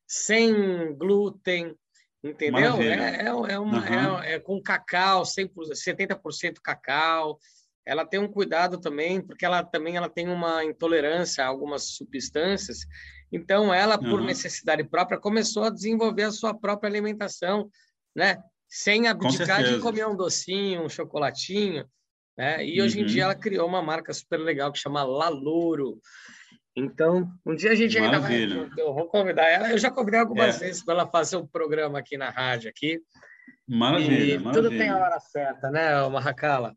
sem 0.08 0.96
glúten, 0.96 1.76
entendeu? 2.24 2.82
É, 2.82 3.26
é, 3.26 3.26
é 3.54 3.60
uma, 3.60 3.78
Aham. 3.78 4.24
é, 4.24 4.34
é 4.34 4.40
com 4.40 4.60
cacau, 4.62 5.24
100%, 5.24 5.76
70% 5.76 6.62
cacau. 6.64 7.38
Ela 7.86 8.06
tem 8.06 8.20
um 8.20 8.28
cuidado 8.28 8.80
também, 8.80 9.22
porque 9.22 9.46
ela 9.46 9.64
também 9.64 9.96
ela 9.98 10.10
tem 10.10 10.28
uma 10.28 10.64
intolerância 10.66 11.44
a 11.44 11.48
algumas 11.48 11.96
substâncias. 11.96 12.80
Então, 13.32 13.74
ela, 13.74 13.98
por 13.98 14.20
Aham. 14.20 14.26
necessidade 14.28 14.84
própria, 14.84 15.20
começou 15.20 15.64
a 15.64 15.70
desenvolver 15.70 16.24
a 16.24 16.32
sua 16.32 16.54
própria 16.54 16.90
alimentação, 16.90 17.70
né? 18.16 18.42
Sem 18.70 19.08
abdicar 19.08 19.64
de 19.64 19.80
comer 19.80 20.08
um 20.08 20.16
docinho, 20.16 20.84
um 20.84 20.90
chocolatinho, 20.90 21.86
né? 22.38 22.66
E 22.66 22.82
hoje 22.82 22.98
em 23.00 23.02
Uhum. 23.02 23.08
dia 23.08 23.24
ela 23.24 23.36
criou 23.36 23.68
uma 23.68 23.82
marca 23.82 24.14
super 24.14 24.38
legal 24.38 24.72
que 24.72 24.80
chama 24.80 25.04
Lalouro. 25.04 26.00
Então, 26.76 27.28
um 27.46 27.56
dia 27.56 27.72
a 27.72 27.76
gente 27.76 27.98
ainda 27.98 28.20
vai. 28.20 28.46
Maravilha. 28.46 28.70
Eu 28.78 28.94
vou 28.94 29.08
convidar 29.08 29.46
ela. 29.48 29.72
Eu 29.72 29.78
já 29.78 29.90
convidei 29.90 30.20
algumas 30.20 30.56
É. 30.56 30.60
vezes 30.60 30.84
para 30.84 30.94
ela 30.94 31.08
fazer 31.08 31.36
um 31.38 31.48
programa 31.48 31.98
aqui 32.00 32.18
na 32.18 32.30
rádio 32.30 32.70
aqui. 32.70 33.02
Maravilha, 33.68 34.36
e 34.36 34.40
maravilha. 34.40 34.52
tudo 34.54 34.70
tem 34.78 34.90
a 34.90 34.98
hora 34.98 35.20
certa, 35.20 35.70
né, 35.72 36.08
Marracala? 36.08 36.76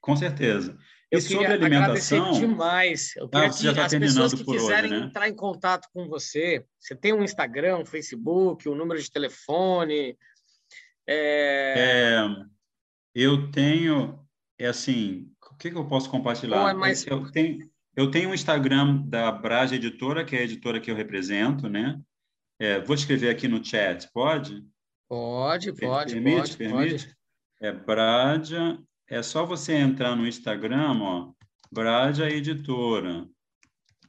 Com 0.00 0.14
certeza. 0.14 0.76
Eu 1.14 1.18
e 1.18 1.22
sobre 1.22 1.46
alimentação, 1.46 2.32
demais. 2.32 3.14
Eu 3.16 3.28
queria 3.28 3.46
Ah, 3.46 3.50
que 3.50 3.74
tá 3.74 3.84
as 3.86 3.94
pessoas 3.94 4.34
que 4.34 4.44
por 4.44 4.54
hoje, 4.54 4.64
quiserem 4.64 4.90
né? 4.90 4.98
entrar 4.98 5.28
em 5.28 5.34
contato 5.34 5.88
com 5.92 6.08
você, 6.08 6.64
você 6.78 6.94
tem 6.94 7.12
um 7.12 7.22
Instagram, 7.22 7.78
um 7.78 7.86
Facebook, 7.86 8.68
um 8.68 8.74
número 8.74 9.00
de 9.00 9.10
telefone. 9.10 10.16
é, 11.06 11.74
É, 11.76 12.44
eu 13.14 13.50
tenho, 13.50 14.18
é 14.58 14.66
assim, 14.66 15.30
o 15.52 15.56
que, 15.56 15.70
que 15.70 15.76
eu 15.76 15.86
posso 15.86 16.10
compartilhar? 16.10 16.70
É 16.70 16.74
mais- 16.74 17.06
Eu 17.06 17.30
tenho, 17.30 17.70
eu 17.96 18.10
tenho 18.10 18.30
um 18.30 18.34
Instagram 18.34 19.02
da 19.06 19.30
Braja 19.30 19.76
Editora, 19.76 20.24
que 20.24 20.34
é 20.34 20.40
a 20.40 20.44
editora 20.44 20.80
que 20.80 20.90
eu 20.90 20.96
represento, 20.96 21.68
né? 21.68 22.00
É, 22.58 22.80
vou 22.80 22.94
escrever 22.94 23.28
aqui 23.30 23.46
no 23.48 23.64
chat, 23.64 24.08
pode? 24.12 24.64
Pode, 25.08 25.72
pode, 25.72 26.12
permite, 26.14 26.36
pode, 26.38 26.56
permite? 26.56 27.04
pode. 27.06 27.16
É 27.60 27.72
Braja, 27.72 28.78
é 29.14 29.22
só 29.22 29.46
você 29.46 29.74
entrar 29.74 30.16
no 30.16 30.26
Instagram, 30.26 30.98
ó, 31.00 31.32
Braja 31.70 32.28
Editora. 32.28 33.24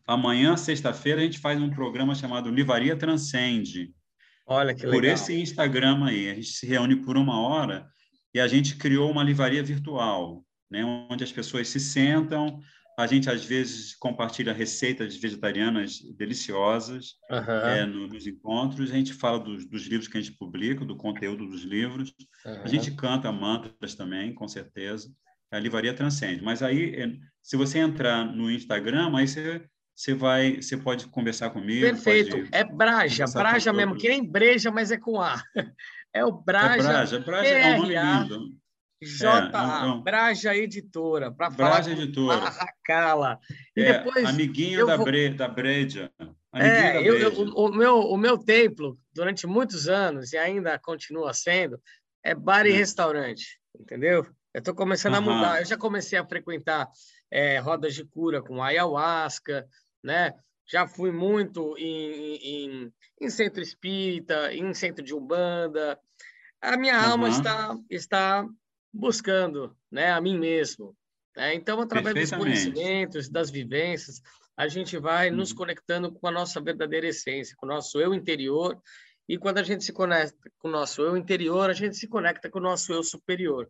Amanhã, 0.07 0.57
sexta-feira, 0.57 1.21
a 1.21 1.23
gente 1.23 1.37
faz 1.37 1.61
um 1.61 1.69
programa 1.69 2.15
chamado 2.15 2.49
Livaria 2.49 2.95
Transcende 2.95 3.93
Olha 4.47 4.73
que 4.73 4.81
por 4.81 5.01
legal. 5.01 5.13
esse 5.13 5.39
Instagram 5.39 6.05
aí. 6.05 6.31
A 6.31 6.33
gente 6.33 6.47
se 6.47 6.65
reúne 6.65 6.95
por 6.95 7.17
uma 7.17 7.39
hora 7.39 7.87
e 8.33 8.39
a 8.39 8.47
gente 8.47 8.77
criou 8.77 9.11
uma 9.11 9.23
livraria 9.23 9.61
virtual, 9.61 10.43
né, 10.69 10.83
onde 11.09 11.23
as 11.23 11.31
pessoas 11.31 11.67
se 11.67 11.79
sentam. 11.79 12.59
A 12.97 13.07
gente, 13.07 13.29
às 13.29 13.43
vezes, 13.43 13.93
compartilha 13.95 14.53
receitas 14.53 15.17
vegetarianas 15.17 15.99
deliciosas 16.15 17.15
Aham, 17.29 17.61
é, 17.69 17.85
no- 17.85 18.07
nos 18.07 18.25
encontros. 18.25 18.89
A 18.89 18.93
gente 18.95 19.13
fala 19.13 19.39
dos, 19.39 19.65
dos 19.65 19.85
livros 19.85 20.07
que 20.07 20.17
a 20.17 20.21
gente 20.21 20.37
publica, 20.37 20.85
do 20.85 20.95
conteúdo 20.95 21.45
dos 21.45 21.63
livros. 21.63 22.13
A 22.45 22.49
aham. 22.49 22.67
gente 22.67 22.91
canta 22.95 23.31
mantras 23.31 23.95
também, 23.95 24.33
com 24.33 24.47
certeza. 24.47 25.09
A 25.51 25.59
livraria 25.59 25.93
transcende. 25.93 26.41
Mas 26.43 26.63
aí, 26.63 26.95
é, 26.95 27.11
se 27.41 27.55
você 27.57 27.79
entrar 27.79 28.25
no 28.25 28.49
Instagram, 28.49 29.15
aí 29.15 29.27
você, 29.27 29.65
você 29.95 30.13
vai, 30.13 30.61
você 30.61 30.77
pode 30.77 31.07
conversar 31.07 31.49
comigo. 31.49 31.81
Perfeito. 31.81 32.37
É 32.51 32.63
Braja, 32.63 33.25
Braja 33.27 33.73
mesmo, 33.73 33.97
que 33.97 34.07
nem 34.07 34.23
breja, 34.23 34.71
mas 34.71 34.91
é 34.91 34.97
com 34.97 35.21
A. 35.21 35.41
É 36.13 36.23
o 36.23 36.29
É 36.29 36.41
Braja, 36.45 36.83
Braja. 36.83 37.19
Braja 37.19 37.49
é 37.49 37.75
um 37.75 37.81
nome 37.81 37.93
lindo. 37.93 38.55
É 39.21 39.85
um- 39.87 40.01
Braja 40.01 40.55
Editora, 40.55 41.31
para 41.31 41.51
falar 41.51 41.69
Braja 41.69 41.91
Editora. 41.91 42.41
Marracala. 42.41 43.39
E 43.75 43.81
É, 43.81 43.93
depois, 43.93 44.25
amiguinho 44.25 44.81
eu 44.81 44.87
da, 44.87 44.95
vou- 44.97 45.05
bre, 45.05 45.29
da 45.29 45.47
Breja. 45.47 46.11
Amiguinho 46.51 46.83
da 46.83 46.89
é, 46.89 46.97
eu, 46.97 47.17
eu- 47.17 47.31
Breja. 47.31 47.51
o, 47.55 47.69
meu, 47.69 47.99
o 47.99 48.17
meu 48.17 48.37
templo, 48.37 48.97
durante 49.13 49.45
muitos 49.45 49.87
anos, 49.87 50.33
e 50.33 50.37
ainda 50.37 50.79
continua 50.79 51.33
sendo, 51.33 51.79
é 52.23 52.33
bar 52.33 52.65
e 52.65 52.71
Hum. 52.71 52.75
restaurante, 52.75 53.59
entendeu? 53.79 54.25
Eu 54.53 54.59
estou 54.59 54.73
começando 54.73 55.15
a 55.15 55.17
Aham. 55.17 55.35
mudar. 55.35 55.59
Eu 55.59 55.65
já 55.65 55.77
comecei 55.77 56.17
a 56.17 56.25
frequentar 56.25 56.87
é, 57.31 57.57
rodas 57.59 57.93
de 57.95 58.05
cura 58.05 58.41
com 58.41 58.63
ayahuasca, 58.63 59.67
né? 60.03 60.33
Já 60.67 60.87
fui 60.87 61.11
muito 61.11 61.75
em, 61.77 62.35
em, 62.37 62.93
em 63.21 63.29
centro 63.29 63.61
espírita, 63.61 64.53
em 64.53 64.73
centro 64.73 65.03
de 65.03 65.13
umbanda. 65.13 65.99
A 66.61 66.77
minha 66.77 66.97
alma 66.97 67.27
Aham. 67.27 67.35
está 67.37 67.77
está 67.89 68.47
buscando, 68.95 69.75
né, 69.91 70.11
a 70.11 70.21
mim 70.21 70.37
mesmo. 70.39 70.95
né? 71.35 71.53
Então, 71.53 71.79
através 71.81 72.15
dos 72.15 72.31
conhecimentos, 72.31 73.29
das 73.29 73.49
vivências, 73.49 74.21
a 74.57 74.67
gente 74.69 74.97
vai 74.97 75.29
nos 75.29 75.51
Uhum. 75.51 75.57
conectando 75.57 76.11
com 76.11 76.27
a 76.27 76.31
nossa 76.31 76.61
verdadeira 76.61 77.07
essência, 77.07 77.55
com 77.57 77.65
o 77.65 77.69
nosso 77.69 77.99
eu 77.99 78.13
interior. 78.13 78.81
E 79.27 79.37
quando 79.37 79.57
a 79.57 79.63
gente 79.63 79.83
se 79.83 79.91
conecta 79.91 80.49
com 80.59 80.69
o 80.69 80.71
nosso 80.71 81.01
eu 81.01 81.17
interior, 81.17 81.69
a 81.69 81.73
gente 81.73 81.97
se 81.97 82.07
conecta 82.07 82.49
com 82.49 82.59
o 82.59 82.61
nosso 82.61 82.93
eu 82.93 83.03
superior, 83.03 83.69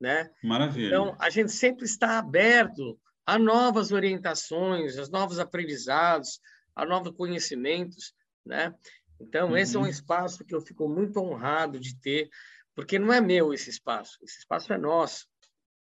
né? 0.00 0.28
Maravilha. 0.42 0.88
Então, 0.88 1.16
a 1.18 1.30
gente 1.30 1.52
sempre 1.52 1.84
está 1.86 2.18
aberto 2.18 2.98
a 3.24 3.38
novas 3.38 3.92
orientações, 3.92 4.98
a 4.98 5.06
novos 5.08 5.38
aprendizados, 5.38 6.38
a 6.74 6.84
novos 6.84 7.12
conhecimentos, 7.16 8.12
né? 8.44 8.74
Então, 9.18 9.56
esse 9.56 9.74
é 9.76 9.78
um 9.78 9.82
Uhum. 9.84 9.88
espaço 9.88 10.44
que 10.44 10.54
eu 10.54 10.60
fico 10.60 10.86
muito 10.88 11.18
honrado 11.18 11.80
de 11.80 11.98
ter, 11.98 12.28
porque 12.76 12.98
não 12.98 13.12
é 13.12 13.20
meu 13.20 13.54
esse 13.54 13.70
espaço, 13.70 14.18
esse 14.22 14.38
espaço 14.38 14.70
é 14.72 14.76
nosso, 14.76 15.26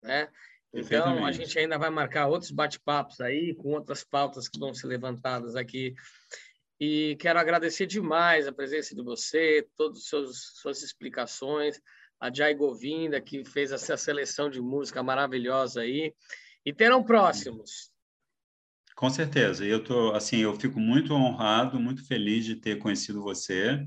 né? 0.02 0.28
Então, 0.74 1.24
a 1.24 1.32
gente 1.32 1.58
ainda 1.58 1.78
vai 1.78 1.90
marcar 1.90 2.28
outros 2.28 2.50
bate-papos 2.50 3.20
aí, 3.20 3.54
com 3.54 3.72
outras 3.72 4.04
pautas 4.04 4.48
que 4.48 4.58
vão 4.58 4.72
ser 4.72 4.86
levantadas 4.86 5.56
aqui. 5.56 5.94
E 6.80 7.16
quero 7.20 7.38
agradecer 7.38 7.86
demais 7.86 8.46
a 8.46 8.52
presença 8.52 8.94
de 8.94 9.02
você, 9.02 9.66
todas 9.76 9.98
as 9.98 10.06
suas, 10.54 10.82
explicações, 10.82 11.78
a 12.18 12.32
Jai 12.32 12.54
Govinda, 12.54 13.20
que 13.20 13.44
fez 13.44 13.70
essa 13.70 13.96
seleção 13.96 14.48
de 14.48 14.60
música 14.60 15.02
maravilhosa 15.02 15.82
aí. 15.82 16.14
E 16.64 16.72
terão 16.72 17.04
próximos. 17.04 17.90
Com 18.96 19.10
certeza. 19.10 19.64
Eu 19.64 19.84
tô 19.84 20.12
assim, 20.12 20.38
eu 20.38 20.54
fico 20.58 20.80
muito 20.80 21.12
honrado, 21.12 21.78
muito 21.78 22.06
feliz 22.06 22.44
de 22.44 22.56
ter 22.56 22.78
conhecido 22.78 23.22
você 23.22 23.86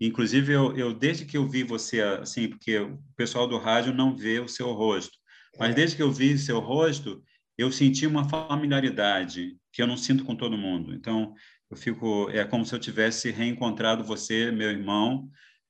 Inclusive, 0.00 0.52
eu, 0.52 0.76
eu 0.76 0.92
desde 0.92 1.24
que 1.24 1.36
eu 1.36 1.48
vi 1.48 1.62
você, 1.62 2.00
assim, 2.00 2.48
porque 2.48 2.78
o 2.78 2.98
pessoal 3.16 3.46
do 3.46 3.58
rádio 3.58 3.94
não 3.94 4.16
vê 4.16 4.40
o 4.40 4.48
seu 4.48 4.72
rosto, 4.72 5.16
mas 5.58 5.70
É. 5.70 5.74
desde 5.74 5.96
que 5.96 6.02
eu 6.02 6.10
vi 6.10 6.36
seu 6.36 6.58
rosto, 6.60 7.22
eu 7.56 7.70
senti 7.70 8.06
uma 8.06 8.28
familiaridade 8.28 9.56
que 9.72 9.80
eu 9.80 9.86
não 9.86 9.96
sinto 9.96 10.24
com 10.24 10.34
todo 10.34 10.58
mundo. 10.58 10.92
Então, 10.94 11.34
eu 11.70 11.76
fico, 11.76 12.28
é 12.30 12.44
como 12.44 12.66
se 12.66 12.74
eu 12.74 12.78
tivesse 12.78 13.30
reencontrado 13.30 14.04
você, 14.04 14.50
meu 14.50 14.70
irmão, 14.70 15.28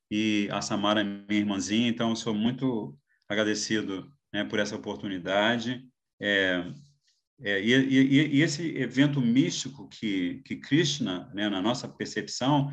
e 0.09 0.47
a 0.51 0.61
Samara, 0.61 1.03
minha 1.03 1.39
irmãzinha. 1.39 1.87
Então, 1.87 2.09
eu 2.09 2.15
sou 2.15 2.33
muito 2.33 2.97
agradecido 3.29 4.11
né, 4.33 4.43
por 4.43 4.59
essa 4.59 4.75
oportunidade. 4.75 5.83
É, 6.19 6.63
é, 7.41 7.61
e, 7.61 7.73
e, 7.73 8.37
e 8.37 8.41
esse 8.41 8.75
evento 8.77 9.19
místico 9.21 9.87
que, 9.89 10.41
que 10.45 10.55
Krishna, 10.55 11.29
né, 11.33 11.49
na 11.49 11.61
nossa 11.61 11.87
percepção, 11.87 12.71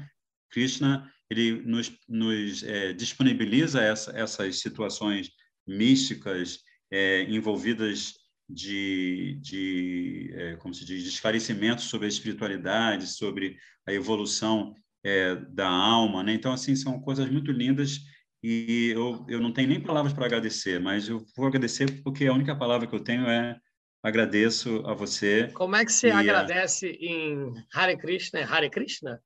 Krishna 0.50 1.10
ele 1.32 1.62
nos, 1.62 1.92
nos 2.08 2.62
é, 2.62 2.92
disponibiliza 2.92 3.80
essa, 3.80 4.12
essas 4.12 4.60
situações 4.60 5.30
místicas 5.66 6.60
é, 6.90 7.22
envolvidas 7.24 8.14
de, 8.48 9.38
de 9.40 10.30
é, 10.34 10.56
como 10.56 10.74
se 10.74 10.84
diz, 10.84 11.02
de 11.02 11.08
esclarecimento 11.08 11.82
sobre 11.82 12.06
a 12.06 12.08
espiritualidade, 12.08 13.06
sobre 13.06 13.56
a 13.86 13.92
evolução 13.92 14.74
é, 15.04 15.34
da 15.34 15.68
alma, 15.68 16.22
né? 16.22 16.34
Então 16.34 16.52
assim 16.52 16.76
são 16.76 17.00
coisas 17.00 17.28
muito 17.30 17.50
lindas 17.50 18.00
e 18.42 18.90
eu, 18.94 19.24
eu 19.28 19.40
não 19.40 19.52
tenho 19.52 19.68
nem 19.68 19.80
palavras 19.80 20.12
para 20.12 20.26
agradecer, 20.26 20.80
mas 20.80 21.08
eu 21.08 21.24
vou 21.36 21.46
agradecer 21.46 22.02
porque 22.02 22.26
a 22.26 22.32
única 22.32 22.56
palavra 22.56 22.86
que 22.86 22.94
eu 22.94 23.02
tenho 23.02 23.26
é 23.26 23.56
agradeço 24.02 24.82
a 24.84 24.94
você. 24.94 25.48
Como 25.54 25.76
é 25.76 25.84
que 25.84 25.92
você 25.92 26.08
E, 26.08 26.10
ah, 26.10 26.18
agradece 26.18 26.88
em 26.88 27.52
Hare 27.72 27.96
Krishna? 27.96 28.40
É 28.40 28.44
Hare 28.44 28.68
Krishna? 28.68 29.22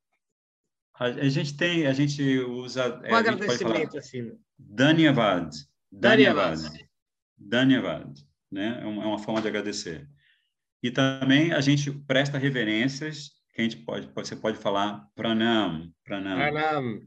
A, 0.99 1.05
a 1.07 1.29
gente 1.29 1.57
tem, 1.57 1.87
a 1.87 1.93
gente 1.93 2.23
usa, 2.39 3.01
é, 3.05 3.09
pode 3.09 3.09
falar 3.09 3.19
agradecimento, 3.19 3.99
assim? 3.99 4.33
Dhanyavad. 4.59 5.51
Dhanyavad, 5.93 6.89
Dhanyavad, 7.39 8.27
né? 8.51 8.81
É 8.83 8.87
uma, 8.87 9.03
é 9.03 9.07
uma 9.07 9.19
forma 9.19 9.41
de 9.41 9.49
agradecer. 9.49 10.09
E 10.83 10.91
também 10.91 11.53
a 11.53 11.61
gente 11.61 11.91
presta 11.91 12.39
reverências, 12.39 13.31
que 13.55 13.61
a 13.61 13.65
gente 13.65 13.79
pode, 13.79 14.11
você 14.15 14.37
pode 14.37 14.59
falar 14.59 15.07
pranam, 15.15 15.93
pranam. 16.05 16.37
Pranam. 16.37 17.03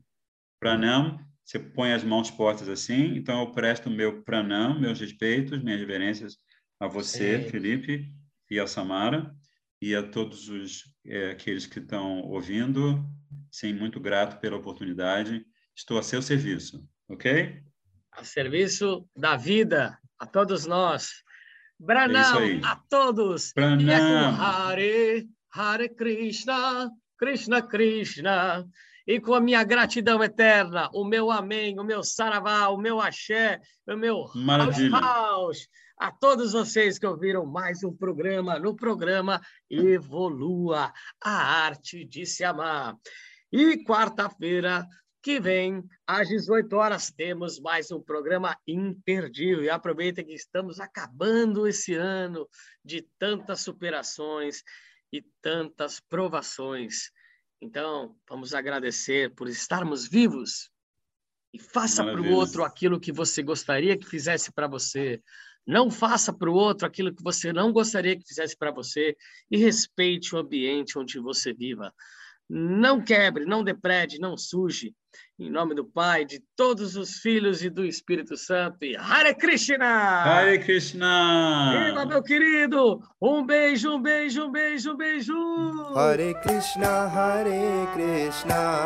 Pranam, 0.60 1.20
você 1.44 1.60
põe 1.60 1.94
as 1.94 2.04
mãos 2.04 2.30
postas 2.30 2.70
assim, 2.70 3.16
então 3.16 3.42
eu 3.42 3.52
presto 3.52 3.90
meu 3.90 4.22
pranam, 4.24 4.80
meus 4.80 5.00
respeitos, 5.00 5.64
minhas 5.64 5.80
reverências 5.80 6.38
a 6.80 6.88
você, 6.88 7.44
Sim. 7.44 7.50
Felipe, 7.50 8.14
e 8.50 8.60
a 8.60 8.68
Samara, 8.68 9.36
e 9.82 9.96
a 9.96 10.04
todos 10.04 10.50
os 10.50 10.84
eh, 11.10 11.32
aqueles 11.32 11.66
que 11.66 11.80
estão 11.80 12.22
ouvindo. 12.22 13.04
Sim, 13.52 13.74
muito 13.74 14.00
grato 14.00 14.40
pela 14.40 14.56
oportunidade. 14.58 15.46
Estou 15.76 15.98
a 15.98 16.04
seu 16.04 16.22
serviço, 16.22 16.88
ok? 17.08 17.64
a 18.20 18.24
serviço 18.24 19.08
da 19.16 19.36
vida, 19.36 19.98
a 20.20 20.26
todos 20.26 20.66
nós. 20.66 21.24
É 21.82 21.86
Branam 21.86 22.38
aí. 22.40 22.62
a 22.64 22.76
todos. 22.90 23.54
Pranam. 23.54 23.86
E 23.86 23.90
é 23.90 23.98
com 23.98 24.42
Hare, 24.42 25.30
Hare 25.54 25.90
Krishna, 25.90 26.92
Krishna 27.18 27.62
Krishna. 27.62 28.68
E 29.08 29.20
com 29.20 29.34
a 29.34 29.40
minha 29.40 29.64
gratidão 29.64 30.24
eterna, 30.24 30.90
o 30.94 31.04
meu 31.04 31.32
amém, 31.32 31.80
o 31.80 31.84
meu 31.84 32.04
saravá, 32.04 32.68
o 32.68 32.78
meu 32.78 33.02
axé, 33.02 33.60
o 33.88 33.96
meu 33.96 34.30
Maravilha. 34.36 35.00
house, 35.00 35.68
a 36.00 36.10
todos 36.10 36.54
vocês 36.54 36.98
que 36.98 37.06
ouviram 37.06 37.46
mais 37.46 37.84
um 37.84 37.94
programa, 37.94 38.58
no 38.58 38.74
programa 38.74 39.42
Evolua, 39.70 40.94
a 41.22 41.32
arte 41.32 42.06
de 42.06 42.26
se 42.26 42.42
amar. 42.42 42.98
E 43.52 43.84
quarta-feira 43.84 44.88
que 45.22 45.42
vem, 45.42 45.84
às 46.08 46.30
18 46.30 46.74
horas, 46.74 47.12
temos 47.12 47.60
mais 47.60 47.92
um 47.92 48.02
programa 48.02 48.58
imperdível. 48.66 49.62
E 49.62 49.70
aproveita 49.70 50.24
que 50.24 50.34
estamos 50.34 50.80
acabando 50.80 51.68
esse 51.68 51.94
ano 51.94 52.48
de 52.84 53.06
tantas 53.20 53.60
superações 53.60 54.64
e 55.12 55.22
tantas 55.42 56.00
provações. 56.00 57.12
Então, 57.62 58.16
vamos 58.30 58.54
agradecer 58.54 59.36
por 59.36 59.50
estarmos 59.50 60.08
vivos 60.08 60.72
e 61.54 61.60
faça 61.60 62.04
para 62.04 62.22
o 62.22 62.32
outro 62.32 62.64
aquilo 62.64 63.00
que 63.00 63.12
você 63.12 63.44
gostaria 63.44 63.98
que 63.98 64.08
fizesse 64.08 64.50
para 64.54 64.68
você. 64.68 65.22
Não 65.66 65.92
faça 65.92 66.34
para 66.34 66.50
o 66.50 66.54
outro 66.54 66.88
aquilo 66.88 67.14
que 67.14 67.24
você 67.24 67.54
não 67.54 67.72
gostaria 67.72 68.18
que 68.18 68.28
fizesse 68.28 68.58
para 68.58 68.72
você 68.72 69.16
e 69.52 69.58
respeite 69.58 70.36
o 70.36 70.40
ambiente 70.40 70.98
onde 70.98 71.20
você 71.20 71.54
viva. 71.54 71.94
Não 72.50 73.00
quebre, 73.00 73.46
não 73.46 73.64
deprede, 73.64 74.20
não 74.20 74.36
suje. 74.36 74.96
Em 75.38 75.52
nome 75.52 75.76
do 75.76 75.86
Pai, 75.86 76.26
de 76.26 76.42
todos 76.56 76.96
os 76.96 77.20
filhos 77.20 77.64
e 77.64 77.70
do 77.70 77.86
Espírito 77.86 78.36
Santo. 78.36 78.84
E 78.84 78.98
Hare 78.98 79.36
Krishna! 79.36 80.24
Hare 80.24 80.60
Krishna! 80.60 81.86
Viva, 81.86 82.06
meu 82.06 82.24
querido! 82.24 83.00
Um 83.22 83.46
beijo, 83.46 83.92
um 83.92 84.02
beijo, 84.02 84.46
um 84.46 84.52
beijo, 84.52 84.94
um 84.94 84.98
beijo! 84.98 85.34
Hare 85.96 86.34
Krishna, 86.42 87.08
Hare 87.08 87.88
Krishna, 87.94 88.86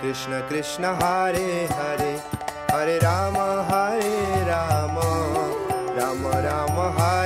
Krishna 0.00 0.42
Krishna, 0.48 0.94
Hare 0.94 1.66
Hare, 1.68 2.22
Hare 2.70 2.98
Rama, 2.98 3.62
Hare 3.62 3.85
Rama, 6.86 7.00
Hare 7.00 7.25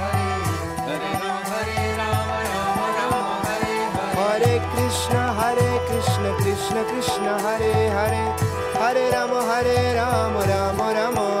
कृष्ण 6.89 7.37
हरे 7.45 7.73
हरे 7.89 8.23
हरे 8.81 9.09
राम 9.11 9.33
Hare 9.49 9.77
राम 9.95 10.37
राम 10.49 10.81
राम 10.97 11.40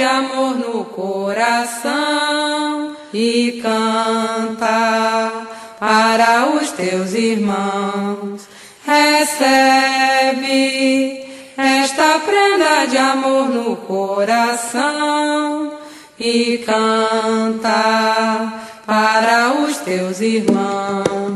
de 0.00 0.06
amor 0.06 0.56
no 0.56 0.82
coração 0.86 1.92
e 3.12 3.60
canta 3.62 5.30
para 5.78 6.46
os 6.54 6.70
teus 6.70 7.12
irmãos. 7.12 8.48
Recebe 8.86 9.92
esta 11.54 12.18
prenda 12.20 12.86
de 12.86 12.96
amor 12.96 13.50
no 13.50 13.76
coração 13.76 15.74
e 16.18 16.64
canta 16.64 18.54
para 18.86 19.52
os 19.52 19.76
teus 19.80 20.22
irmãos. 20.22 21.29